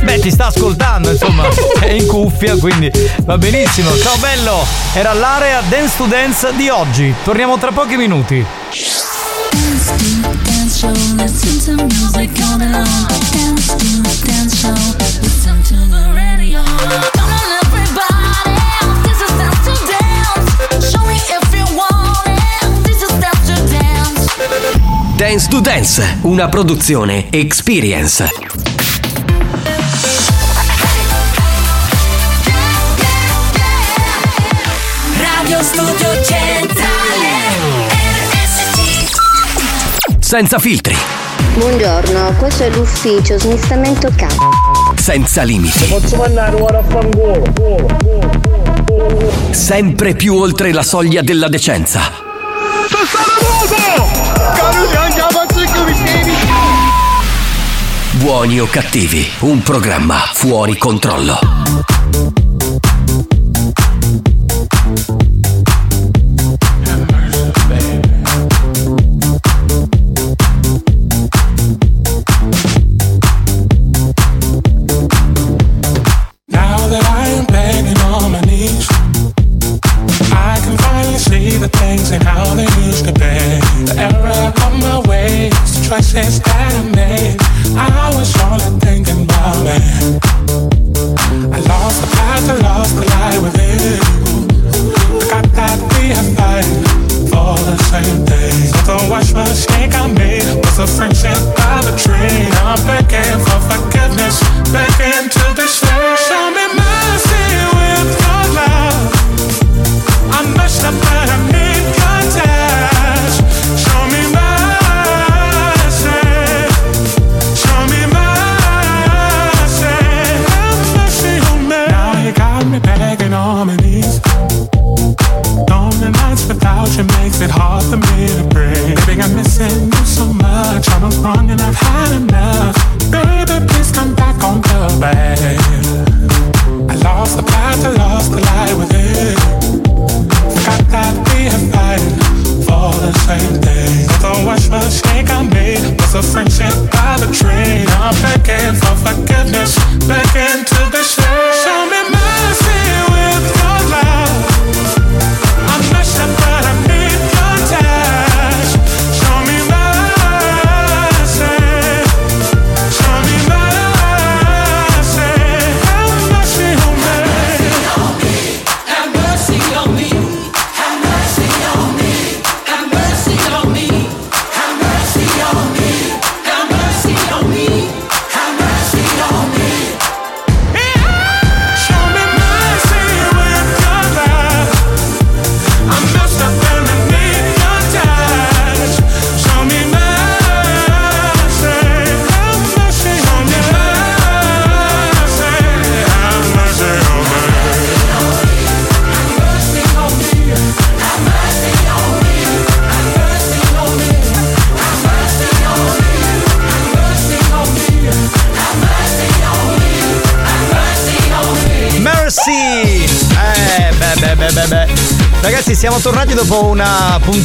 [0.02, 1.44] Beh, ti sta ascoltando, insomma,
[1.80, 2.90] è in cuffia, quindi
[3.22, 3.96] va benissimo.
[3.96, 7.14] Ciao bello, era l'area Dance to Dance di oggi.
[7.24, 8.44] Torniamo tra pochi minuti.
[9.66, 9.94] Dance
[13.66, 14.95] to dance show,
[25.16, 25.48] dance.
[25.48, 28.28] To Dance, una produzione Experience.
[35.18, 36.84] Radio Studio Centrale.
[40.18, 40.96] Senza filtri,
[41.54, 44.26] Buongiorno, questo è l'ufficio smistamento K.
[44.96, 47.44] senza limiti, Posso mandare ora a fangolo?
[49.50, 52.25] sempre più oltre la soglia della decenza.
[58.12, 61.95] Buoni o cattivi, un programma fuori controllo.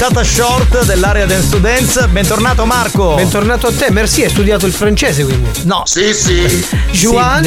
[0.02, 2.08] Puntata short dell'area Dance to Dance.
[2.08, 3.14] Bentornato Marco.
[3.14, 5.48] Bentornato a te, merci, hai studiato il francese quindi.
[5.66, 5.84] No.
[5.86, 6.66] Sì, sì.
[6.90, 7.44] Juan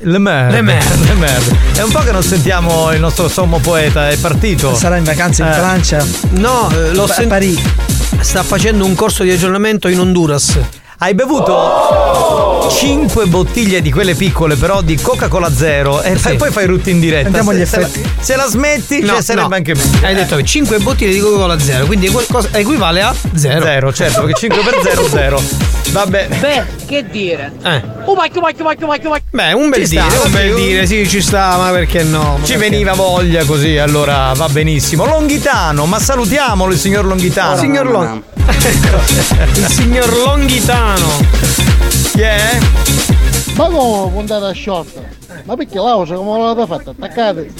[0.00, 0.50] Le Mer.
[0.50, 0.84] Le Mer.
[1.00, 1.42] Le Mer.
[1.72, 4.74] È un po' che non sentiamo il nostro sommo poeta, è partito.
[4.74, 5.54] Sarà in vacanza in Eh.
[5.54, 6.06] Francia.
[6.32, 7.28] No, eh, l'ho A sentito.
[7.28, 7.72] Parigi.
[8.20, 10.58] Sta facendo un corso di aggiornamento in Honduras.
[10.98, 16.64] Hai bevuto 5 bottiglie di quelle piccole, però di Coca-Cola zero e fai- poi fai
[16.66, 17.26] rutti in diretta.
[17.26, 18.10] Andiamo agli se, se la, effetti.
[18.18, 19.54] se la smetti, No, cioè, sarebbe no.
[19.56, 20.06] anche meglio.
[20.06, 23.62] Hai detto che 5 bottiglie di Coca-Cola zero, quindi qualcosa equivale a zero.
[23.62, 25.42] Zero, certo, perché 5 per 0 0.
[25.90, 26.28] Vabbè.
[26.40, 27.52] Beh, che dire?
[27.62, 27.82] Eh.
[28.06, 29.20] Oh, vai, vai, vai, vai, vai.
[29.30, 32.02] Beh, un bel Ci dire, sta, un bel sì, dire, sì, ci sta, ma perché
[32.04, 32.38] no?
[32.38, 32.70] Ma Ci perché?
[32.70, 35.04] veniva voglia così, allora va benissimo.
[35.04, 37.56] Longhitano, ma salutiamolo il signor Longhitano.
[37.58, 38.22] Signor Long.
[39.56, 41.08] Il signor Longhitano.
[42.12, 42.58] Chi è?
[43.56, 45.00] Ma come puntata short?
[45.44, 46.90] Ma perché l'ausa come l'avete fatta?
[46.90, 47.50] Attaccate?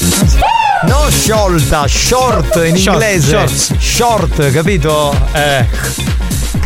[0.87, 3.29] No sciolta, short in Short, inglese.
[3.31, 3.75] shorts.
[3.79, 5.15] Short, capito?
[5.33, 5.65] Eh.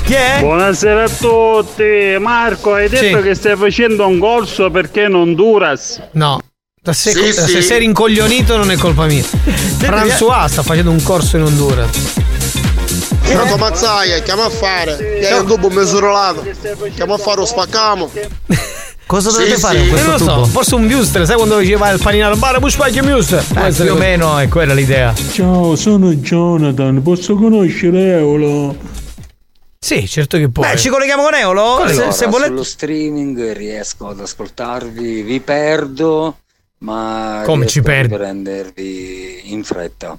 [0.05, 0.39] Chi è?
[0.41, 3.23] Buonasera a tutti, Marco, hai detto Sì.
[3.23, 6.03] che stai facendo un corso perché in Honduras?
[6.13, 6.41] No.
[6.83, 7.53] Da se, Sì, da sì.
[7.53, 9.23] se sei rincoglionito non è colpa mia.
[9.79, 11.89] François sta facendo un corso in Honduras.
[13.35, 14.97] Pronto Mazzaia, chiama a fare.
[14.97, 16.45] Che è un tubo misurolato.
[16.95, 18.11] Chiama a fare lo spaccamo.
[19.07, 19.91] Cosa Sì, dovete fare con sì.
[19.91, 20.45] Questo non lo so, tubo?
[20.47, 23.45] forse un Buster, sai quando dice vai al panino al bar, puoi spacchi Buster?
[23.57, 25.13] Eh, più o meno è quella l'idea.
[25.33, 28.77] Ciao, sono Jonathan, posso conoscere Eolo?
[29.81, 30.69] Sì, certo che puoi.
[30.71, 31.83] Beh, ci colleghiamo con Eolo?
[31.87, 32.49] Se, Allora, se volete.
[32.51, 36.37] sullo streaming riesco ad ascoltarvi, vi perdo,
[36.79, 38.13] ma Come ci a perdi?
[38.13, 40.17] riprendervi in fretta.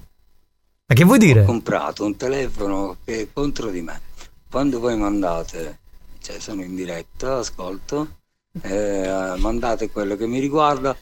[0.92, 1.44] Ma che vuoi dire?
[1.44, 4.02] Ho comprato un telefono che è contro di me.
[4.50, 5.80] Quando voi mandate,
[6.22, 8.18] cioè sono in diretta, ascolto,
[8.62, 10.94] eh, mandate quello che mi riguarda,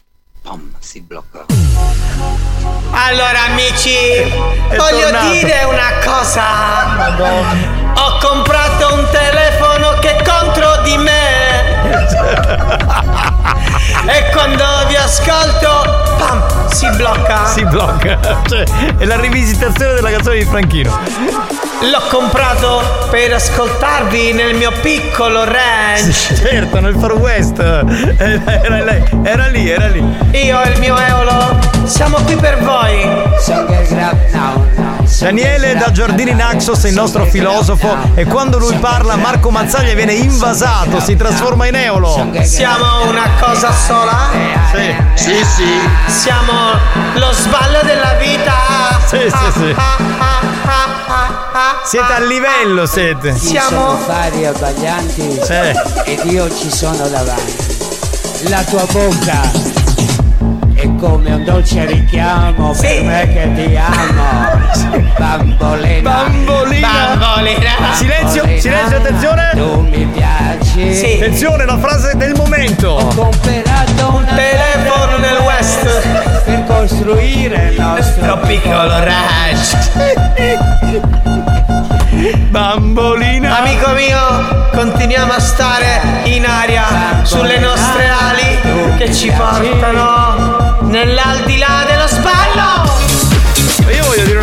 [0.44, 1.48] pam, si blocca.
[2.92, 3.96] Allora amici,
[4.78, 5.32] voglio tornato.
[5.32, 7.79] dire una cosa.
[8.02, 11.82] Ho comprato un telefono che è contro di me.
[14.08, 17.46] e quando vi ascolto, pam, si blocca.
[17.48, 18.18] Si blocca.
[18.48, 18.64] Cioè,
[18.98, 20.98] è la rivisitazione della canzone di Franchino.
[21.82, 26.34] L'ho comprato per ascoltarvi nel mio piccolo ranch.
[26.36, 27.60] Certo, nel Far West.
[27.60, 30.04] Eh, Era, lei, era lì, era lì.
[30.32, 33.08] Io e il mio Eolo siamo qui per voi.
[35.20, 40.14] Daniele da Giardini Naxos è il nostro filosofo e quando lui parla Marco Mazzaglia viene
[40.14, 42.30] invasato, si trasforma in Eolo.
[42.44, 44.30] Siamo una cosa sola?
[44.74, 44.96] Sì.
[45.14, 45.80] Sì, sì.
[46.08, 46.52] Siamo
[47.16, 48.54] lo sballo della vita.
[49.06, 49.76] Sì, sì, sì.
[51.84, 53.36] Siete a livello, siete.
[53.36, 55.54] Siamo vari abbaglianti Sì.
[56.12, 57.78] ed io ci sono davanti.
[58.50, 59.42] La tua bocca
[60.76, 64.59] è come un dolce richiamo per me che ti amo.
[65.20, 66.02] Bambolina.
[66.02, 66.88] Bambolina.
[67.18, 67.94] Bambolina.
[67.94, 69.50] Silenzio, Bambolina, silenzio, attenzione.
[69.54, 70.96] Tu mi piaci.
[70.96, 71.14] Sì.
[71.16, 72.96] Attenzione, la frase del momento.
[73.14, 76.08] Comprato un telefono nel West.
[76.46, 79.76] per costruire il nostro piccolo ranch.
[82.50, 83.58] Bambolina.
[83.60, 86.86] Amico mio, continuiamo a stare in aria
[87.24, 93.09] sulle nostre ali che ci portano nell'aldilà dello sballo.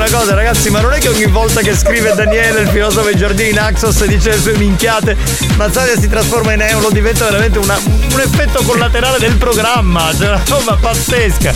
[0.09, 3.17] Una cosa, ragazzi, ma non è che ogni volta che scrive Daniele, il filosofo dei
[3.17, 5.17] giardini Naxos, e dice le sue minchiate,
[5.57, 10.15] Mazzaglia si trasforma in euro, diventa veramente una- un effetto collaterale del programma.
[10.17, 11.53] Cioè, una roba pazzesca.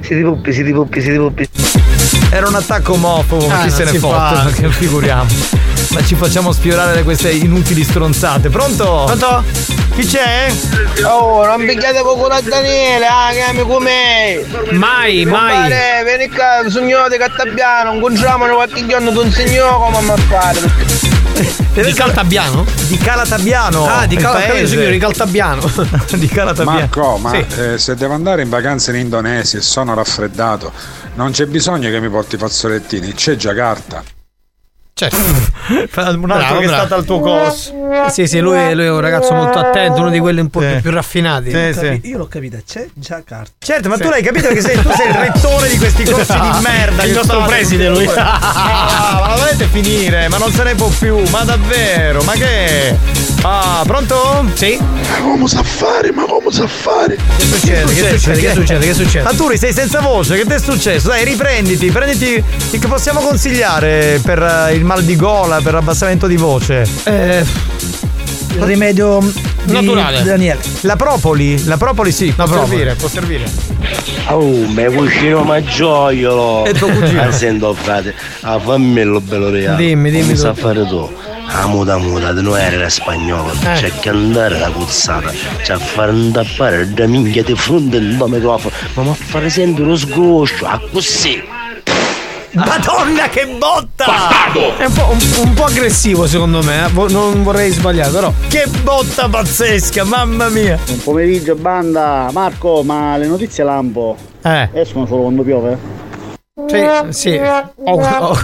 [0.00, 1.48] Siete puppi, siete puppi, siete puppi.
[2.34, 4.50] Era un attacco omofobo, ma Ah, chi se ne fotte?
[4.60, 5.30] che figuriamo.
[5.90, 8.48] Ma ci facciamo sfiorare da queste inutili stronzate.
[8.48, 9.04] Pronto?
[9.06, 9.44] Pronto?
[9.94, 10.52] Chi c'è?
[11.04, 14.44] Oh, non picchiate poco da Daniele, ah, che amico me!
[14.72, 15.52] Mai, mai.
[15.54, 21.23] Compare, vieni qua, signore di Cattabbiano, incontriamone qualche giorno con signore come a fare.
[21.34, 22.64] Di Caltabiano?
[22.86, 23.86] Di Calatabiano.
[23.86, 25.70] Ah, di Calatabiano, di Caltabiano.
[26.14, 26.78] di Calatabiano.
[26.78, 27.44] Marco, ma Sì.
[27.60, 30.72] eh, se devo andare in vacanza in Indonesia e sono raffreddato,
[31.14, 34.13] non c'è bisogno che mi porti i fazzolettini, c'è già carta.
[35.94, 36.18] Certo.
[36.20, 37.72] Un altro che è stato al tuo corso.
[38.10, 40.80] Sì, sì, lui, lui è un ragazzo molto attento, uno di quelli un po' più,
[40.80, 41.50] più raffinati.
[41.50, 42.00] Sì, sì.
[42.08, 43.52] Io l'ho capita, c'è già carta.
[43.58, 46.48] Certo, ma tu l'hai capito che sei, tu sei il rettore di questi corsi di
[46.62, 47.02] merda.
[47.04, 48.08] Il che nostro preside, lui.
[48.16, 50.28] Ah, ma la volete finire?
[50.28, 52.22] Ma non se ne può più, ma davvero?
[52.22, 52.96] Ma che?
[53.46, 54.46] Ah, pronto?
[54.54, 54.78] Sì.
[54.80, 56.10] Ma come sa fare?
[56.12, 57.18] Ma come sa fare?
[57.36, 57.92] Che succede?
[57.92, 58.40] Che succede?
[58.40, 58.86] Che succede?
[58.86, 59.28] Che succede?
[59.28, 61.08] Arturi, sei senza voce, che ti è successo?
[61.08, 62.42] Dai, riprenditi, prenditi.
[62.70, 66.88] Che possiamo consigliare per eh, il mal di gola, per abbassamento di voce?
[67.04, 67.44] Eh,
[68.60, 69.18] rimedio
[69.64, 70.22] di Naturale.
[70.22, 70.60] Daniele.
[70.80, 71.62] La propoli?
[71.64, 72.68] La propoli sì, può propoli.
[72.68, 73.44] servire, può servire.
[74.28, 76.64] Oh, mio cugino maggiolo.
[76.64, 77.20] E tuo cugino?
[77.20, 79.76] Ah, sento frate, ah, fammi il bello reale.
[79.76, 80.40] Dimmi, dimmi Come tu.
[80.40, 81.12] sa fare tu?
[81.46, 83.52] Ah, muta muta, non era spagnolo.
[83.52, 83.74] Eh.
[83.74, 85.30] C'è che andare la cuzzata.
[85.62, 88.74] C'è a fare intappare da minchia di fronte il microfono.
[88.94, 91.42] Ma mi fare sempre lo sgoscio, ah così.
[92.52, 94.52] Madonna, che botta!
[94.76, 95.18] È un po', un,
[95.48, 96.90] un po' aggressivo secondo me, eh.
[97.10, 98.32] Non vorrei sbagliare, però.
[98.48, 100.78] Che botta pazzesca, mamma mia!
[100.86, 104.68] Buon pomeriggio banda, Marco, ma le notizie lampo Eh.
[104.72, 105.76] escono solo quando piove?
[106.66, 107.36] Sì, sì.
[107.36, 108.36] O, o- o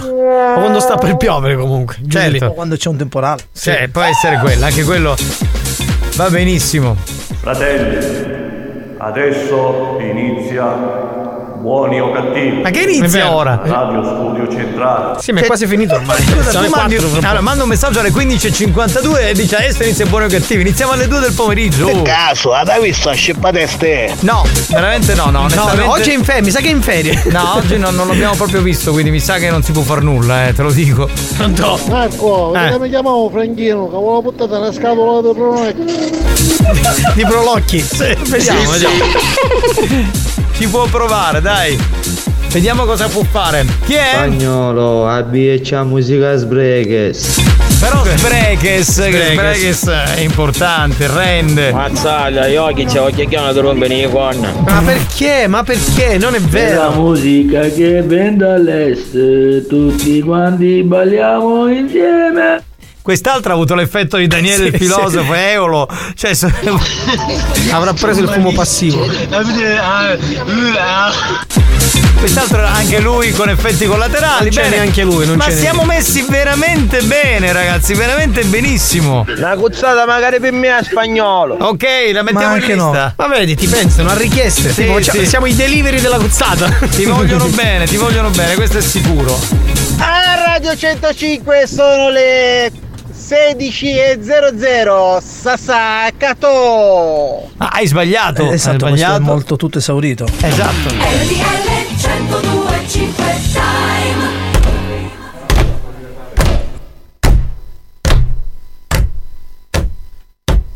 [0.53, 1.95] quando sta per piovere comunque.
[2.01, 2.39] giù di lì.
[2.39, 2.53] Certo.
[2.53, 3.41] Quando c'è un temporale.
[3.51, 5.15] Sì, può essere quella, anche quello
[6.15, 6.95] va benissimo.
[7.41, 10.65] Fratelli, adesso inizia
[11.61, 12.61] Buoni o cattivi.
[12.63, 13.61] Ma che inizia ora?
[13.63, 15.19] Radio Studio Centrale.
[15.21, 16.19] Sì, ma è quasi finito ormai.
[16.23, 20.25] Scusa, Sono tu mandi, allora, manda un messaggio alle 15.52 e dice adesso inizia buoni
[20.25, 20.61] o cattivi.
[20.61, 21.85] Iniziamo alle 2 del pomeriggio.
[21.85, 22.01] Per Oh.
[22.01, 24.15] caso, hai visto a scippateste?
[24.21, 25.31] No, veramente no, no.
[25.31, 27.21] No, onestamente- no, oggi è in ferie, mi sa che è in ferie.
[27.25, 30.01] No, oggi non, non l'abbiamo proprio visto, quindi mi sa che non si può far
[30.01, 31.07] nulla, eh, te lo dico.
[31.37, 31.79] Pronto?
[31.89, 32.79] Marco, Eh.
[32.79, 35.83] mi chiamavo Franchino, che avevo buttata una scatola di pronocchi.
[37.13, 37.85] Di Prolocchi.
[38.27, 38.95] Vediamo, vediamo.
[40.61, 41.75] Ci può provare, dai.
[42.51, 43.65] Vediamo cosa può fare.
[43.83, 44.09] Chi è?
[44.13, 47.41] Spagnolo, abbia musica sbreches.
[47.79, 49.09] Però Sbrekes.
[49.09, 51.71] Sbrekes è importante, rende.
[51.71, 54.37] Mazzaglia, io che c'è oggi che non rompe nei con.
[54.67, 55.47] Ma perché?
[55.47, 56.19] Ma perché?
[56.19, 56.91] Non è La vero.
[56.91, 62.63] musica che viene dall'est, tutti quanti balliamo insieme.
[63.01, 65.87] Quest'altra ha avuto l'effetto di Daniele il Sì, filosofo, Eolo.
[66.15, 66.51] Cioè, so-
[67.71, 69.07] Avrà preso il fumo passivo.
[72.19, 74.43] quest'altro anche lui con effetti collaterali.
[74.45, 74.75] Non c'è bene.
[74.75, 79.25] neanche lui, non Ma c'è siamo messi veramente bene, ragazzi, veramente benissimo.
[79.35, 81.55] Una cuzzata magari per me a spagnolo.
[81.59, 81.83] Ok,
[82.13, 82.91] la mettiamo Ma in anche no.
[82.91, 83.13] lista.
[83.17, 84.69] Ma vedi, ti pensano a richieste.
[84.71, 85.25] Sì, Tipo, faccia- sì.
[85.25, 86.69] Siamo i delivery della cuzzata.
[86.87, 89.39] Ti vogliono bene, ti vogliono bene, questo è sicuro.
[89.97, 92.71] A Radio 105 sono le
[93.31, 96.49] 16.00 Sassacato.
[97.57, 98.49] Ah, hai sbagliato.
[98.51, 99.21] Eh, esatto, hai questo è sbagliato.
[99.21, 100.25] molto tutto esaurito.
[100.41, 100.89] Esatto.
[100.89, 101.31] RTL
[102.09, 104.39] 1025 Time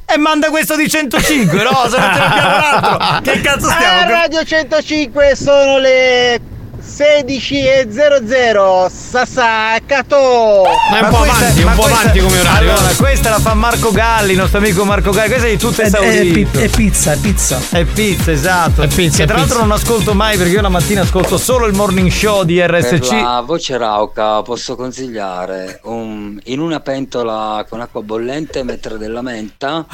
[0.07, 1.89] E manda questo di 105, no?
[1.89, 3.19] Se non ce l'abbiamo l'altro.
[3.33, 4.09] Che cazzo A stiamo?
[4.11, 6.39] Radio 105 sono le
[6.85, 10.63] 16.00 Sassacato.
[10.91, 12.71] Ma è un po' questa- avanti, un ma po' questa- avanti come orario.
[12.73, 15.27] Allora, questa la fa Marco Galli, il nostro amico Marco Galli.
[15.29, 17.59] Questa è di tutto È, è, pi- è pizza, è pizza.
[17.71, 18.81] È pizza, esatto.
[18.83, 21.65] È pizza, che è tra l'altro non ascolto mai perché io la mattina ascolto solo
[21.65, 23.11] il morning show di Per RSC.
[23.11, 29.85] la voce rauca posso consigliare un- in una pentola con acqua bollente mettere della menta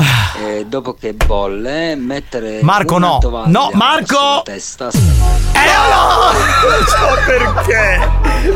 [0.45, 2.63] e dopo che bolle mettere Ah.
[2.63, 3.17] Marco, no.
[3.19, 4.41] tovaglia No, Marco!
[4.43, 6.69] testa Eh no!
[6.69, 8.09] Non so perché.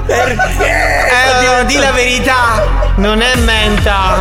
[0.06, 1.08] Perché?
[1.10, 2.64] Eh, di, di la verità,
[2.96, 4.18] non è menta.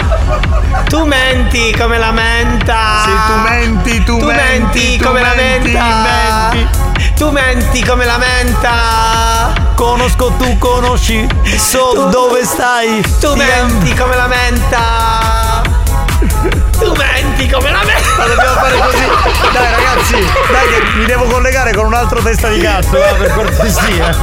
[0.89, 3.03] Tu menti come la menta.
[3.05, 6.51] Sì, tu menti, tu Tu menti, menti tu come la menti, menta.
[6.51, 6.69] menti.
[7.17, 9.53] Tu menti come la menta.
[9.75, 11.27] Conosco, tu conosci,
[11.57, 13.01] so Tu- dove stai.
[13.21, 15.44] Tu Ti menti come la menta.
[16.79, 18.17] Tu menti come la menta.
[18.17, 19.05] Ma dobbiamo fare così.
[19.53, 23.33] Dai ragazzi, dai che mi devo collegare con un altro testa di cazzo, va, per
[23.33, 24.17] cortesia.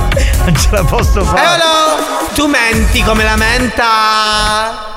[0.44, 1.42] Non ce la posso fare.
[1.42, 4.90] Eolo, tu menti come la menta.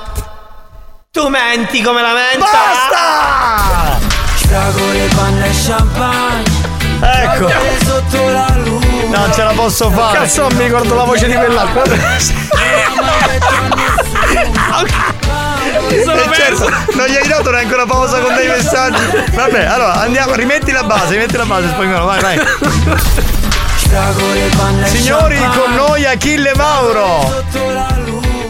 [1.11, 2.45] Tu menti come la menta.
[2.45, 4.13] Basta!
[4.47, 6.65] Fragole, panna e champagne
[7.01, 7.47] Ecco.
[7.47, 10.19] Notte sotto la luna Non ce la posso fare.
[10.19, 11.83] Cazzo, non mi ricordo la voce di quell'altro.
[15.89, 19.01] Mi sono Eh, certo, non gli hai dato neanche una pausa con dei messaggi.
[19.33, 22.39] Vabbè, allora andiamo, rimetti la base, rimetti la base, spagnolo, vai, vai.
[24.85, 27.43] Signori, con noi Achille Mauro.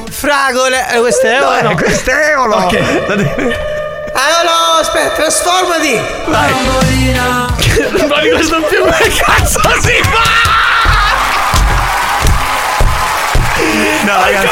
[0.10, 1.70] Fragole, eh, questo è No, Eolo.
[1.72, 2.56] eh, questo è Eolo.
[2.56, 2.74] Ok.
[4.16, 5.99] Eolo, aspetta, trasformati.
[6.26, 10.85] Non di questo più che cazzo si fa?
[14.06, 14.48] No, ragazzi,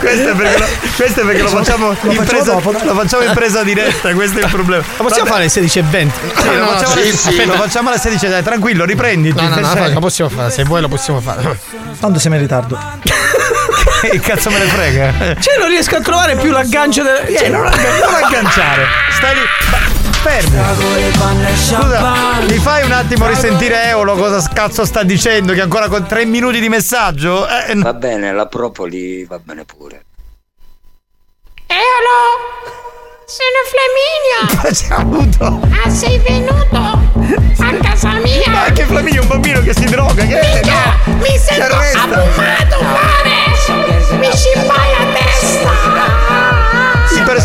[0.00, 0.66] questo è perché lo,
[0.96, 4.12] questo è perché lo facciamo Lo in facciamo presa, dopo, lo facciamo in presa diretta,
[4.12, 4.84] questo è il problema.
[4.96, 5.66] Lo possiamo fare alle 16.20?
[5.70, 9.34] Sì, lo, facciamo alle- aspetta, lo facciamo alle 16, dai, tranquillo, riprenditi.
[9.42, 11.58] No, no, no, Cioè, lo possiamo fare, se vuoi lo possiamo fare.
[12.00, 12.78] Tanto siamo in ritardo.
[14.02, 15.12] Che cazzo me ne frega?
[15.38, 17.36] Cioè non riesco a trovare più l'aggancio del.
[17.36, 18.86] Cioè, non, aggan- non agganciare.
[19.10, 19.40] Stai lì.
[20.22, 21.56] Fermi.
[21.56, 25.52] Scusa, mi fai un attimo risentire Eolo cosa cazzo sta dicendo?
[25.52, 27.46] Che ancora con tre minuti di messaggio?
[27.48, 30.04] Eh, Va bene, la propoli va bene pure.
[31.66, 32.80] Eolo!
[33.26, 34.70] Sono Flaminia!
[34.70, 35.60] C'è avuto.
[35.84, 36.76] Ah, sei venuto?
[36.76, 38.48] A casa mia!
[38.48, 40.40] Ma anche Flaminio è un bambino che si droga, che?
[40.40, 40.98] Minchia!
[41.06, 44.18] No, Mi sento abbumato, mare!
[44.18, 45.91] Mi scimpai a testa!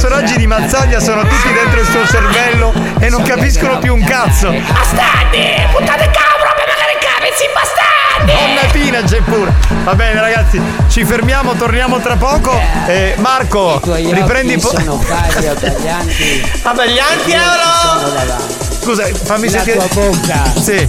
[0.08, 4.02] I personaggi di Mazzaglia sono tutti dentro il suo cervello e non capiscono più un
[4.06, 4.50] cazzo.
[4.52, 5.68] Bastardi!
[5.70, 8.32] Puntate capro per magari capezzi, bastardi!
[8.32, 9.52] Donna Pina c'è pure.
[9.84, 12.58] Va bene ragazzi, ci fermiamo, torniamo tra poco.
[12.88, 16.48] Eh, Marco, riprendi po- sono pari taglianti.
[16.62, 18.56] Sono davanti.
[18.82, 19.88] Scusa, fammi La sentire.
[19.90, 20.86] tua bocca Sì,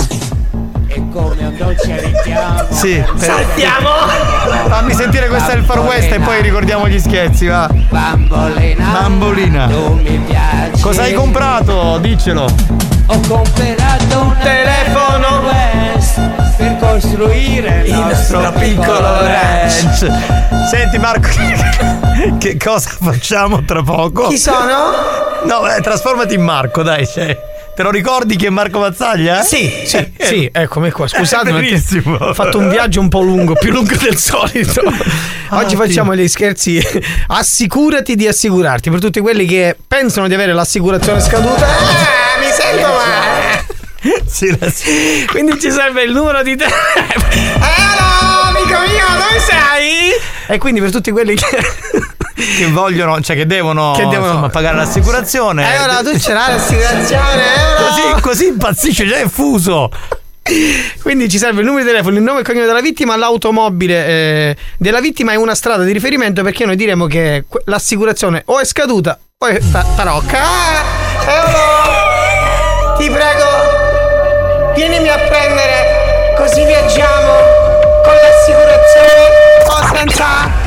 [1.13, 2.67] come un dolce richiamo.
[2.71, 3.03] sì.
[3.17, 3.89] Saltiamo!
[4.69, 7.69] Fammi sentire questa il Far West e poi ricordiamo gli scherzi, va.
[7.89, 8.85] Bambolina.
[8.93, 9.71] Bambolina.
[10.81, 11.99] Cosa hai comprato?
[11.99, 12.45] Diccelo.
[13.11, 16.21] Ho comprato un telefono West
[16.57, 20.07] per costruire il nostro piccolo ranch.
[20.69, 21.29] Senti Marco,
[22.39, 24.29] che cosa facciamo tra poco?
[24.29, 24.93] Chi sono?
[25.45, 27.07] No, eh, trasformati in Marco, dai.
[27.07, 27.37] cioè,
[27.79, 29.41] te lo ricordi che è Marco Mazzaglia?
[29.43, 31.07] Sì, sì, sì, eccomi qua.
[31.07, 32.17] Scusate, È perché bellissimo.
[32.17, 34.83] ho fatto un viaggio un po' lungo, più lungo del solito.
[35.51, 35.85] Oggi Dio.
[35.87, 36.85] facciamo gli scherzi.
[37.29, 41.67] Assicurati di assicurarti per tutti quelli che pensano di avere l'assicurazione scaduta.
[41.69, 43.67] Ah, mi sento male.
[44.27, 44.73] Sì, la-
[45.31, 47.29] Quindi ci serve il numero di telefono.
[47.31, 50.11] Hello, amico mio, dove sei?
[50.49, 51.47] E quindi per tutti quelli che.
[52.57, 55.75] Che vogliono, cioè che devono, Che devono- insomma, pagare l'assicurazione.
[55.75, 57.83] Eh, ora tu ce l'hai l'assicurazione, eh?
[57.83, 59.91] Così, così impazzisce, già è fuso.
[61.03, 64.07] Quindi ci serve il numero di telefono, il nome e il cognome della vittima, l'automobile
[64.07, 68.65] eh, della vittima e una strada di riferimento perché noi diremo che l'assicurazione o è
[68.65, 70.39] scaduta o è ta- tarocca.
[70.41, 70.83] Ah,
[71.29, 72.97] Eolo!
[72.97, 77.33] Ti prego, vienimi a prendere così viaggiamo
[78.03, 80.67] con l'assicurazione o senza.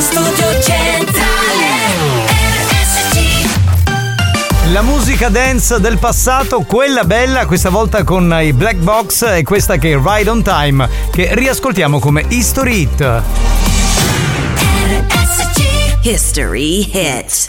[0.00, 1.66] Studio Centrale
[2.70, 3.44] RSC
[4.72, 9.76] La musica dance del passato, quella bella, questa volta con i Black Box e questa
[9.76, 13.22] che è Ride on Time, che riascoltiamo come History Hit.
[16.02, 17.46] History Hit.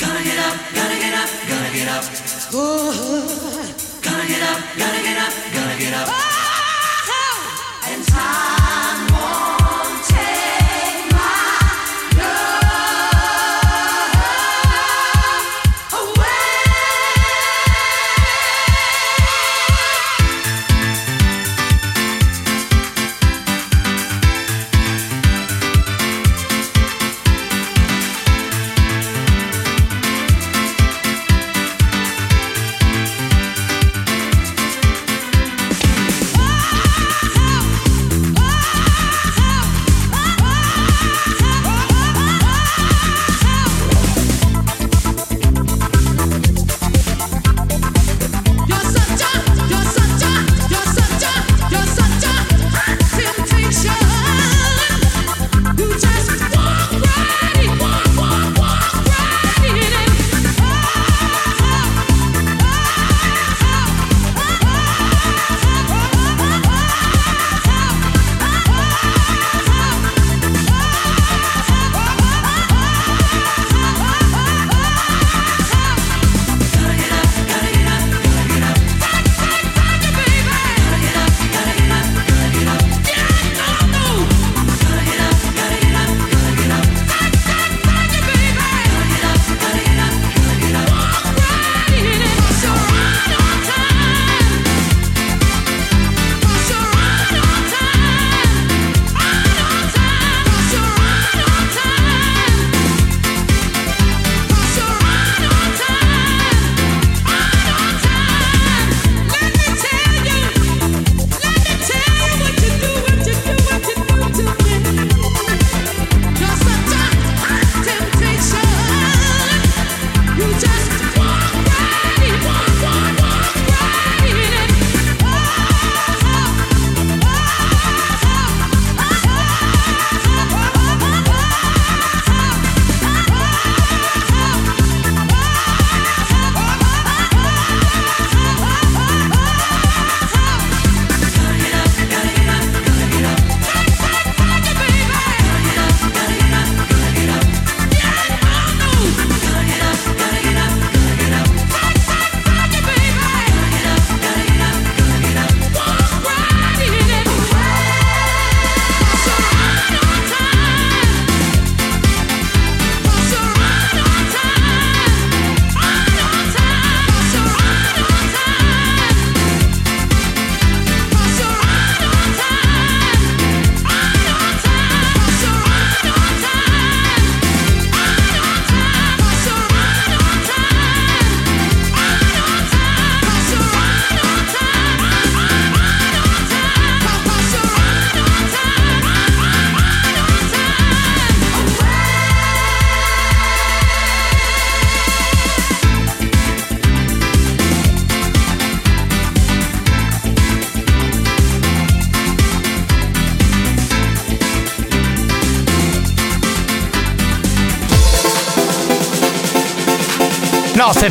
[4.75, 5.00] No,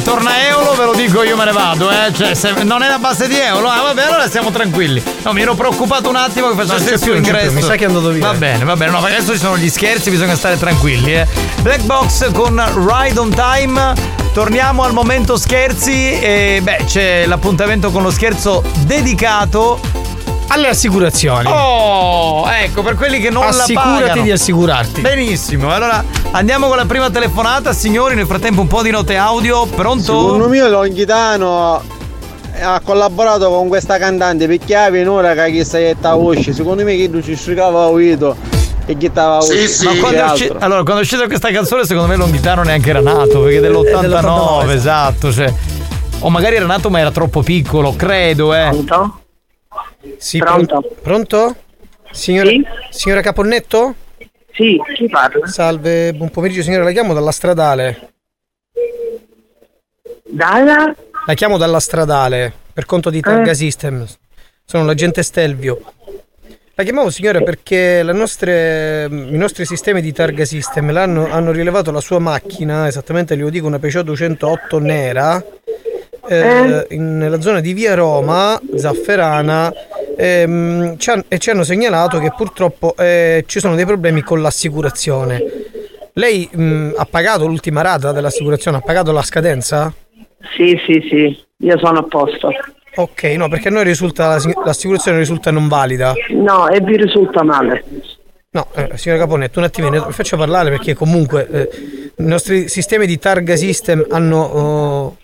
[0.01, 2.13] se torna Eolo ve lo dico io me ne vado, eh.
[2.13, 5.03] Cioè, se non è la base di Eolo, ah, vabbè, allora siamo tranquilli.
[5.23, 7.53] No, mi ero preoccupato un attimo che facesse il più, ingresso.
[7.53, 8.27] mi sa che è andato via.
[8.27, 8.91] Va bene, va bene.
[8.93, 11.27] No, adesso ci sono gli scherzi, bisogna stare tranquilli, eh.
[11.61, 14.19] Black Box con Ride on Time.
[14.33, 19.81] Torniamo al momento scherzi e beh, c'è l'appuntamento con lo scherzo dedicato
[20.49, 21.49] alle assicurazioni.
[21.49, 24.23] Oh, ecco, per quelli che non Assicurati la pagano.
[24.23, 25.01] di assicurarti.
[25.01, 26.03] Benissimo, allora
[26.33, 30.03] andiamo con la prima telefonata, signori, nel frattempo un po' di note audio, pronto?
[30.03, 31.83] Secondo me Longhitano
[32.63, 36.53] ha collaborato con questa cantante perché ha un'ora che chi stai a voce.
[36.53, 38.37] Secondo me che lui ci stricava udito
[38.87, 39.85] e chi stava voce.
[39.85, 43.01] Ma quando è, usci- allora, quando è uscita questa canzone, secondo me Longhitano neanche era
[43.01, 45.53] nato, perché è dell'89, dell'89, esatto, cioè.
[46.23, 48.69] O magari era nato ma era troppo piccolo, credo, eh.
[48.69, 49.21] Pronto?
[50.19, 50.81] Sì, Pronto?
[50.81, 51.57] pron- pronto?
[52.11, 52.51] Signora,
[52.91, 53.95] signora Caponnetto?
[54.61, 55.47] Sì, chi parla?
[55.47, 58.13] Salve, buon pomeriggio signora, la chiamo dalla stradale.
[60.29, 60.95] Dalla?
[61.25, 63.55] La chiamo dalla stradale per conto di Targa Eh.
[63.55, 64.07] System.
[64.63, 65.81] Sono l'agente Stelvio.
[66.75, 72.01] La chiamavo signora perché nostre- i nostri sistemi di Targa System l'hanno- hanno rilevato la
[72.03, 75.43] sua macchina, esattamente glielo dico, una Peugeot 208 nera,
[76.29, 79.73] eh, in- nella zona di Via Roma, Zafferana,
[80.21, 84.43] ehm, ci han- e ci hanno segnalato che purtroppo eh, ci sono dei problemi con
[84.43, 85.43] l'assicurazione.
[86.15, 88.77] Lei mh, ha pagato l'ultima rata dell'assicurazione?
[88.79, 89.93] Ha pagato la scadenza?
[90.57, 92.49] Sì, sì, sì, io sono a posto.
[92.97, 94.27] Ok, no, perché a noi risulta,
[94.65, 96.13] l'assicurazione risulta non valida.
[96.31, 97.85] No, e vi risulta male.
[98.53, 101.69] No, eh, signora Caponnetto, un attimino, vi faccio parlare perché comunque eh,
[102.17, 105.17] i nostri sistemi di targa system hanno, oh,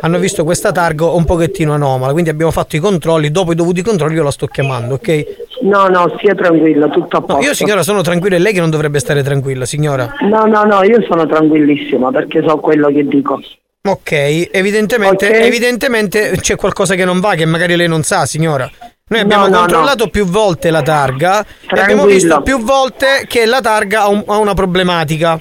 [0.00, 3.82] hanno visto questa targa un pochettino anomala, quindi abbiamo fatto i controlli, dopo i dovuti
[3.82, 5.24] controlli io la sto chiamando, ok?
[5.62, 7.36] No, no, stia tranquilla, tutto a posto.
[7.36, 10.12] No, io signora sono tranquilla, è lei che non dovrebbe stare tranquilla, signora.
[10.22, 13.40] No, no, no, io sono tranquillissima perché so quello che dico.
[13.82, 15.34] Ok, evidentemente, Ok.
[15.34, 18.70] evidentemente c'è qualcosa che non va, che magari lei non sa, signora.
[19.08, 22.06] Noi abbiamo No, no, controllato più volte la targa e abbiamo Tranquillo.
[22.06, 25.40] visto più volte che la targa ha, un- ha una problematica.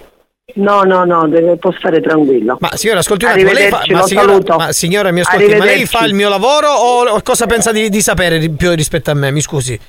[0.56, 2.58] No, no, no, deve può stare tranquillo.
[2.60, 5.86] Ma signora, ascolti un attimo, lei fa, ma, signora, ma signora, mi ascolti, ma lei
[5.86, 9.32] fa il mio lavoro o, cosa pensa di, di sapere di più rispetto a me?
[9.32, 9.80] Mi scusi.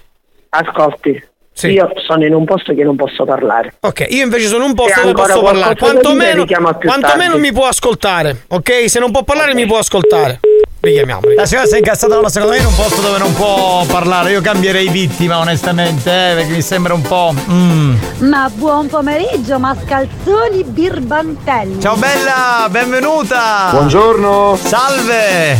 [0.51, 1.23] Ascolti,
[1.63, 3.75] io sono in un posto che non posso parlare.
[3.81, 5.77] Ok, io invece sono un posto dove posso parlare.
[5.77, 8.89] Quantomeno, quantomeno mi può ascoltare, ok?
[8.89, 10.41] Se non può parlare, mi può ascoltare.
[10.83, 11.21] Richiamiamo.
[11.37, 14.31] La signora si è incazzata, ma secondo me in un posto dove non può parlare.
[14.33, 17.35] Io cambierei vittima, onestamente, eh, perché mi sembra un po'.
[17.51, 17.97] mm.
[18.21, 21.81] Ma buon pomeriggio, mascalzoni birbantelli.
[21.83, 23.69] Ciao bella, benvenuta!
[23.73, 24.59] Buongiorno!
[24.63, 25.59] Salve!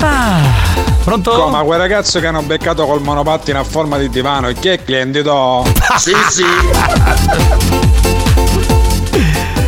[0.00, 0.40] Ah,
[1.04, 1.48] pronto?
[1.48, 5.20] Ma quel ragazzo che hanno beccato col monopattino a forma di divano, chi è cliente
[5.22, 5.64] do?
[5.98, 6.44] Sì, sì.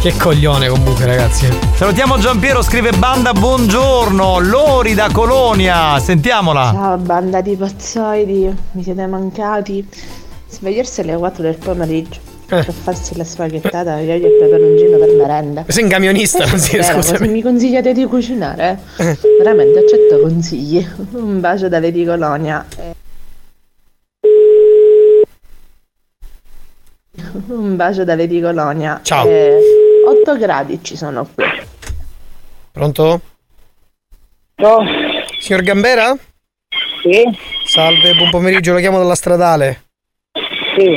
[0.06, 1.48] Che coglione comunque, ragazzi.
[1.74, 6.70] Salutiamo Giampiero, scrive banda buongiorno, Lori da Colonia, sentiamola.
[6.72, 9.84] Ciao banda di pazzoidi, mi siete mancati.
[10.48, 15.64] Svegliarsi alle 4 del pomeriggio per farsi la spaghettata, io e il peperoncino per merenda.
[15.66, 17.18] Sei un camionista, sì, Vero, scusami.
[17.18, 18.78] se mi consigliate di cucinare,
[19.38, 20.86] veramente accetto consigli.
[21.14, 22.64] Un bacio da Lady Colonia.
[27.48, 29.00] Un bacio da Lady Colonia.
[29.02, 29.26] Ciao.
[30.06, 31.44] 8 gradi ci sono qui.
[32.70, 33.20] Pronto?
[35.40, 36.16] Signor Gambera?
[37.02, 37.22] Sì.
[37.64, 39.82] Salve, buon pomeriggio, la chiamo dalla stradale.
[40.78, 40.96] Sì.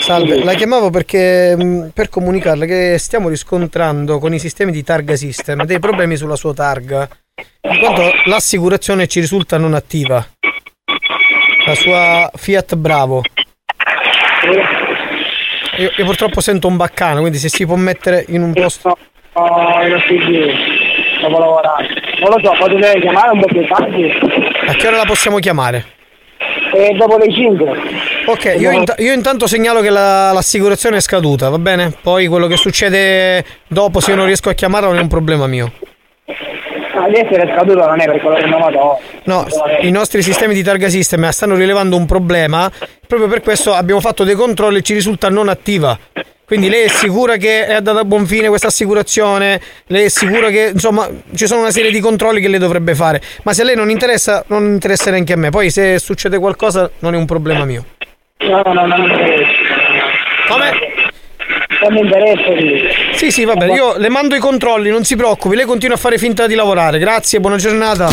[0.00, 5.14] Salve, la chiamavo perché mh, per comunicarle che stiamo riscontrando con i sistemi di targa
[5.16, 7.06] system dei problemi sulla sua targa,
[7.60, 10.26] in quanto l'assicurazione ci risulta non attiva.
[11.66, 13.22] La sua Fiat Bravo.
[15.80, 18.96] Io, io purtroppo sento un baccano, quindi se si può mettere in un posto.
[19.32, 20.16] Oh, non si.
[21.22, 21.88] Devo lavorare.
[22.20, 24.10] Non lo so, potete chiamare un po' più tardi?
[24.66, 25.84] A che ora la possiamo chiamare?
[26.74, 27.80] E dopo le 5.
[28.26, 31.92] Ok, io, int- io intanto segnalo che la- l'assicurazione è scaduta, va bene?
[32.00, 35.46] Poi quello che succede dopo, se io non riesco a chiamarla, non è un problema
[35.46, 35.72] mio.
[37.04, 38.98] Adesso è scaduto non è perché l'ho rinnovato.
[39.24, 39.46] No,
[39.80, 42.70] i nostri sistemi di targa system stanno rilevando un problema.
[43.06, 45.98] Proprio per questo abbiamo fatto dei controlli e ci risulta non attiva.
[46.44, 49.60] Quindi lei è sicura che è andata a buon fine questa assicurazione?
[49.86, 53.20] Lei è sicura che insomma ci sono una serie di controlli che lei dovrebbe fare?
[53.44, 55.50] Ma se a lei non interessa, non interessa neanche a me.
[55.50, 57.84] Poi se succede qualcosa non è un problema mio.
[58.38, 59.52] No, no, no, interessa.
[60.48, 60.89] Come?
[61.82, 62.50] Non mi interessa.
[62.58, 63.16] sì.
[63.16, 65.98] Sì, sì, va bene, io le mando i controlli, non si preoccupi, lei continua a
[65.98, 66.98] fare finta di lavorare.
[66.98, 68.08] Grazie, buona giornata.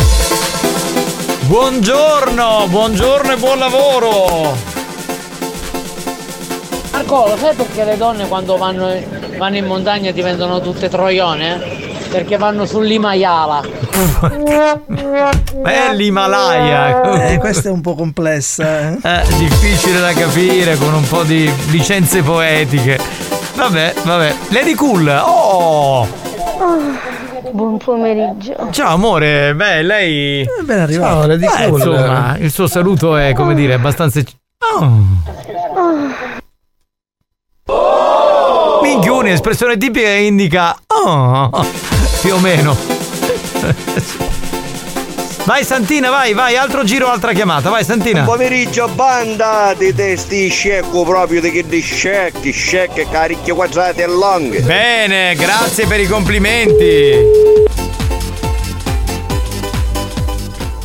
[1.42, 4.56] Buongiorno, buongiorno e buon lavoro.
[6.92, 8.94] Marco, lo sai perché le donne quando vanno,
[9.36, 11.86] vanno in montagna diventano tutte troione?
[12.10, 13.62] Perché vanno sull'Himayala.
[15.64, 17.28] È l'Himalaya.
[17.28, 18.90] Eh, questa è un po' complessa.
[18.92, 18.98] eh.
[19.02, 22.98] Eh, difficile da capire con un po' di licenze poetiche.
[23.58, 24.34] Vabbè, vabbè.
[24.50, 25.08] Lady Cool.
[25.08, 26.06] Oh!
[27.50, 28.68] Buon pomeriggio.
[28.70, 30.46] Ciao amore, beh, lei.
[30.62, 31.14] ben arrivato.
[31.14, 31.78] Ciao, Lady Eh, Cool.
[31.80, 34.22] Insomma, il suo saluto è, come dire, abbastanza.
[34.78, 35.06] Oh.
[38.80, 40.76] Minchioni, espressione tipica che indica.
[40.86, 41.50] Oh,
[42.20, 42.76] più o meno.
[45.48, 48.22] Vai Santina, vai, vai, altro giro, altra chiamata, vai Santina.
[48.22, 54.06] Buon pomeriggio banda di testi scecco proprio di che di scecchi, scecche caricchie quadrate e
[54.08, 54.60] lunghe.
[54.60, 57.12] Bene, grazie per i complimenti.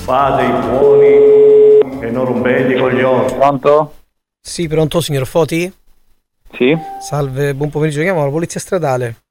[0.05, 3.33] Fate i buoni e non rompete i coglioni.
[3.33, 3.95] Pronto?
[4.39, 5.73] Sì, pronto signor Foti?
[6.53, 6.73] Sì?
[7.01, 9.23] Salve, buon pomeriggio, chiamo la polizia stradale.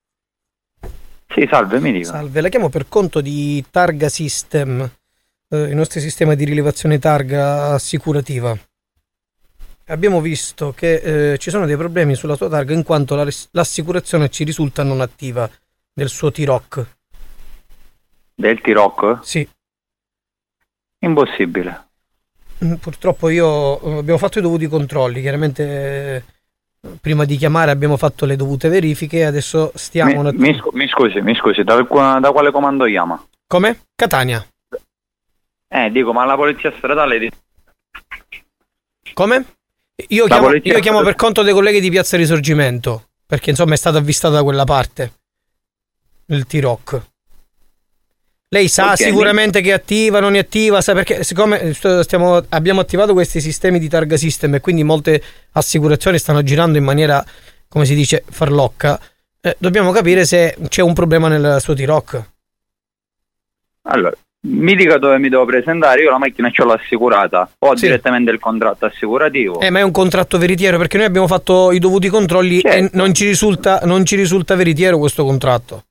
[1.34, 2.10] Sì, salve, mi dica.
[2.10, 4.90] Salve, la chiamo per conto di Targa System,
[5.52, 8.56] eh, il nostro sistema di rilevazione targa assicurativa.
[9.86, 13.48] Abbiamo visto che eh, ci sono dei problemi sulla tua targa in quanto la ris-
[13.52, 15.48] l'assicurazione ci risulta non attiva
[15.92, 16.86] del suo T-Rock.
[18.34, 19.18] Del T-Rock?
[19.22, 19.46] Sì.
[21.00, 21.88] Impossibile.
[22.64, 26.22] Mm, Purtroppo io eh, abbiamo fatto i dovuti controlli, chiaramente eh,
[27.00, 30.88] prima di chiamare abbiamo fatto le dovute verifiche e adesso stiamo Mi, mi scu- mi
[30.88, 33.22] scusi, mi scusi, da, da quale comando chiama?
[33.46, 33.80] Come?
[33.94, 34.46] Catania.
[35.74, 37.30] Eh, dico, ma la polizia stradale.
[39.14, 39.44] Come?
[40.08, 43.78] Io chiamo, polizia- io chiamo per conto dei colleghi di Piazza Risorgimento, perché insomma è
[43.78, 45.12] stato avvistato da quella parte.
[46.26, 47.00] Il T-Rock.
[48.48, 52.44] Lei sa Ok, sicuramente che è attiva, non è attiva, sa perché siccome st- stiamo-
[52.50, 55.22] abbiamo attivato questi sistemi di targa system e quindi molte
[55.52, 57.24] assicurazioni stanno girando in maniera,
[57.66, 59.00] come si dice, farlocca,
[59.40, 62.30] eh, dobbiamo capire se c'è un problema nel suo T-Rock.
[63.84, 68.30] Allora, mi dica dove mi devo presentare, io la macchina ce l'ho assicurata, ho direttamente
[68.32, 69.60] il contratto assicurativo.
[69.60, 72.96] Eh, ma è un contratto veritiero perché noi abbiamo fatto i dovuti controlli e Certo.
[72.96, 75.84] non ci risulta, non ci risulta veritiero questo contratto.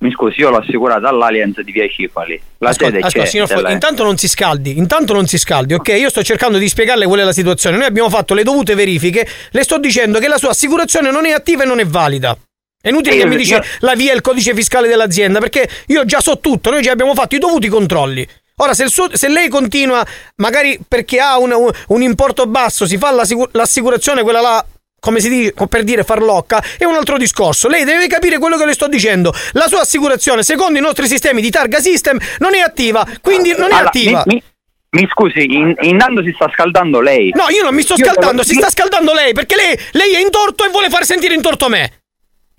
[0.00, 2.40] Mi scusi, io l'ho assicurata all'Allianz di Via Cifali.
[2.58, 3.30] La Ascolta, sede ascolta, c'è.
[3.30, 5.88] signor della- intanto non si scaldi, intanto non si scaldi, ok?
[5.98, 7.78] Io sto cercando di spiegarle qual è la situazione.
[7.78, 11.30] Noi abbiamo fatto le dovute verifiche, le sto dicendo che la sua assicurazione non è
[11.32, 12.36] attiva e non è valida.
[12.80, 16.04] È inutile che mi dice io- la via e il codice fiscale dell'azienda, perché io
[16.04, 18.26] già so tutto, noi già abbiamo fatto i dovuti controlli.
[18.60, 20.04] Ora, se, suo- se lei continua,
[20.36, 21.52] magari perché ha un,
[21.86, 24.66] un- importo basso, si fa l'assicu- l'assicurazione, quella là,
[25.00, 27.68] come si dice, per dire farlocca, è un altro discorso.
[27.68, 29.32] Lei deve capire quello che le sto dicendo.
[29.52, 33.70] La sua assicurazione, secondo i nostri sistemi di targa system, non è attiva, quindi non
[33.70, 34.22] è Allora, attiva.
[34.26, 34.42] Mi, mi-
[35.02, 37.30] mi scusi, in- intanto si sta scaldando lei.
[37.34, 40.14] No, io non mi sto Io scaldando, devo- si sta scaldando lei, perché lei, lei
[40.14, 41.92] è in torto e vuole far sentire in torto me.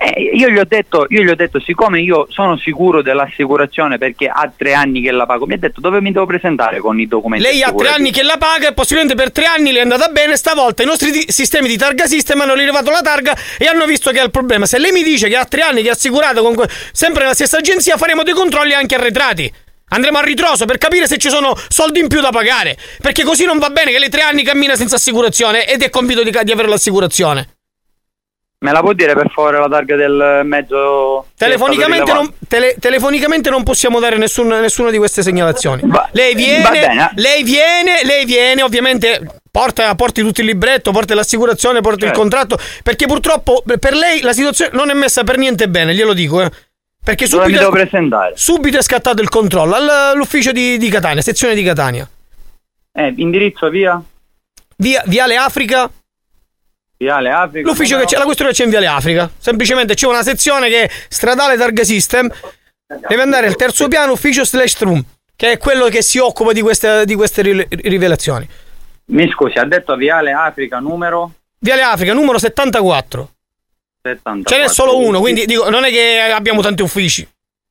[0.01, 4.27] Eh, io, gli ho detto, io gli ho detto, siccome io sono sicuro dell'assicurazione perché
[4.27, 7.05] ha tre anni che la pago, mi ha detto dove mi devo presentare con i
[7.05, 7.45] documenti.
[7.45, 10.07] Lei ha tre anni che la paga e possibilmente per tre anni le è andata
[10.07, 10.37] bene.
[10.37, 14.11] Stavolta i nostri di- sistemi di targa system hanno rilevato la targa e hanno visto
[14.11, 14.65] che ha il problema.
[14.65, 17.33] Se lei mi dice che ha tre anni che è assicurato con que- sempre nella
[17.33, 19.53] stessa agenzia, faremo dei controlli anche arretrati.
[19.89, 22.77] Andremo a ritroso per capire se ci sono soldi in più da pagare.
[23.01, 26.23] Perché così non va bene che lei tre anni cammina senza assicurazione ed è convinto
[26.23, 27.58] di, di avere l'assicurazione.
[28.61, 31.27] Me la può dire per favore la targa del mezzo?
[31.37, 35.81] Telefonicamente non, tele- telefonicamente non possiamo dare nessun- nessuna di queste segnalazioni.
[36.11, 37.11] lei va viene, bene.
[37.15, 42.19] lei viene, lei viene, ovviamente porta, porti tutto il libretto, porta l'assicurazione, porta il Certo.
[42.19, 46.41] contratto, perché purtroppo per lei la situazione non è messa per niente bene, glielo dico,
[46.41, 46.51] eh.
[47.01, 47.71] Perché subito,
[48.35, 52.05] subito è scattato il controllo all- all'ufficio di, di Catania, sezione di Catania.
[52.91, 54.01] Eh, indirizzo via?
[54.75, 55.89] Via, Viale Africa,
[57.01, 57.65] Viale Africa.
[57.69, 59.31] l'ufficio che c'è, la questura c'è in Viale Africa.
[59.37, 62.29] Semplicemente c'è una sezione che è stradale Targa System.
[63.07, 65.01] Deve andare al terzo piano, ufficio slash room,
[65.35, 68.45] che è quello che si occupa di queste, di queste ri- rivelazioni.
[69.05, 73.29] Mi scusi, ha detto Viale Africa numero Viale Africa, numero 74.
[74.01, 74.55] 74.
[74.55, 77.27] Ce n'è solo uno, quindi dico, non è che abbiamo tanti uffici.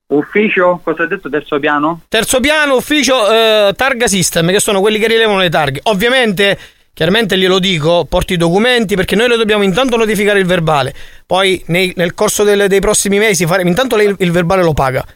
[0.09, 2.01] Ufficio, cosa ha detto terzo piano?
[2.09, 5.81] Terzo piano, ufficio eh, Targa System, che sono quelli che rilevano le targhe.
[5.85, 6.59] Ovviamente,
[6.99, 10.93] chiaramente glielo dico, porti i documenti perché noi le dobbiamo intanto notificare il verbale.
[11.25, 13.69] Poi nei- nel corso delle- dei prossimi mesi faremo.
[13.69, 15.07] Intanto lei il, il verbale lo paga.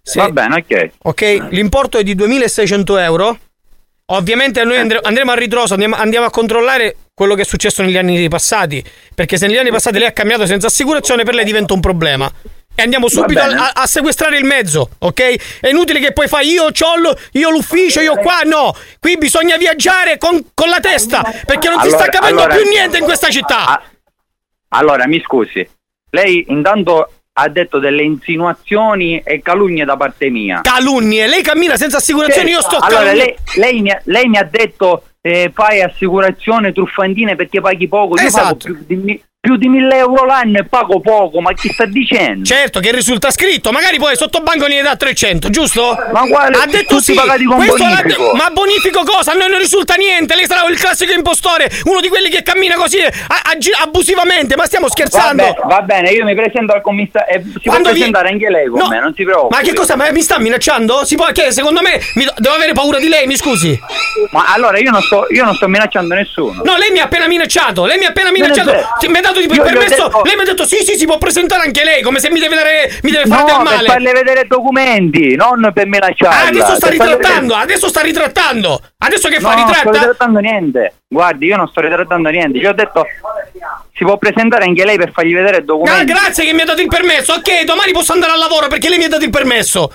[0.00, 0.90] Se- Va bene, ok.
[1.02, 3.36] Ok, l'importo è di 2600 euro.
[4.12, 7.96] Ovviamente noi andre- andremo a ritroso, andiamo, andiamo a controllare quello che è successo negli
[7.96, 8.84] anni passati.
[9.12, 12.30] Perché se negli anni passati lei ha cambiato senza assicurazione, per lei diventa un problema.
[12.76, 15.60] E andiamo subito a, a sequestrare il mezzo, ok?
[15.60, 18.74] È inutile che poi fai io c'ho l- io l'ufficio, io qua, no.
[18.98, 22.68] Qui bisogna viaggiare con, con la testa, perché non si sta Allora- capendo allora- più
[22.68, 23.80] niente in questa città.
[24.70, 25.66] Allora, mi scusi,
[26.10, 30.60] lei intanto ha detto delle insinuazioni e calunnie da parte mia.
[30.62, 34.44] Calunnie, lei cammina senza assicurazione, io sto allora, lei, lei mi ha, lei mi ha
[34.44, 38.20] detto eh, fai assicurazione truffandine perché paghi poco.
[38.20, 38.56] Io pago Esatto.
[38.56, 42.46] più di, più di 1000 euro l'anno e pago poco, ma chi sta dicendo?
[42.46, 45.94] Certo che risulta scritto, magari poi sotto banco ne dà 300, giusto?
[46.14, 47.14] Ma guarda, ha detto tutti sì.
[47.14, 47.84] pagati con bonifico.
[48.32, 49.32] de- ma bonifico cosa?
[49.32, 50.34] A noi non risulta niente.
[50.34, 53.10] Lei sarà il classico impostore, uno di quelli che cammina così a-
[53.50, 54.56] agi- abusivamente.
[54.56, 55.42] Ma stiamo scherzando?
[55.42, 58.48] Vabbè, va bene, io mi presento al commissario e si può Quando vi- presentare anche
[58.48, 59.54] lei con No, me, non si preoccupi.
[59.54, 59.94] Ma che cosa?
[59.96, 61.04] Ma mi sta minacciando?
[61.04, 63.78] Si può che secondo me mi devo avere paura di lei, mi scusi.
[64.30, 66.62] Ma allora io non sto, io non sto minacciando nessuno.
[66.64, 67.84] No, lei mi ha appena minacciato.
[67.84, 68.72] Lei mi ha appena minacciato.
[69.06, 70.04] Mi ha dato il Io gli ho permesso.
[70.08, 72.02] detto- Lei mi ha detto: sì, sì, si può presentare anche lei.
[72.02, 72.98] Come se mi deve dare.
[73.02, 73.88] Mi deve fare No, del per male.
[73.88, 76.40] farle vedere documenti, non per minacciarla.
[76.44, 77.54] Ah, adesso sta per ritrattando.
[77.54, 78.80] Adesso sta ritrattando.
[78.98, 79.98] Adesso che No, fa non sto ritratta?
[79.98, 80.94] ritrattando niente.
[81.08, 82.58] Guardi, io non sto ritrattando niente.
[82.58, 83.06] Gli ho detto
[83.96, 86.12] si può presentare anche lei per fargli vedere il Ah, documento.
[86.12, 87.32] grazie che mi ha dato il permesso.
[87.34, 89.90] Ok, domani posso andare al lavoro perché lei mi ha dato il permesso.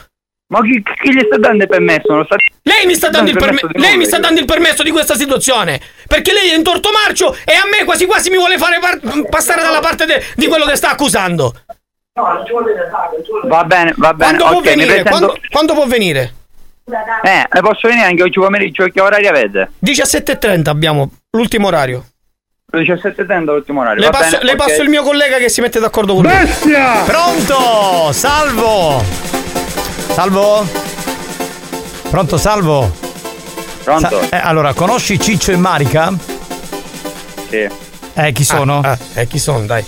[0.48, 2.06] Ma chi, chi gli sta dando il permesso?
[2.08, 2.38] Non lo sta-
[2.70, 3.68] Lei mi sta dando il permesso.
[3.68, 5.80] di Lei mi sta dando il permesso di questa situazione.
[6.08, 9.00] Perché lei è in torto marcio e a me quasi quasi mi vuole fare par-
[9.30, 11.54] passare dalla parte de- di quello che sta accusando.
[13.48, 14.38] Va bene, va bene.
[14.38, 14.86] Quando può ok, mi venire?
[15.04, 16.34] presento- Quando, quando può venire?
[17.24, 18.88] Eh, posso venire anche oggi pomeriggio?
[18.88, 19.72] Che orari avete?
[19.80, 22.06] 17.30 abbiamo l'ultimo orario.
[22.72, 24.00] 17.30 l'ultimo orario.
[24.02, 24.44] Le va passo, bene?
[24.44, 24.58] le Ok.
[24.58, 26.32] passo il mio collega che si mette d'accordo con lui.
[26.32, 27.04] Bestia!
[27.06, 28.12] Pronto?
[28.12, 29.04] Salvo!
[30.14, 30.89] Salvo?
[32.10, 32.92] Pronto, salvo?
[33.84, 34.10] Pronto?
[34.10, 36.12] Sa- eh, allora, conosci Ciccio e Marica?
[37.50, 37.68] Sì.
[38.14, 38.82] Eh, chi sono?
[38.84, 39.86] Ah, eh, chi sono, dai.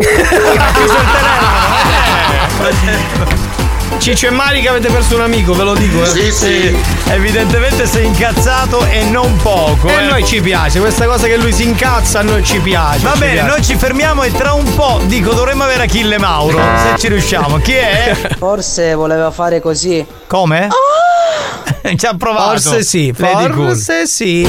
[4.00, 6.02] Ciccio e Marica avete perso un amico, ve lo dico.
[6.02, 6.06] Eh.
[6.06, 6.76] Sì, sì.
[7.08, 9.88] Evidentemente sei incazzato e non poco.
[9.88, 13.00] E a noi ci piace, questa cosa che lui si incazza a noi ci piace.
[13.00, 13.48] Va ci bene, piace.
[13.48, 16.58] noi ci fermiamo e tra un po' dico dovremmo avere Achille Mauro.
[16.58, 17.58] Se ci riusciamo.
[17.58, 18.16] Chi è?
[18.38, 20.04] Forse voleva fare così.
[20.26, 20.68] Come?
[21.96, 22.58] Ci ha provato.
[22.58, 23.66] Forse sì, Lady Cool.
[23.68, 24.48] forse sì.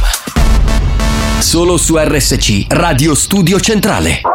[1.41, 4.30] Solo su RSC Radio Studio Centrale.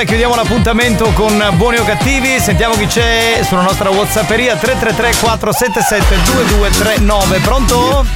[0.00, 2.38] E chiudiamo l'appuntamento con Buoni o Cattivi.
[2.38, 7.38] Sentiamo chi c'è sulla nostra Whatsapperia 333 477 2239.
[7.40, 8.06] Pronto?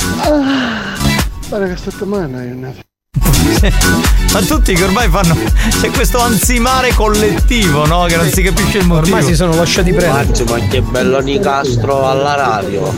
[1.48, 2.72] Guarda che settimana è una
[4.32, 5.36] Ma tutti che ormai fanno.
[5.80, 8.04] C'è questo ansimare collettivo, no?
[8.04, 9.16] Che non si capisce il motivo.
[9.16, 10.26] Ormai si sono lasciati prendere.
[10.26, 12.94] Mazzo, ma che bello di Castro alla radio.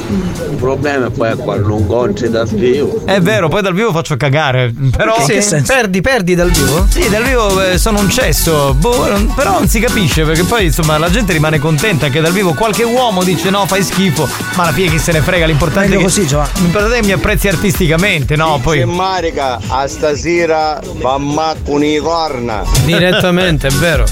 [0.50, 3.02] Il problema è poi quando non incontri dal vivo.
[3.06, 4.72] È vero, poi dal vivo faccio cagare.
[4.94, 5.14] Però.
[5.24, 6.86] Sì, perdi, perdi dal vivo?
[6.90, 8.74] Sì, dal vivo eh, sono un cesso.
[8.74, 12.32] Boh, non- però non si capisce perché poi insomma la gente rimane contenta che dal
[12.32, 14.28] vivo qualche uomo dice no, fai schifo.
[14.56, 16.04] Ma alla fine chi se ne frega, l'importante Meglio è che.
[16.04, 16.50] così, Giovanni.
[16.60, 18.60] L'importante è che mi apprezzi artisticamente, no?
[18.62, 18.84] Poi.
[18.84, 22.64] Marica a stasera va a con i corna.
[22.84, 24.04] Direttamente, è vero.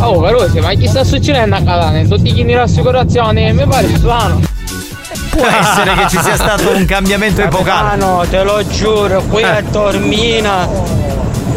[0.00, 2.06] Oh, Carosi, ma chi sta succedendo a Catania?
[2.06, 4.40] Tutti chi l'assicurazione mi pare strano.
[5.28, 7.96] Può essere che ci sia stato un cambiamento epocale.
[7.96, 10.66] no, te lo giuro, qui a Tormina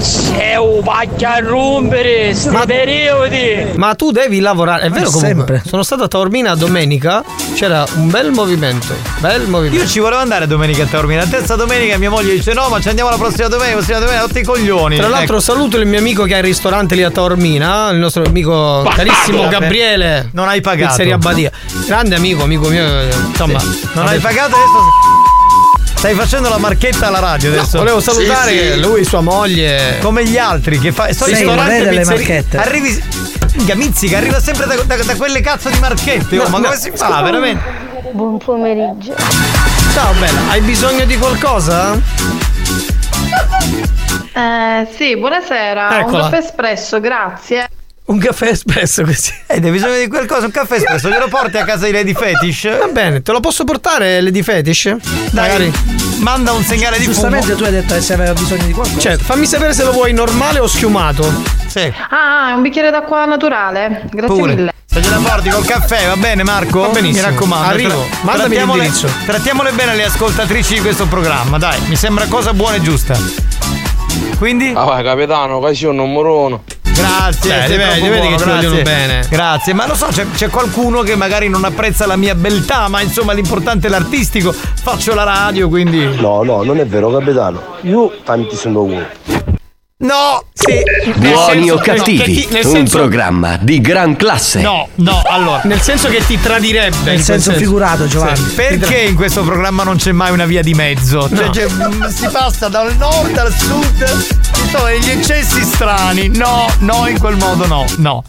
[0.01, 3.73] c'è un pacchio a rompere, sti periodi.
[3.75, 5.27] Ma tu devi lavorare, è vero comunque.
[5.27, 5.63] sempre.
[5.65, 7.23] Sono stato a Taormina domenica,
[7.53, 8.93] c'era un bel movimento.
[9.19, 9.83] Bel movimento.
[9.83, 11.21] Io ci volevo andare domenica a Taormina.
[11.21, 14.25] La terza domenica mia moglie dice: No, ma ci andiamo la prossima domenica, prossima domenica,
[14.25, 14.97] tutti i coglioni.
[14.97, 15.43] Tra l'altro Ecco.
[15.43, 19.47] saluto il mio amico che ha il ristorante lì a Taormina, il nostro amico carissimo
[19.47, 20.29] Gabriele.
[20.33, 20.89] Non hai pagato.
[20.89, 21.51] Pizzeria Badia.
[21.85, 22.83] Grande amico, amico mio.
[23.29, 23.61] Insomma,
[23.93, 25.20] Non ha hai detto- pagato adesso.
[26.01, 27.77] Stai facendo la marchetta alla radio adesso.
[27.77, 29.99] volevo salutare lui, sua moglie.
[30.01, 31.13] Come gli altri che fa.
[31.13, 32.57] Sto Sei ristorante delle marchette.
[32.57, 33.03] Arrivi.
[33.53, 36.39] Minchia, Mizzica arriva sempre da, da- da quelle cazzo di marchette.
[36.39, 37.63] oh, No, ma no, come si fa, veramente?
[38.13, 39.13] Buon pomeriggio.
[39.93, 41.93] Ciao bella, hai bisogno di qualcosa?
[44.33, 45.99] Eh, sì, buonasera.
[45.99, 46.23] Eccola.
[46.25, 47.69] Un caffè espresso, grazie.
[48.03, 49.31] Un caffè espresso così.
[49.47, 52.77] Eh, hai bisogno di qualcosa, un caffè espresso, glielo porti a casa di Lady Fetish?
[52.77, 54.95] Va bene, te lo posso portare Lady Fetish?
[55.31, 55.71] Dai,
[56.17, 57.13] manda un segnale di fumo.
[57.13, 58.99] Giustamente tu hai detto che se aveva bisogno di qualcosa.
[58.99, 61.31] Cioè, fammi sapere se lo vuoi normale o schiumato.
[61.67, 61.93] Sì.
[62.09, 64.01] Ah, un bicchiere d'acqua naturale.
[64.11, 64.55] Grazie Pure.
[64.55, 64.73] mille.
[64.85, 66.81] Se gliela porti col caffè, va bene Marco?
[66.81, 67.25] Va benissimo.
[67.27, 67.67] Mi raccomando.
[67.69, 67.89] Arrivo.
[68.09, 69.09] Tra- Mandami trattiamole- l'indirizzo.
[69.25, 73.15] Trattiamole bene le ascoltatrici di questo programma, dai, mi sembra cosa buona e giusta.
[74.37, 74.73] Quindi?
[74.75, 76.63] Ah, vai, capitano, occasione numero uno.
[76.93, 78.45] Grazie, sei vedi, vedi che grazie.
[78.53, 79.25] vogliono bene.
[79.29, 83.01] Grazie, ma lo so, c'è, c'è qualcuno che magari non apprezza la mia beltà, ma
[83.01, 84.51] insomma l'importante è l'artistico.
[84.51, 86.03] Faccio la radio, quindi.
[86.19, 87.61] No, no, non è vero, capitano.
[87.81, 89.59] Io tanti sono uguali.
[90.01, 90.43] No!
[90.53, 90.81] Sì!
[91.15, 94.59] Buoni senso- o no, cattivi, ti- nel un senso- programma di gran classe.
[94.61, 95.61] No, no, allora.
[95.65, 96.95] Nel senso che ti tradirebbe.
[96.97, 98.37] Nel quel senso figurato, Giovanni.
[98.37, 101.29] Sì, Perché in questo programma non c'è mai una via di mezzo?
[101.29, 101.51] Cioè, No.
[101.53, 106.29] cioè, mm, si passa dal nord al sud, ci sono degli eccessi strani.
[106.29, 108.23] No, no, in quel modo no, no.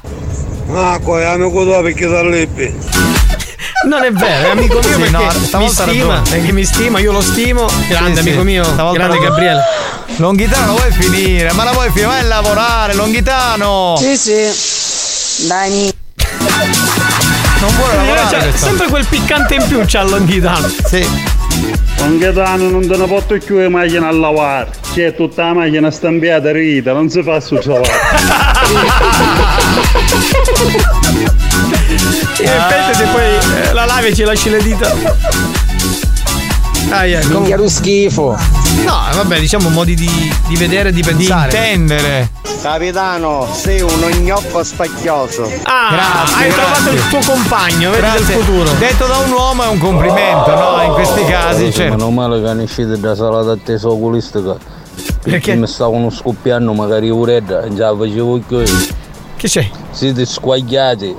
[0.75, 2.75] Ah, qua è amico tuo perché da Leppi.
[3.85, 7.13] Non è vero, è amico mio Sì, perché no, mi stima, perché mi stima, io
[7.13, 7.67] lo stimo.
[7.89, 8.29] Grande Sì, sì.
[8.29, 9.27] amico mio, Stavolta grande.
[9.27, 9.61] Gabriele.
[10.17, 11.53] Longhitano vuoi finire?
[11.53, 12.07] Ma la vuoi finire?
[12.07, 13.97] Vai a lavorare, Longhitano!
[13.99, 15.47] Sì, sì.
[15.49, 15.93] Dai,
[17.61, 20.69] Non vuole lavorare Cioè, sempre quel piccante in più c'ha Longhitano.
[20.85, 21.07] Sì.
[21.99, 24.69] Longhitano non te ne porto più le macchine a lavare.
[24.95, 27.61] C'è tutta la macchina stampiata rita, non si fa sul
[32.39, 34.91] In effetti se poi eh, la lavi e ci lasci le dita.
[36.91, 38.37] Ah, yeah, minchia lo schifo.
[38.85, 41.45] No, vabbè, diciamo modi di, di vedere e di Di pensare.
[41.57, 42.31] intendere.
[42.61, 45.51] Capitano, sei uno gnoppo spacchioso.
[45.65, 46.53] Ah, Grazie, hai grazie.
[46.53, 48.35] trovato il tuo compagno, vedi del Grazie.
[48.37, 48.71] futuro.
[48.79, 50.83] Detto da un uomo è un complimento, no?
[50.83, 51.97] In questi casi, certo.
[51.97, 54.57] Meno male che hanno uscito da sala d'attesa oculistica.
[55.23, 55.55] Perché?
[55.55, 58.63] mi stavano scoppiando magari uredda, già facevo io.
[59.37, 59.69] Che c'è?
[59.91, 61.15] Siete squagliati.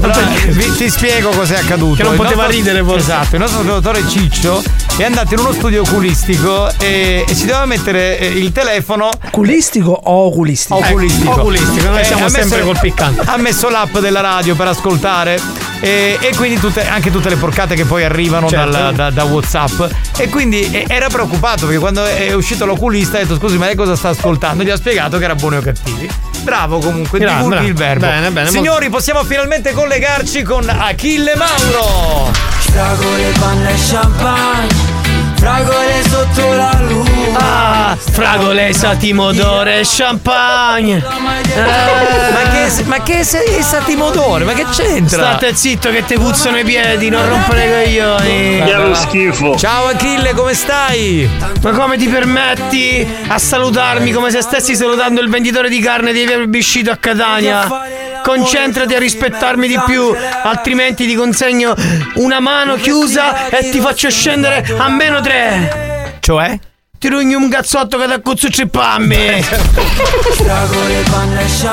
[0.00, 1.96] Allora, vi- ti spiego cos'è accaduto.
[1.96, 2.98] Che non poteva nostro- ridere, forse.
[2.98, 4.62] Esatto, il nostro ascoltatore Ciccio
[4.96, 9.90] è andato in uno studio oculistico e, e si doveva mettere eh, il telefono Oculistico
[9.90, 10.76] o oculistico?
[10.76, 11.30] oculistico.
[11.32, 13.22] oculistico, noi siamo ha messo- sempre col piccante.
[13.24, 15.40] Ha messo l'app della radio per ascoltare
[15.80, 18.70] e, e quindi tutte- anche tutte le porcate che poi arrivano Certo.
[18.70, 19.82] dal- da, da Whatsapp.
[20.18, 23.74] E quindi eh, era preoccupato perché quando è uscito l'oculista ha detto scusi ma lei
[23.74, 24.62] cosa sta ascoltando?
[24.62, 26.08] Gli ha spiegato che era buoni o cattivi.
[26.42, 28.06] Bravo comunque, divulghi il verbo.
[28.06, 32.30] Bene, bene, Signori, possiamo finalmente collegarci con Achille Mauro.
[32.58, 34.95] Fragole, panna e champagne
[35.46, 41.00] Fragole sotto la luna Ah, fragole, satimodore, champagne.
[41.04, 43.22] Ma che, ma che è
[43.62, 44.42] satimodore?
[44.44, 45.22] Ma che c'entra?
[45.22, 48.72] State zitto che te puzzano i piedi, non rompere i coglioni.
[48.72, 49.56] Lo schifo.
[49.56, 51.30] Ciao Achille, come stai?
[51.62, 56.24] Ma come ti permetti a salutarmi come se stessi salutando il venditore di carne di
[56.26, 57.68] Via Biscito a Catania?
[58.26, 60.12] Concentrati a rispettarmi di più,
[60.42, 61.76] altrimenti ti consegno
[62.14, 66.16] una mano chiusa e ti faccio scendere a meno tre.
[66.18, 66.58] Cioè?
[66.98, 69.44] Ti rugni un cazzotto che ti accuzzo cippammi.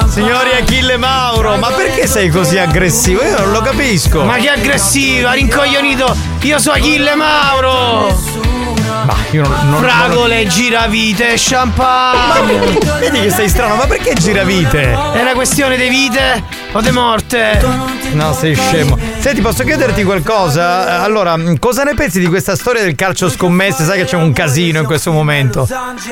[0.10, 3.24] Signori Achille Mauro, ma perché sei così aggressivo?
[3.24, 4.24] Io non lo capisco.
[4.24, 6.16] Ma che aggressiva, rincoglionito!
[6.42, 8.53] Io sono Achille Mauro!
[9.06, 12.58] Ma io non, non Fragole, giravite, champagne!
[12.58, 14.92] Ma vedi che sei strano, ma perché giravite?
[14.92, 16.44] È una questione di vite
[16.74, 17.62] o di morte?
[18.14, 18.98] No, sei scemo.
[19.20, 21.02] Senti, posso chiederti qualcosa?
[21.02, 23.86] Allora, cosa ne pensi di questa storia del calcio scommesse?
[23.86, 25.68] Sai che c'è un casino in questo momento.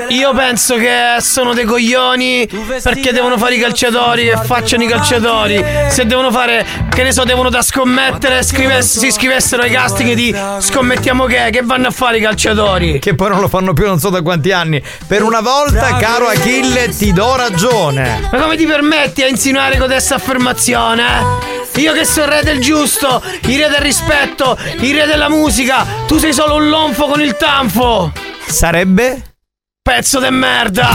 [0.09, 2.47] Io penso che sono dei coglioni
[2.81, 5.63] perché devono fare i calciatori e facciano i calciatori.
[5.89, 10.35] Se devono fare, che ne so, devono da scommettere, scrivess- si iscrivessero ai casting di
[10.59, 12.99] scommettiamo che, che vanno a fare i calciatori.
[12.99, 14.81] Che poi non lo fanno più non so da quanti anni.
[15.07, 18.29] Per una volta, caro Achille, ti do ragione.
[18.31, 20.50] Ma come ti permetti a insinuare questa affermazione?
[20.53, 21.79] Eh?
[21.81, 25.85] Io che sono il re del giusto, il re del rispetto, il re della musica,
[26.07, 28.11] tu sei solo un lonfo con il tanfo!
[28.45, 29.35] Sarebbe?
[29.81, 30.87] Pezzo de merda!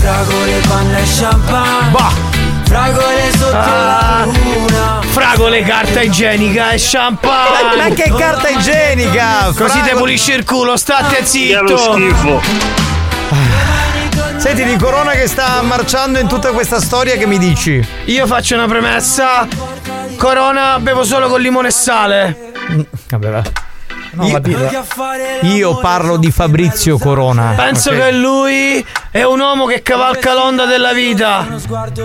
[0.00, 1.90] Fragole, panna e champagne.
[1.90, 2.12] Bah!
[2.64, 4.24] Fragole sotto Ah.
[4.24, 5.00] la luna.
[5.10, 7.76] Fragole, carta igienica e champagne!
[7.76, 9.44] Ma che carta igienica?
[9.46, 11.62] Così te Fragole- pulisci il culo, state Che zitto!
[11.62, 12.40] lo schifo.
[14.40, 17.86] Senti, di Corona che sta marciando in tutta questa storia, che mi dici?
[18.06, 19.46] Io faccio una premessa.
[20.16, 22.52] Corona bevo solo con limone e sale.
[23.10, 23.42] Vabbè, va.
[24.12, 24.84] No, Io-.
[25.42, 27.52] Io parlo di Fabrizio Corona.
[27.56, 27.96] Penso ok?
[27.96, 31.46] che lui è un uomo che cavalca l'onda della vita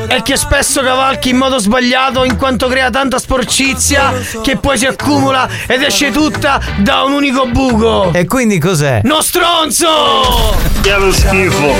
[0.07, 4.13] e che spesso cavalchi in modo sbagliato in quanto crea tanta sporcizia
[4.43, 8.11] che poi si accumula ed esce tutta da un unico buco.
[8.13, 9.01] E quindi cos'è?
[9.03, 10.53] No stronzo!
[10.81, 11.73] Che lo schifo.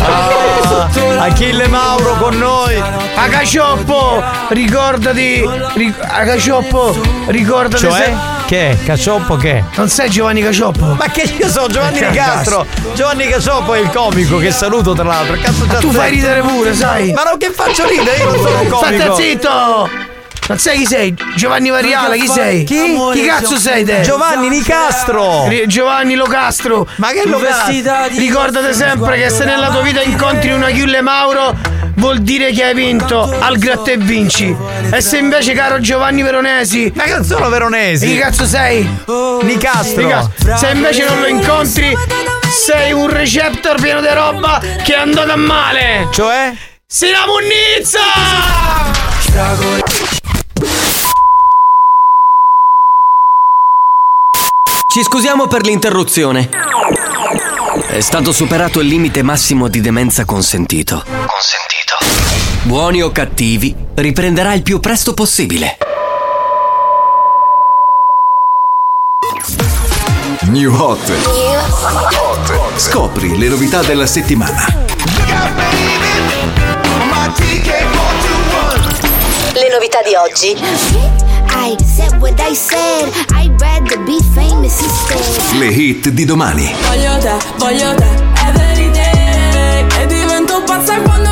[0.00, 0.88] Ah,
[1.18, 2.80] Achille Mauro con noi.
[3.16, 6.96] Agacioppo, ricordati, ri- Agacioppo,
[7.26, 8.03] ricordati Cioè?
[8.04, 8.76] Se- Che è?
[8.84, 9.64] Cacioppo che?
[9.76, 10.94] Non sei Giovanni Cacioppo?
[10.94, 15.04] Ma che io so Giovanni Che Nicastro Giovanni Cacioppo è il comico che saluto tra
[15.04, 17.12] l'altro Cazzo già Tu fai ridere pure, sai?
[17.12, 20.12] Ma no che faccio ridere io non sono un comico State zitto!
[20.46, 21.14] Non sai chi sei?
[21.36, 22.64] Giovanni Variale, chi sei?
[22.64, 22.94] Chi?
[23.14, 24.02] Chi cazzo sei te?
[24.02, 26.86] Giovanni Nicastro Ri- Giovanni Locastro.
[26.96, 31.00] Ma che lo Vestita di Ricordate sempre che se nella tua vita incontri una Chiulle
[31.00, 31.56] Mauro
[31.96, 34.54] vuol dire che hai vinto al gratta e vinci.
[34.90, 38.82] E se invece caro Giovanni Veronesi Ma che sono Chi veronesi cazzo sei?
[39.42, 40.56] Nicastro Nicastro.
[40.56, 41.96] Se invece non lo incontri
[42.50, 46.08] sei un receptor pieno di roba che è andato a male.
[46.12, 46.54] Cioè?
[46.86, 47.98] Sei la munnizza!
[54.94, 56.48] Ci scusiamo per l'interruzione.
[57.88, 61.02] È stato superato il limite massimo di demenza consentito.
[61.04, 61.73] Consentito.
[62.64, 65.76] Buoni o cattivi, riprenderà il più presto possibile.
[70.44, 71.12] New Hot.
[72.76, 74.64] Scopri le novità della settimana.
[79.52, 80.56] Le novità di oggi.
[81.50, 83.12] I said what I said.
[83.34, 85.58] I'd rather be famous instead.
[85.58, 86.74] Le hit di domani.
[86.86, 88.06] Voglio te, voglio te,
[88.46, 91.23] every day E divento pazza quando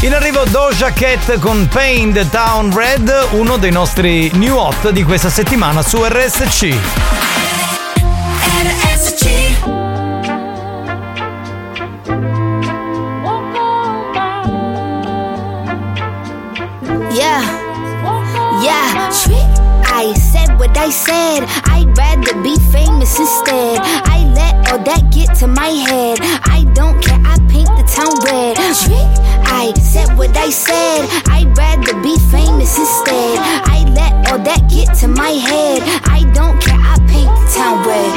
[0.00, 5.02] In arrivo Doja Cat con Pain the Town Red Uno dei nostri new hot di
[5.02, 6.76] questa settimana su RSC
[17.10, 17.42] Yeah,
[18.62, 19.10] yeah.
[19.90, 21.44] I said what I said.
[21.70, 23.78] I'd rather be famous instead.
[23.80, 26.18] I let all that get to my head.
[26.44, 27.20] I don't care.
[27.24, 28.56] I paint the town red.
[28.58, 31.06] I said what I said.
[31.30, 33.38] I'd rather be famous instead.
[33.38, 35.82] I let all that get to my head.
[36.04, 36.78] I don't care.
[36.78, 38.12] I paint the town red.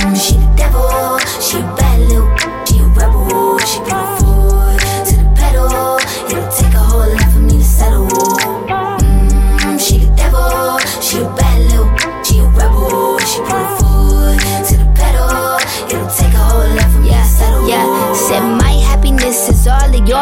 [0.00, 1.18] Mm, she the devil.
[1.40, 2.32] She a bad little.
[2.66, 3.58] She a rebel.
[3.60, 3.78] She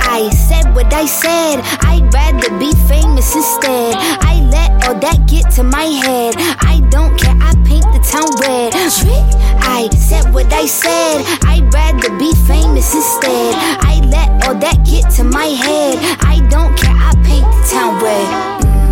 [0.00, 1.60] I said what I said.
[1.82, 3.94] I'd rather be famous instead.
[3.98, 6.34] I let all that get to my head.
[6.60, 7.36] I don't care.
[7.40, 8.72] I paint the town red.
[8.72, 9.26] Trick.
[9.60, 11.24] I said what I said.
[11.44, 13.54] I'd rather be famous instead.
[13.82, 15.98] I let all that get to my head.
[16.20, 16.94] I don't care.
[16.94, 18.26] I paint the town red.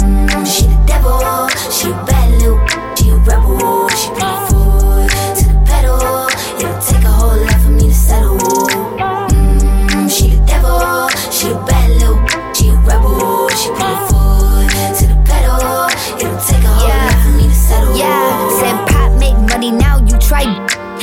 [0.03, 1.49] Mm, she the devil.
[1.71, 2.59] She a bad little.
[2.97, 3.89] She a rebel.
[3.91, 4.42] She bring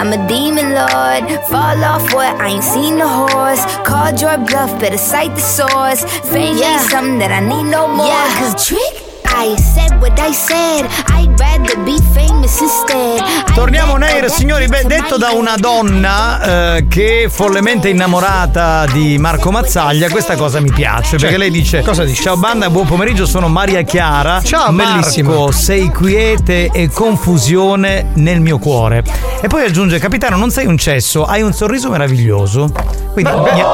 [0.00, 1.28] I'm a demon lord.
[1.50, 2.34] Fall off what?
[2.40, 3.62] I ain't seen the horse.
[3.84, 6.04] Called your bluff, better cite the source.
[6.32, 8.06] Fame ain't something that I need no more.
[8.06, 8.38] Yeah.
[8.38, 9.09] Cause trick.
[9.34, 10.86] I said what I said.
[11.08, 13.22] I'd rather be famous instead.
[13.54, 19.16] Torniamo Nair, signori, beh, to detto da una donna eh, che è follemente innamorata di
[19.18, 22.22] Marco Mazzaglia, questa cosa mi piace, perché lei dice, cosa dice?
[22.22, 24.42] Ciao banda, buon pomeriggio, sono Maria Chiara.
[24.42, 25.52] Ciao, Marco, bellissima.
[25.52, 29.02] sei quiete e confusione nel mio cuore.
[29.40, 32.70] E poi aggiunge, capitano, non sei un cesso, hai un sorriso meraviglioso.
[33.12, 33.64] Quindi, Beh, mi- eh,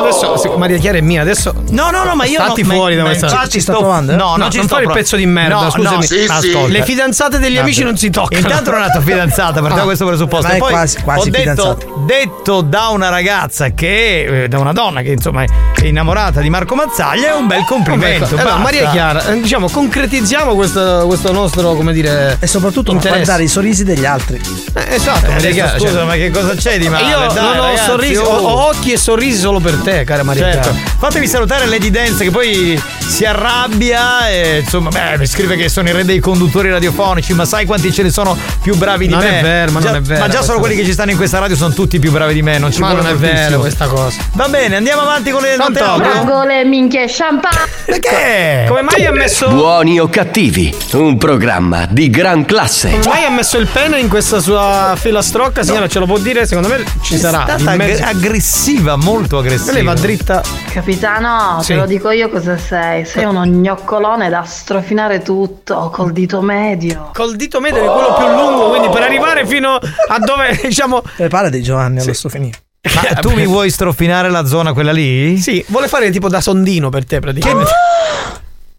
[0.00, 1.52] adesso se- Maria Chiara è mia, adesso.
[1.70, 3.28] No, no, no, ma io Stati no, fuori ma- da questa.
[3.48, 4.12] Ci sta sto- provando?
[4.16, 6.06] No, non no, ci non sto fare il prov- pezzo di merda, No, scusami.
[6.26, 6.68] no, ascolta.
[6.68, 8.40] Le fidanzate degli amici non si toccano.
[8.40, 9.84] Intanto non è tua fidanzata, partiamo da Ah.
[9.84, 10.46] questo presupposto.
[10.46, 14.58] Ma E è poi quasi- quasi ho detto, detto da una ragazza che, eh, da
[14.58, 18.24] una donna che insomma è innamorata di Marco Mazzaglia, è un bel complimento.
[18.26, 18.58] Allora, basta.
[18.58, 22.36] Maria Chiara, eh, diciamo, concretizziamo questo, questo nostro, come dire.
[22.40, 23.18] E soprattutto non interesse.
[23.24, 24.40] guardare i sorrisi degli altri.
[24.74, 25.78] Eh, esatto, Eh, Maria Chiara.
[25.78, 27.06] scusa, cioè- ma che cosa c'è di male?
[27.08, 28.24] Io Dai, non ho ragazzi, sorrisi, oh.
[28.24, 30.70] ho, occhi e sorrisi solo per te, cara Maria Certo.
[30.70, 30.88] Chiara.
[30.98, 35.88] Fatemi salutare Lady Dance che poi si arrabbia e insomma, beh, mi scrive che sono
[35.88, 39.22] i re dei conduttori radiofonici, ma sai quanti ce ne sono più bravi di Non
[39.22, 39.38] me?
[39.38, 41.16] è vero, ma Già- non è vero Ma già solo quelli che ci stanno in
[41.16, 43.58] questa radio sono tutti più bravi di me, non ci Ma vuole non è vero
[43.60, 44.18] questa cosa.
[44.32, 45.78] Va bene, andiamo avanti con le note.
[45.80, 47.58] Fragole, minchia, champagne.
[47.84, 48.64] Perché?
[48.68, 49.48] Come mai ha messo.
[49.50, 52.90] Buoni o cattivi, un programma di gran classe.
[52.90, 55.62] Come mai ha messo il pene in questa sua filastrocca?
[55.62, 56.46] Signora, ce lo può dire?
[56.46, 57.42] Secondo me ci È sarà.
[57.42, 58.02] stata in mezzo.
[58.02, 59.70] aggr- aggressiva, molto aggressiva.
[59.70, 60.42] E lei va dritta.
[60.72, 61.72] Capitano, Sì.
[61.72, 63.04] te lo dico io cosa sei.
[63.04, 67.10] Sei uno gnoccolone da strofinare tutto col dito medio.
[67.12, 71.02] Col dito medio è quello più lungo, quindi per arrivare fino a dove, diciamo.
[71.16, 72.58] Preparati Giovanni allo finire.
[72.94, 75.36] Ma tu mi vuoi strofinare la zona quella lì?
[75.38, 77.70] Sì, vuole fare tipo da sondino per te praticamente.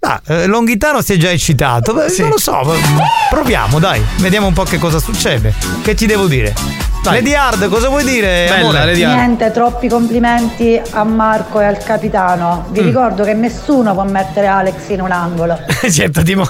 [0.04, 1.94] Ah, eh, Longhitano si è già eccitato.
[1.94, 2.60] Beh, Non lo so,
[3.30, 4.02] proviamo, dai.
[4.18, 5.54] Vediamo un po' che cosa succede.
[5.84, 6.56] Che ti devo dire?
[7.04, 8.46] Lady Hard, cosa vuoi dire?
[8.50, 8.86] Bella, amore?
[8.86, 9.16] Lady Hard.
[9.16, 12.66] Niente, troppi complimenti a Marco e al capitano.
[12.70, 15.60] Vi ricordo che nessuno può mettere Alex in un angolo.
[15.92, 16.50] certo, tipo.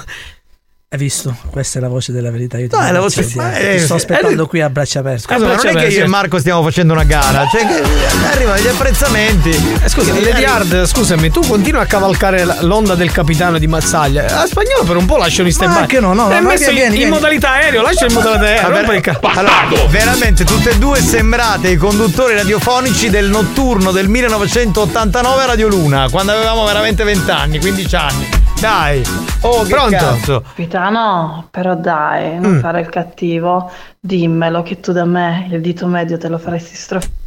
[0.92, 1.34] Hai visto?
[1.50, 2.58] Questa è la voce della verità.
[2.58, 4.68] Io ti, No, è la voce- ti- ma ti è- sto è- aspettando qui a
[4.68, 5.20] braccia aperte.
[5.22, 7.80] Scusa, ma non è che io e Marco stiamo facendo una gara, cioè che
[8.30, 9.48] arrivano gli apprezzamenti.
[9.82, 14.42] Eh, Scusa, Lady Hard, scusami, tu continui a cavalcare l'onda del capitano di Mazzaglia.
[14.42, 15.78] A spagnolo per un po' lasciano in stand by.
[15.80, 18.44] anche no, no, È no, messo vieni, in, vieni, in modalità aereo, lascia in modalità
[18.44, 18.70] aereo.
[18.84, 19.54] Vabbè, ca- allora,
[19.88, 26.08] veramente tutte e due sembrate i conduttori radiofonici del notturno del 1989 a Radio Luna,
[26.10, 28.40] quando avevamo veramente 20 anni, 15 anni.
[28.62, 29.02] Dai,
[29.40, 29.90] oh, che Pronto?
[29.96, 30.40] cazzo.
[30.42, 32.60] Capitano, però dai, non Mm.
[32.60, 33.68] fare il cattivo.
[33.98, 37.20] Dimmelo che tu da me il dito medio te lo faresti strofinare.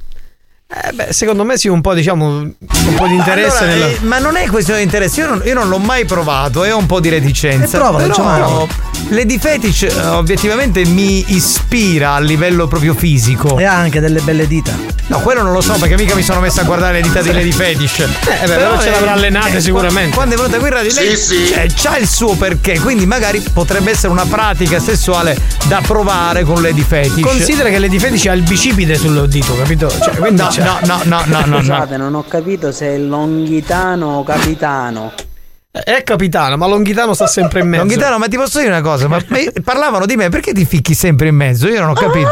[0.68, 2.54] Eh beh, secondo me sì, un po', diciamo, un
[2.96, 3.88] po' di interesse Allora, nella...
[3.88, 6.74] eh, ma non è questione di interesse, io non, io non l'ho mai provato, è
[6.74, 7.78] un po' di reticenza.
[7.78, 8.68] E provalo, Però Giovanni.
[9.10, 13.60] Lady Fetish eh, obiettivamente mi ispira a livello proprio fisico.
[13.60, 14.74] E ha anche delle belle dita.
[15.08, 17.32] No, quello non lo so perché mica mi sono messo a guardare le dita di
[17.32, 18.00] Lady Fetish.
[18.00, 18.08] Eh,
[18.48, 20.16] beh, però ce l'avrà allenate sicuramente.
[20.16, 23.92] Quando è venuta qui in radio, lei cioè, c'ha il suo perché, quindi magari potrebbe
[23.92, 27.24] essere una pratica sessuale da provare con Lady Fetish.
[27.24, 29.88] Considera che Lady Fetish ha il bicipite sul dito, capito?
[29.90, 31.58] Cioè, quindi No, no, no, no, no, no, no.
[31.60, 35.12] Scusate, non ho capito se è Longhitano o Capitano.
[35.72, 37.84] È capitano, ma Longhitano sta sempre in mezzo.
[37.84, 39.10] Longhitano, ma ti posso dire una cosa?
[39.10, 39.18] Ma
[39.62, 41.68] parlavano di me, perché ti ficchi sempre in mezzo?
[41.68, 42.30] Io non ho capito.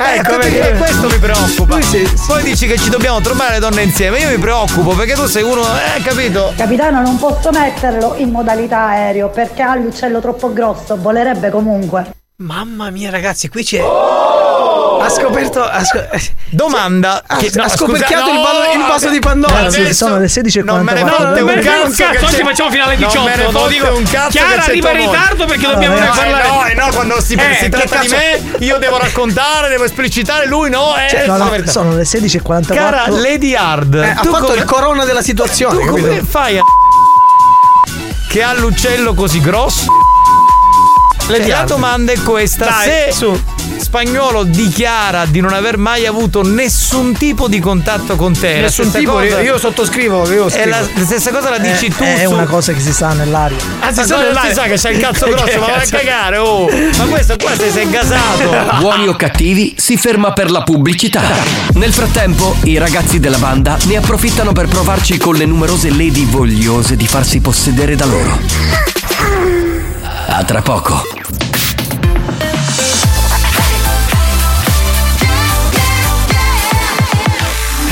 [0.00, 1.80] Eh, ecco, e questo mi preoccupa.
[1.82, 4.18] Si- Poi dici che ci dobbiamo trovare le donne insieme.
[4.18, 5.60] Io mi preoccupo perché tu sei uno.
[5.62, 6.52] Eh, capito?
[6.56, 12.10] Capitano, non posso metterlo in modalità aereo perché ha l'uccello troppo grosso, volerebbe comunque.
[12.38, 13.82] Mamma mia, ragazzi, qui c'è.
[15.02, 15.62] Ha scoperto.
[15.62, 16.04] Ha, sco-
[16.50, 17.22] Domanda.
[17.26, 19.54] ha, che- no, ha scusa, scoperchiato no, il, vaso, il vaso di Pandora.
[19.54, 20.64] Ragazzi, adesso sono le 16.44.
[20.64, 22.12] non me ne fotte non un me ne frega un cazzo.
[22.12, 23.86] cazzo, oggi facciamo finale Non 18, me ne fotte dico.
[23.96, 26.48] un cazzo Chiara arriva in ritardo perché No, dobbiamo eh, parlare.
[26.48, 29.84] No, eh, no, quando si, Eh, si tratta di cazzo- me, io devo raccontare, devo
[29.84, 30.94] esplicitare, lui no.
[30.96, 32.74] Eh, Cioè, no, no, sono le 16.44.
[32.74, 35.78] Cara Lady Hard, Eh, ha fatto come- il corona della situazione.
[35.84, 36.62] tu come fai a
[38.28, 39.86] che ha l'uccello così grosso?
[41.30, 41.68] Lady la Hard.
[41.68, 43.40] domanda è questa: Dai, se su.
[43.80, 48.90] Spagnolo dichiara di non aver mai avuto nessun tipo di contatto con te, la Nessun
[48.92, 50.30] tipo, cosa- io sottoscrivo.
[50.30, 52.80] Io è la, la stessa cosa la È, dici tu è su una cosa che
[52.80, 53.56] si sa nell'aria.
[53.80, 55.86] Ah, si Ma sa, non si sa che c'hai il cazzo grosso, ma vai a
[55.88, 56.68] cagare, oh!
[56.98, 58.76] Ma questo qua sei, sei gasato!
[58.78, 61.22] Buoni o cattivi si ferma per la pubblicità.
[61.74, 66.96] Nel frattempo, i ragazzi della banda ne approfittano per provarci con le numerose lady vogliose
[66.96, 69.79] di farsi possedere da loro.
[70.32, 71.02] A tra poco.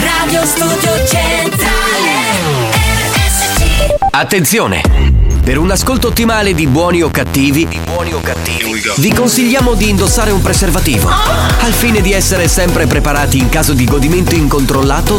[0.01, 1.59] Radio Studio Centrale
[4.12, 4.82] Attenzione!
[5.43, 7.66] Per un ascolto ottimale di buoni o cattivi,
[8.98, 13.85] vi consigliamo di indossare un preservativo, al fine di essere sempre preparati in caso di
[13.85, 15.16] godimento incontrollato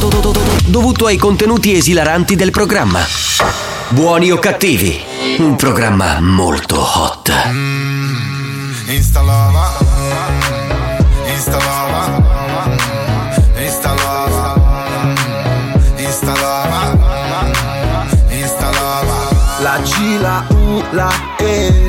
[0.67, 3.78] dovuto ai contenuti esilaranti del programma.
[3.91, 5.01] Buoni o cattivi,
[5.39, 7.31] un programma molto hot.
[8.85, 9.77] Instalava,
[11.25, 12.69] instalava,
[13.55, 14.55] instalava,
[15.95, 16.95] installava,
[18.29, 19.17] installava.
[19.59, 21.88] La G, la U, la E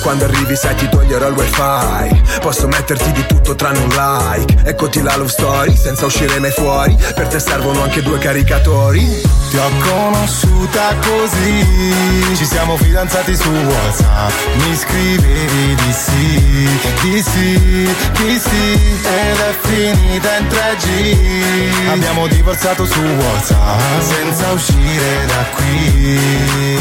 [0.00, 5.02] quando arrivi sai ti toglierò il wifi Posso metterti di tutto tranne un like Eccoti
[5.02, 9.20] la love story senza uscire mai fuori Per te servono anche due caricatori
[9.50, 14.30] Ti ho conosciuta così, ci siamo fidanzati su WhatsApp.
[14.58, 16.68] Mi scrivevi di sì,
[17.02, 18.72] di sì, di sì,
[19.02, 21.90] ed è finita in 3G.
[21.90, 26.18] Abbiamo divorziato su WhatsApp senza uscire da qui.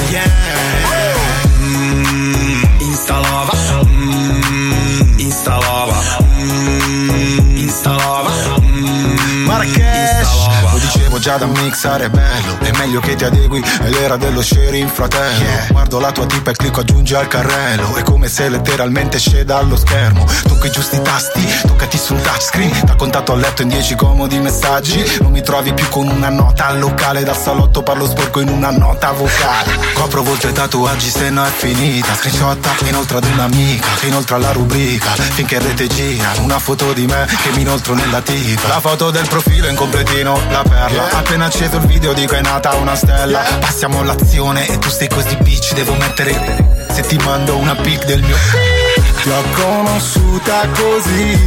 [0.10, 1.39] Yeah.
[3.10, 3.59] Mm,
[11.30, 15.46] già da mixare bello È meglio che ti adegui È l'era dello sharing fratello.
[15.70, 17.96] Guardo la tua tipa e clicco aggiungi al carrello.
[17.96, 20.26] È come se letteralmente sceda allo schermo.
[20.48, 22.82] Tocco i giusti tasti Toccati sul touchscreen.
[22.84, 25.04] Da contatto a letto in 10 comodi messaggi.
[25.22, 27.24] Non mi trovi più con una nota al locale.
[27.24, 29.78] Dal salotto parlo sporco in una nota vocale.
[29.94, 32.16] Copro volte tatuaggi se no è finita.
[32.16, 35.12] Screenshotta inoltre ad un'amica inoltre alla rubrica.
[35.12, 38.68] Finché in rete gira Una foto di me che mi inoltro nella tipa.
[38.68, 42.74] La foto del profilo in completino La perla Appena acceso il video dico è nata
[42.76, 47.76] una stella Passiamo all'azione e tu sei così bitch Devo mettere Se ti mando una
[47.76, 48.36] pic del mio
[49.22, 51.38] ti ho conosciuta così,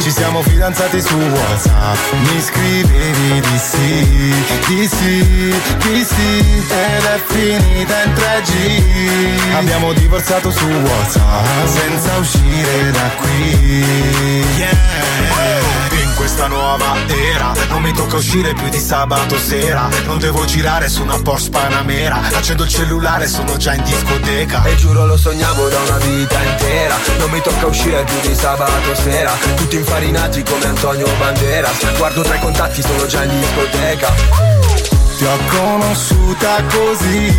[0.00, 2.12] ci siamo fidanzati su WhatsApp.
[2.12, 4.34] Mi scrivevi di sì,
[4.66, 6.38] di sì, di sì,
[6.70, 9.54] ed è finita in 3G.
[9.56, 14.44] Abbiamo divorziato su WhatsApp senza uscire da qui.
[14.56, 15.71] Yeah.
[16.22, 19.88] Questa nuova era non mi tocca uscire più di sabato sera.
[20.04, 22.20] Non devo girare su una Porsche Panamera.
[22.32, 24.62] Accendo il cellulare, sono già in discoteca.
[24.62, 28.94] E giuro lo sognavo da una vita intera Non mi tocca uscire più di sabato
[28.94, 34.91] sera Tutti infarinati come Antonio Banderas Guardo tra i contatti, sono già in discoteca
[35.22, 37.32] Ti ho conosciuta così.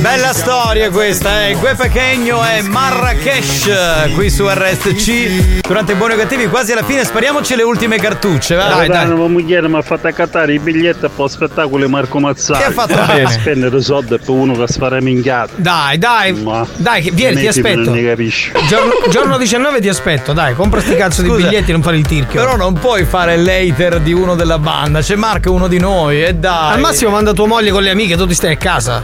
[0.00, 1.54] Bella storia questa, eh.
[1.54, 5.60] Gue Pechegno e Marrakesh qui su RSC.
[5.60, 8.56] Durante i buoni o cattivi, quasi alla fine, spariamoci le ultime cartucce.
[8.56, 8.66] Va?
[8.66, 9.06] Dai, dai.
[9.06, 12.58] Mia moglie mi ha fatto accattare i biglietti per lo spettacolo Marco Mazzari.
[12.58, 13.30] Che ha fatto bene.
[13.30, 15.52] Spendere soldi per uno che spara minchiate.
[15.56, 16.32] Dai, dai.
[16.32, 17.82] Ma Dai, che- vieni, ti aspetto.
[17.90, 18.50] Non ne capisci.
[18.68, 21.98] Giorno, giorno 19 ti aspetto, dai, compra sti cazzo di Scusa, biglietti e non fare
[21.98, 22.40] il tirchio.
[22.40, 25.00] Però non puoi fare l'hater di uno della banda.
[25.00, 26.72] C'è Marco, uno di noi, e dai.
[26.74, 29.02] Al massimo manda da tua moglie con le amiche, tu ti stai a casa.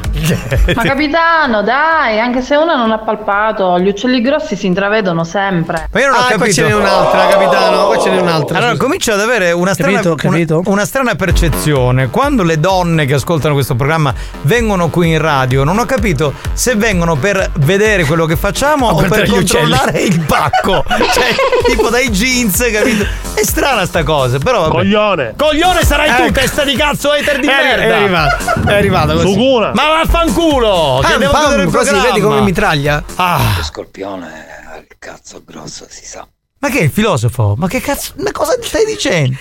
[0.74, 5.88] Ma capitano, dai, anche se uno non ha palpato, gli uccelli grossi si intravedono sempre.
[5.92, 6.52] Ma io non ho Ah, qua capito.
[6.54, 8.58] ce n'è un'altra, capitano, qua ce n'è un'altra.
[8.58, 10.58] Allora, comincio ad avere una strana, Capito, capito?
[10.60, 12.08] Una, una strana percezione.
[12.08, 16.74] Quando le donne che ascoltano questo programma vengono qui in radio, non ho capito se
[16.76, 20.82] vengono per vedere quello che facciamo o, per guardare gli controllare il pacco.
[20.88, 21.34] cioè,
[21.66, 23.04] tipo dai jeans, capito?
[23.34, 24.60] È strana sta cosa, però.
[24.62, 24.70] vabbè.
[24.72, 25.34] Coglione.
[25.36, 26.32] Coglione sarai tu, Ecco.
[26.32, 27.96] testa di cazzo, hater di È, merda.
[27.96, 29.32] è arrivato, è arrivato così.
[29.32, 29.72] Sucuna.
[29.74, 31.00] Ma vaffanculo!
[31.02, 33.02] Che Ah, devo pam, il così, vedi come mitraglia?
[33.16, 36.26] Ah, Scorpione ha il cazzo grosso, si sa.
[36.58, 37.54] ma che è il filosofo?
[37.56, 38.12] Ma che cazzo?
[38.18, 39.36] Ma cosa stai dicendo?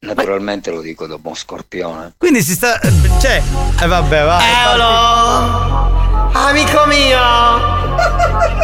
[0.00, 2.12] Naturalmente lo dico dopo un scorpione.
[2.18, 2.78] Quindi si sta.
[3.20, 3.42] Cioè.
[3.80, 4.38] Eh vabbè, va.
[4.68, 6.03] Eolo,
[6.34, 7.18] amico mio,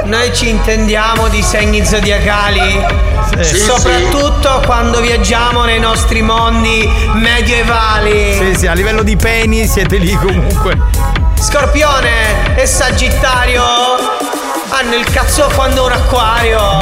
[0.04, 2.84] noi ci intendiamo di segni zodiacali,
[3.40, 3.56] Sì.
[3.56, 8.34] soprattutto quando viaggiamo nei nostri mondi medievali.
[8.34, 10.76] Sì, sì, a livello di peni siete lì comunque.
[11.38, 13.62] Scorpione e Sagittario
[14.70, 16.58] hanno il cazzo quando un acquario.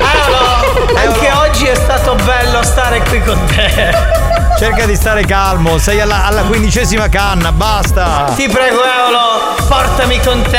[0.00, 4.38] Eolo, anche oggi è stato bello stare qui con te.
[4.58, 8.30] Cerca di stare calmo, sei alla, alla quindicesima canna, basta.
[8.36, 10.58] Ti prego, Eolo, portami con te.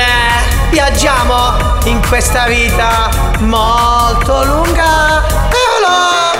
[0.72, 3.10] Viaggiamo in questa vita
[3.40, 5.24] molto lunga.
[5.52, 6.40] Eolo!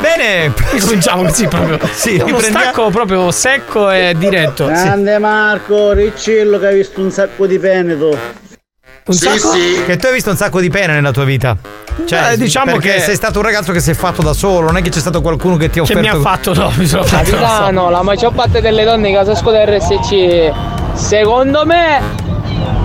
[0.00, 1.78] Bene, cominciamo così proprio.
[1.92, 4.66] Sì, uno riprendiamo- stacco proprio secco e diretto.
[4.66, 4.72] Sì.
[4.72, 7.96] Grande Marco, Ricciello che hai visto un sacco di pene
[9.04, 9.50] Un sacco?
[9.86, 11.56] Che tu hai visto un sacco di pene nella tua vita.
[12.06, 14.66] Cioè, Eh, diciamo perché che- sei stato un ragazzo che si è fatto da solo,
[14.66, 16.16] non è che c'è stato qualcuno che ti ha Che offerto.
[16.16, 17.30] mi ha fatto, no, mi sono fatto.
[17.30, 20.52] Capitano, la maggior parte delle donne che casascuola RSC,
[20.94, 22.00] secondo me,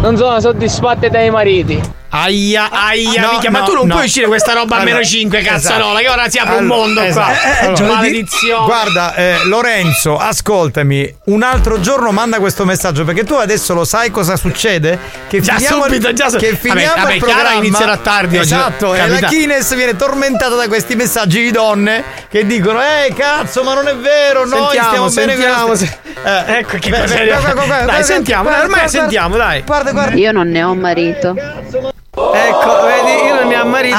[0.02, 1.96] non sono soddisfatte dai mariti.
[2.10, 3.94] Aia, aia, No, minchia, ma no, tu non no.
[3.96, 6.04] puoi uscire questa roba a Allora, meno 5, cazzarola, esatto.
[6.06, 7.32] che ora si apre un Allora, mondo esatto.
[7.34, 7.42] qua.
[7.60, 8.66] Eh, eh, Allora, maledizione.
[8.66, 14.10] Guarda, eh, Lorenzo, ascoltami, un altro giorno manda questo messaggio perché tu adesso lo sai
[14.10, 14.98] cosa succede?
[15.28, 17.66] Che Già finiamo, subito, già su- che Vabbè, finiamo vabbè, il Chiara programma.
[17.66, 18.46] inizierà tardi oggi.
[18.54, 23.64] Esatto, e la Kines viene tormentata da questi messaggi di donne che dicono "Eh, cazzo,
[23.64, 27.00] ma non è vero, noi Sentiamo, stiamo bene sentiamo, le se- Eh, ecco che beh,
[27.02, 29.57] cosa- beh, guarda, Dai, sentiamo, dai, ormai sentiamo, dai.
[29.66, 30.16] Guarda, guarda.
[30.16, 31.36] Io non ne ho marito.
[31.38, 33.98] Ecco, vedi, io non ne ho marito.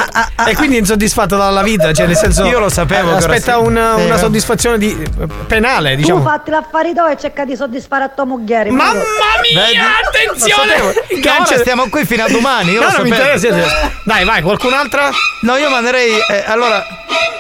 [0.49, 2.45] e quindi è insoddisfatto dalla vita, cioè nel senso.
[2.47, 3.61] Io lo sapevo Aspetta sì.
[3.61, 5.07] una, una soddisfazione di,
[5.47, 6.23] penale, Tu diciamo.
[6.23, 8.65] fatti l'affari tuoi e cerca di soddisfare a tua moglie.
[8.71, 9.79] Mamma mia, Vedi?
[10.05, 10.81] attenzione!
[10.81, 12.73] Ora stiamo qui fino a domani.
[12.73, 13.37] Io No, lo non mi sapevo.
[13.47, 13.91] interessa.
[14.05, 15.11] Dai, vai, qualcun'altra?
[15.43, 16.19] No, io manderei.
[16.29, 16.85] eh, allora,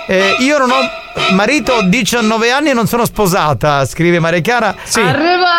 [0.06, 0.76] eh, io non ho
[1.32, 4.74] marito, ho 19 anni e non sono sposata, scrive Maria Chiara.
[4.82, 5.00] Sì.
[5.00, 5.56] Arriva,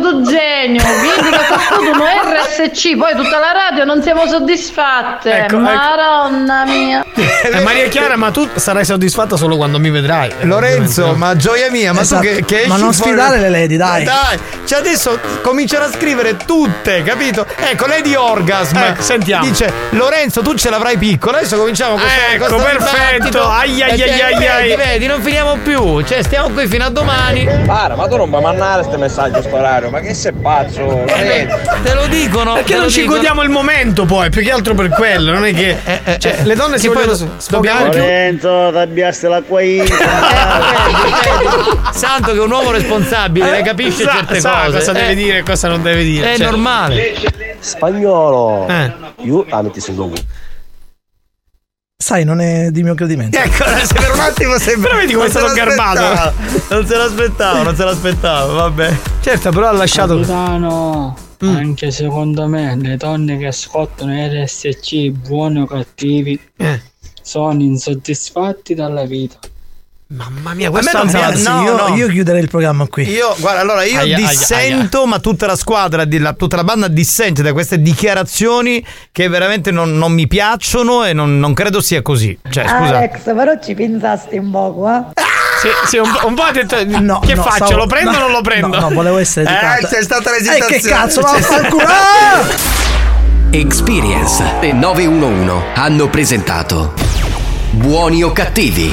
[0.00, 5.30] tuo genio, vedi che tu non è RSC, poi tutta la radio non siamo soddisfatte.
[5.32, 5.58] Ecco, ecco.
[5.58, 7.04] Madonna mia.
[7.14, 10.32] Eh, Maria Chiara, ma tu sarai soddisfatta solo quando mi vedrai.
[10.40, 12.22] Eh, Lorenzo, ma gioia mia, ma Esatto.
[12.22, 14.04] tu che, che Ma non fuori- sfidare le lady, dai.
[14.04, 17.46] Dai, cioè adesso comincerà a scrivere tutte, capito?
[17.56, 18.76] Ecco, Lady Orgasm.
[18.76, 19.44] Eh, sentiamo.
[19.44, 21.38] Dice Lorenzo, tu ce l'avrai piccola.
[21.38, 23.12] Adesso cominciamo con Ecco, perfetto.
[23.12, 23.48] dibattito.
[23.48, 26.02] Ai, ai, ai, te- ai, vedi, non finiamo più.
[26.02, 27.46] Cioè, stiamo qui fino a domani.
[27.66, 31.04] Para, ma tu non puoi mandare questo messaggio a sto orario, ma che sei pazzo?
[31.04, 31.52] Vedi?
[31.82, 32.54] Te lo dicono.
[32.54, 33.16] Perché non ci dicono.
[33.16, 35.78] godiamo il momento poi, più che altro per quello, non è che
[36.18, 37.28] cioè, le donne si vogliono più
[37.60, 39.84] Lorenzo, t'abbiaste l'acqua in.
[41.92, 44.78] Santo che è un uomo responsabile, ne capisce sa, certe sa cose.
[44.78, 46.32] cosa Eh, deve dire e cosa non deve dire.
[46.32, 46.46] È cioè.
[46.46, 47.14] normale.
[47.58, 48.66] Spagnolo.
[48.68, 48.92] Eh.
[49.22, 50.14] Io ah, metti sul logo.
[51.96, 53.38] Sai, non è di mio gradimento.
[53.38, 54.88] Ecco, se per un attimo sembra.
[54.90, 56.34] Però vedi come stato garbato.
[56.70, 58.96] Non se l'aspettavo, non se l'aspettavo, vabbè.
[59.20, 65.66] Certo, però ha lasciato Capitano, anche secondo me le donne che ascoltano RSC, buoni o
[65.66, 66.82] cattivi, Eh.
[67.22, 69.38] sono insoddisfatti dalla vita.
[70.16, 71.50] Mamma mia, questo non è pazzo.
[71.50, 71.96] no, io, no.
[71.96, 73.08] io chiuderei il programma qui.
[73.08, 76.04] Io, guarda, allora io Aia, aia, dissento, ma tutta la squadra,
[76.36, 81.38] tutta la banda dissente da queste dichiarazioni che veramente non, non mi piacciono e non,
[81.40, 82.38] non credo sia così.
[82.48, 82.96] Cioè, scusa.
[82.96, 85.02] Alex, però ci pensasti un poco, eh?
[85.60, 87.56] Sì, sì, un, po', un po' ha detto No, che no, faccio?
[87.66, 88.66] stavo- lo prendo o no, non lo prendo?
[88.68, 89.86] No, no, volevo essere educato.
[89.86, 90.80] Eh, c'è stata Eh, l'esitazione.
[90.80, 91.84] che cazzo, C'è vaffanculo!
[91.86, 92.44] Ah!
[93.50, 96.92] Experience e 911 hanno presentato
[97.70, 98.92] Buoni o cattivi?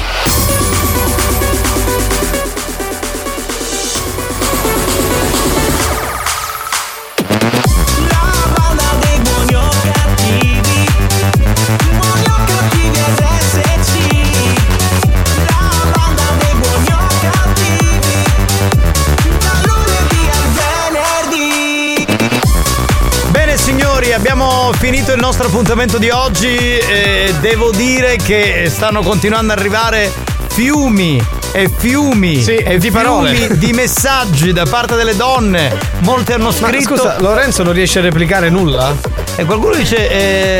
[24.72, 30.10] Abbiamo finito il nostro appuntamento di oggi e devo dire che stanno continuando ad arrivare
[30.48, 33.34] fiumi e fiumi Sì, e di parole.
[33.34, 35.76] fiumi di messaggi da parte delle donne.
[36.00, 36.96] Molte hanno Ma scritto.
[36.96, 38.94] scusa, Lorenzo non riesce a replicare nulla?
[39.36, 40.08] E qualcuno dice: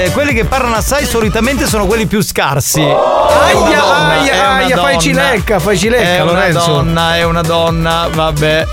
[0.04, 2.80] eh, quelli che parlano assai solitamente sono quelli più scarsi.
[2.80, 6.66] È una Aia, donna, aia, è una aia, fai cilecca, fai cilecca, È una Lorenzo.
[6.66, 8.66] donna, è una donna, vabbè.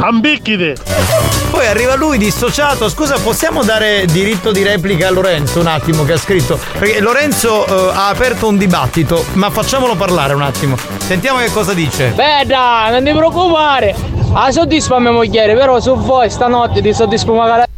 [0.00, 1.33] Ambicchite!
[1.54, 2.88] Poi arriva lui dissociato.
[2.88, 6.58] Scusa, possiamo dare diritto di replica a Lorenzo un attimo che ha scritto?
[6.76, 10.76] Perché Lorenzo eh, ha aperto un dibattito, ma facciamolo parlare un attimo.
[10.98, 12.08] Sentiamo che cosa dice.
[12.08, 13.94] Beh dai, non ti preoccupare.
[14.32, 17.73] Ah, soddisfa mia moglie, però su voi stanotte ti soddisfa magari.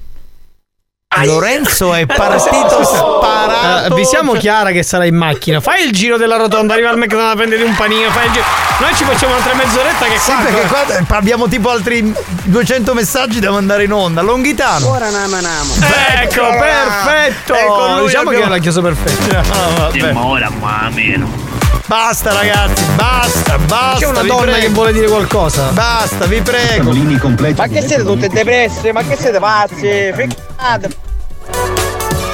[1.24, 3.84] Lorenzo è partito sparato.
[3.84, 5.60] Eh, avvisiamo Chiara che sarà in macchina.
[5.60, 8.10] Fai il giro della rotonda, arriva al McDonald's a prendere un panino.
[8.10, 8.44] Fai il giro.
[8.78, 10.42] Noi ci facciamo un'altra mezz'oretta che Sì, qua.
[10.44, 12.14] perché qua eh, abbiamo tipo altri
[12.44, 14.20] 200 messaggi da mandare in onda.
[14.22, 14.88] Longhitano.
[14.90, 15.72] Ora nama nama.
[16.20, 16.60] Ecco, Eccola.
[16.60, 17.54] perfetto.
[17.54, 20.12] E con lui diciamo abbiamo- che l'ha chiuso perfetto.
[20.12, 21.44] No, ora, ma meno.
[21.86, 23.98] Basta ragazzi, basta, basta.
[23.98, 24.58] C'è una donna prego.
[24.58, 25.68] che vuole dire qualcosa.
[25.70, 26.90] Basta, vi prego.
[26.92, 28.92] Ma che siete tutte depresse?
[28.92, 30.12] Ma che siete pazzi?
[30.12, 30.96] Ficcate.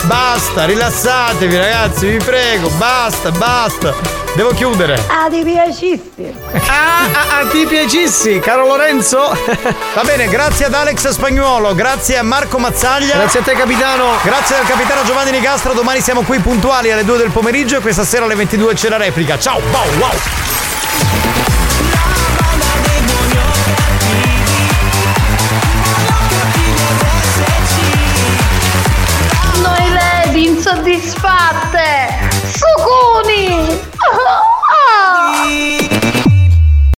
[0.04, 2.68] Basta, rilassatevi ragazzi, vi prego.
[2.70, 3.94] Basta, basta.
[4.34, 4.98] Devo chiudere.
[5.08, 6.34] Ah, ti piacisti?
[6.66, 9.18] Ah, ah, ah, ti piacissi, caro Lorenzo.
[9.94, 13.14] Va bene, grazie ad Alex Spagnuolo, grazie a Marco Mazzaglia.
[13.14, 14.18] Grazie a te, capitano.
[14.22, 15.74] Grazie al capitano Giovanni Nicastro.
[15.74, 18.96] Domani siamo qui puntuali alle 2 del pomeriggio e questa sera alle 22 c'è la
[18.96, 19.38] replica.
[19.38, 21.51] Ciao, wow, wow.
[30.92, 32.21] Insoddisfatte!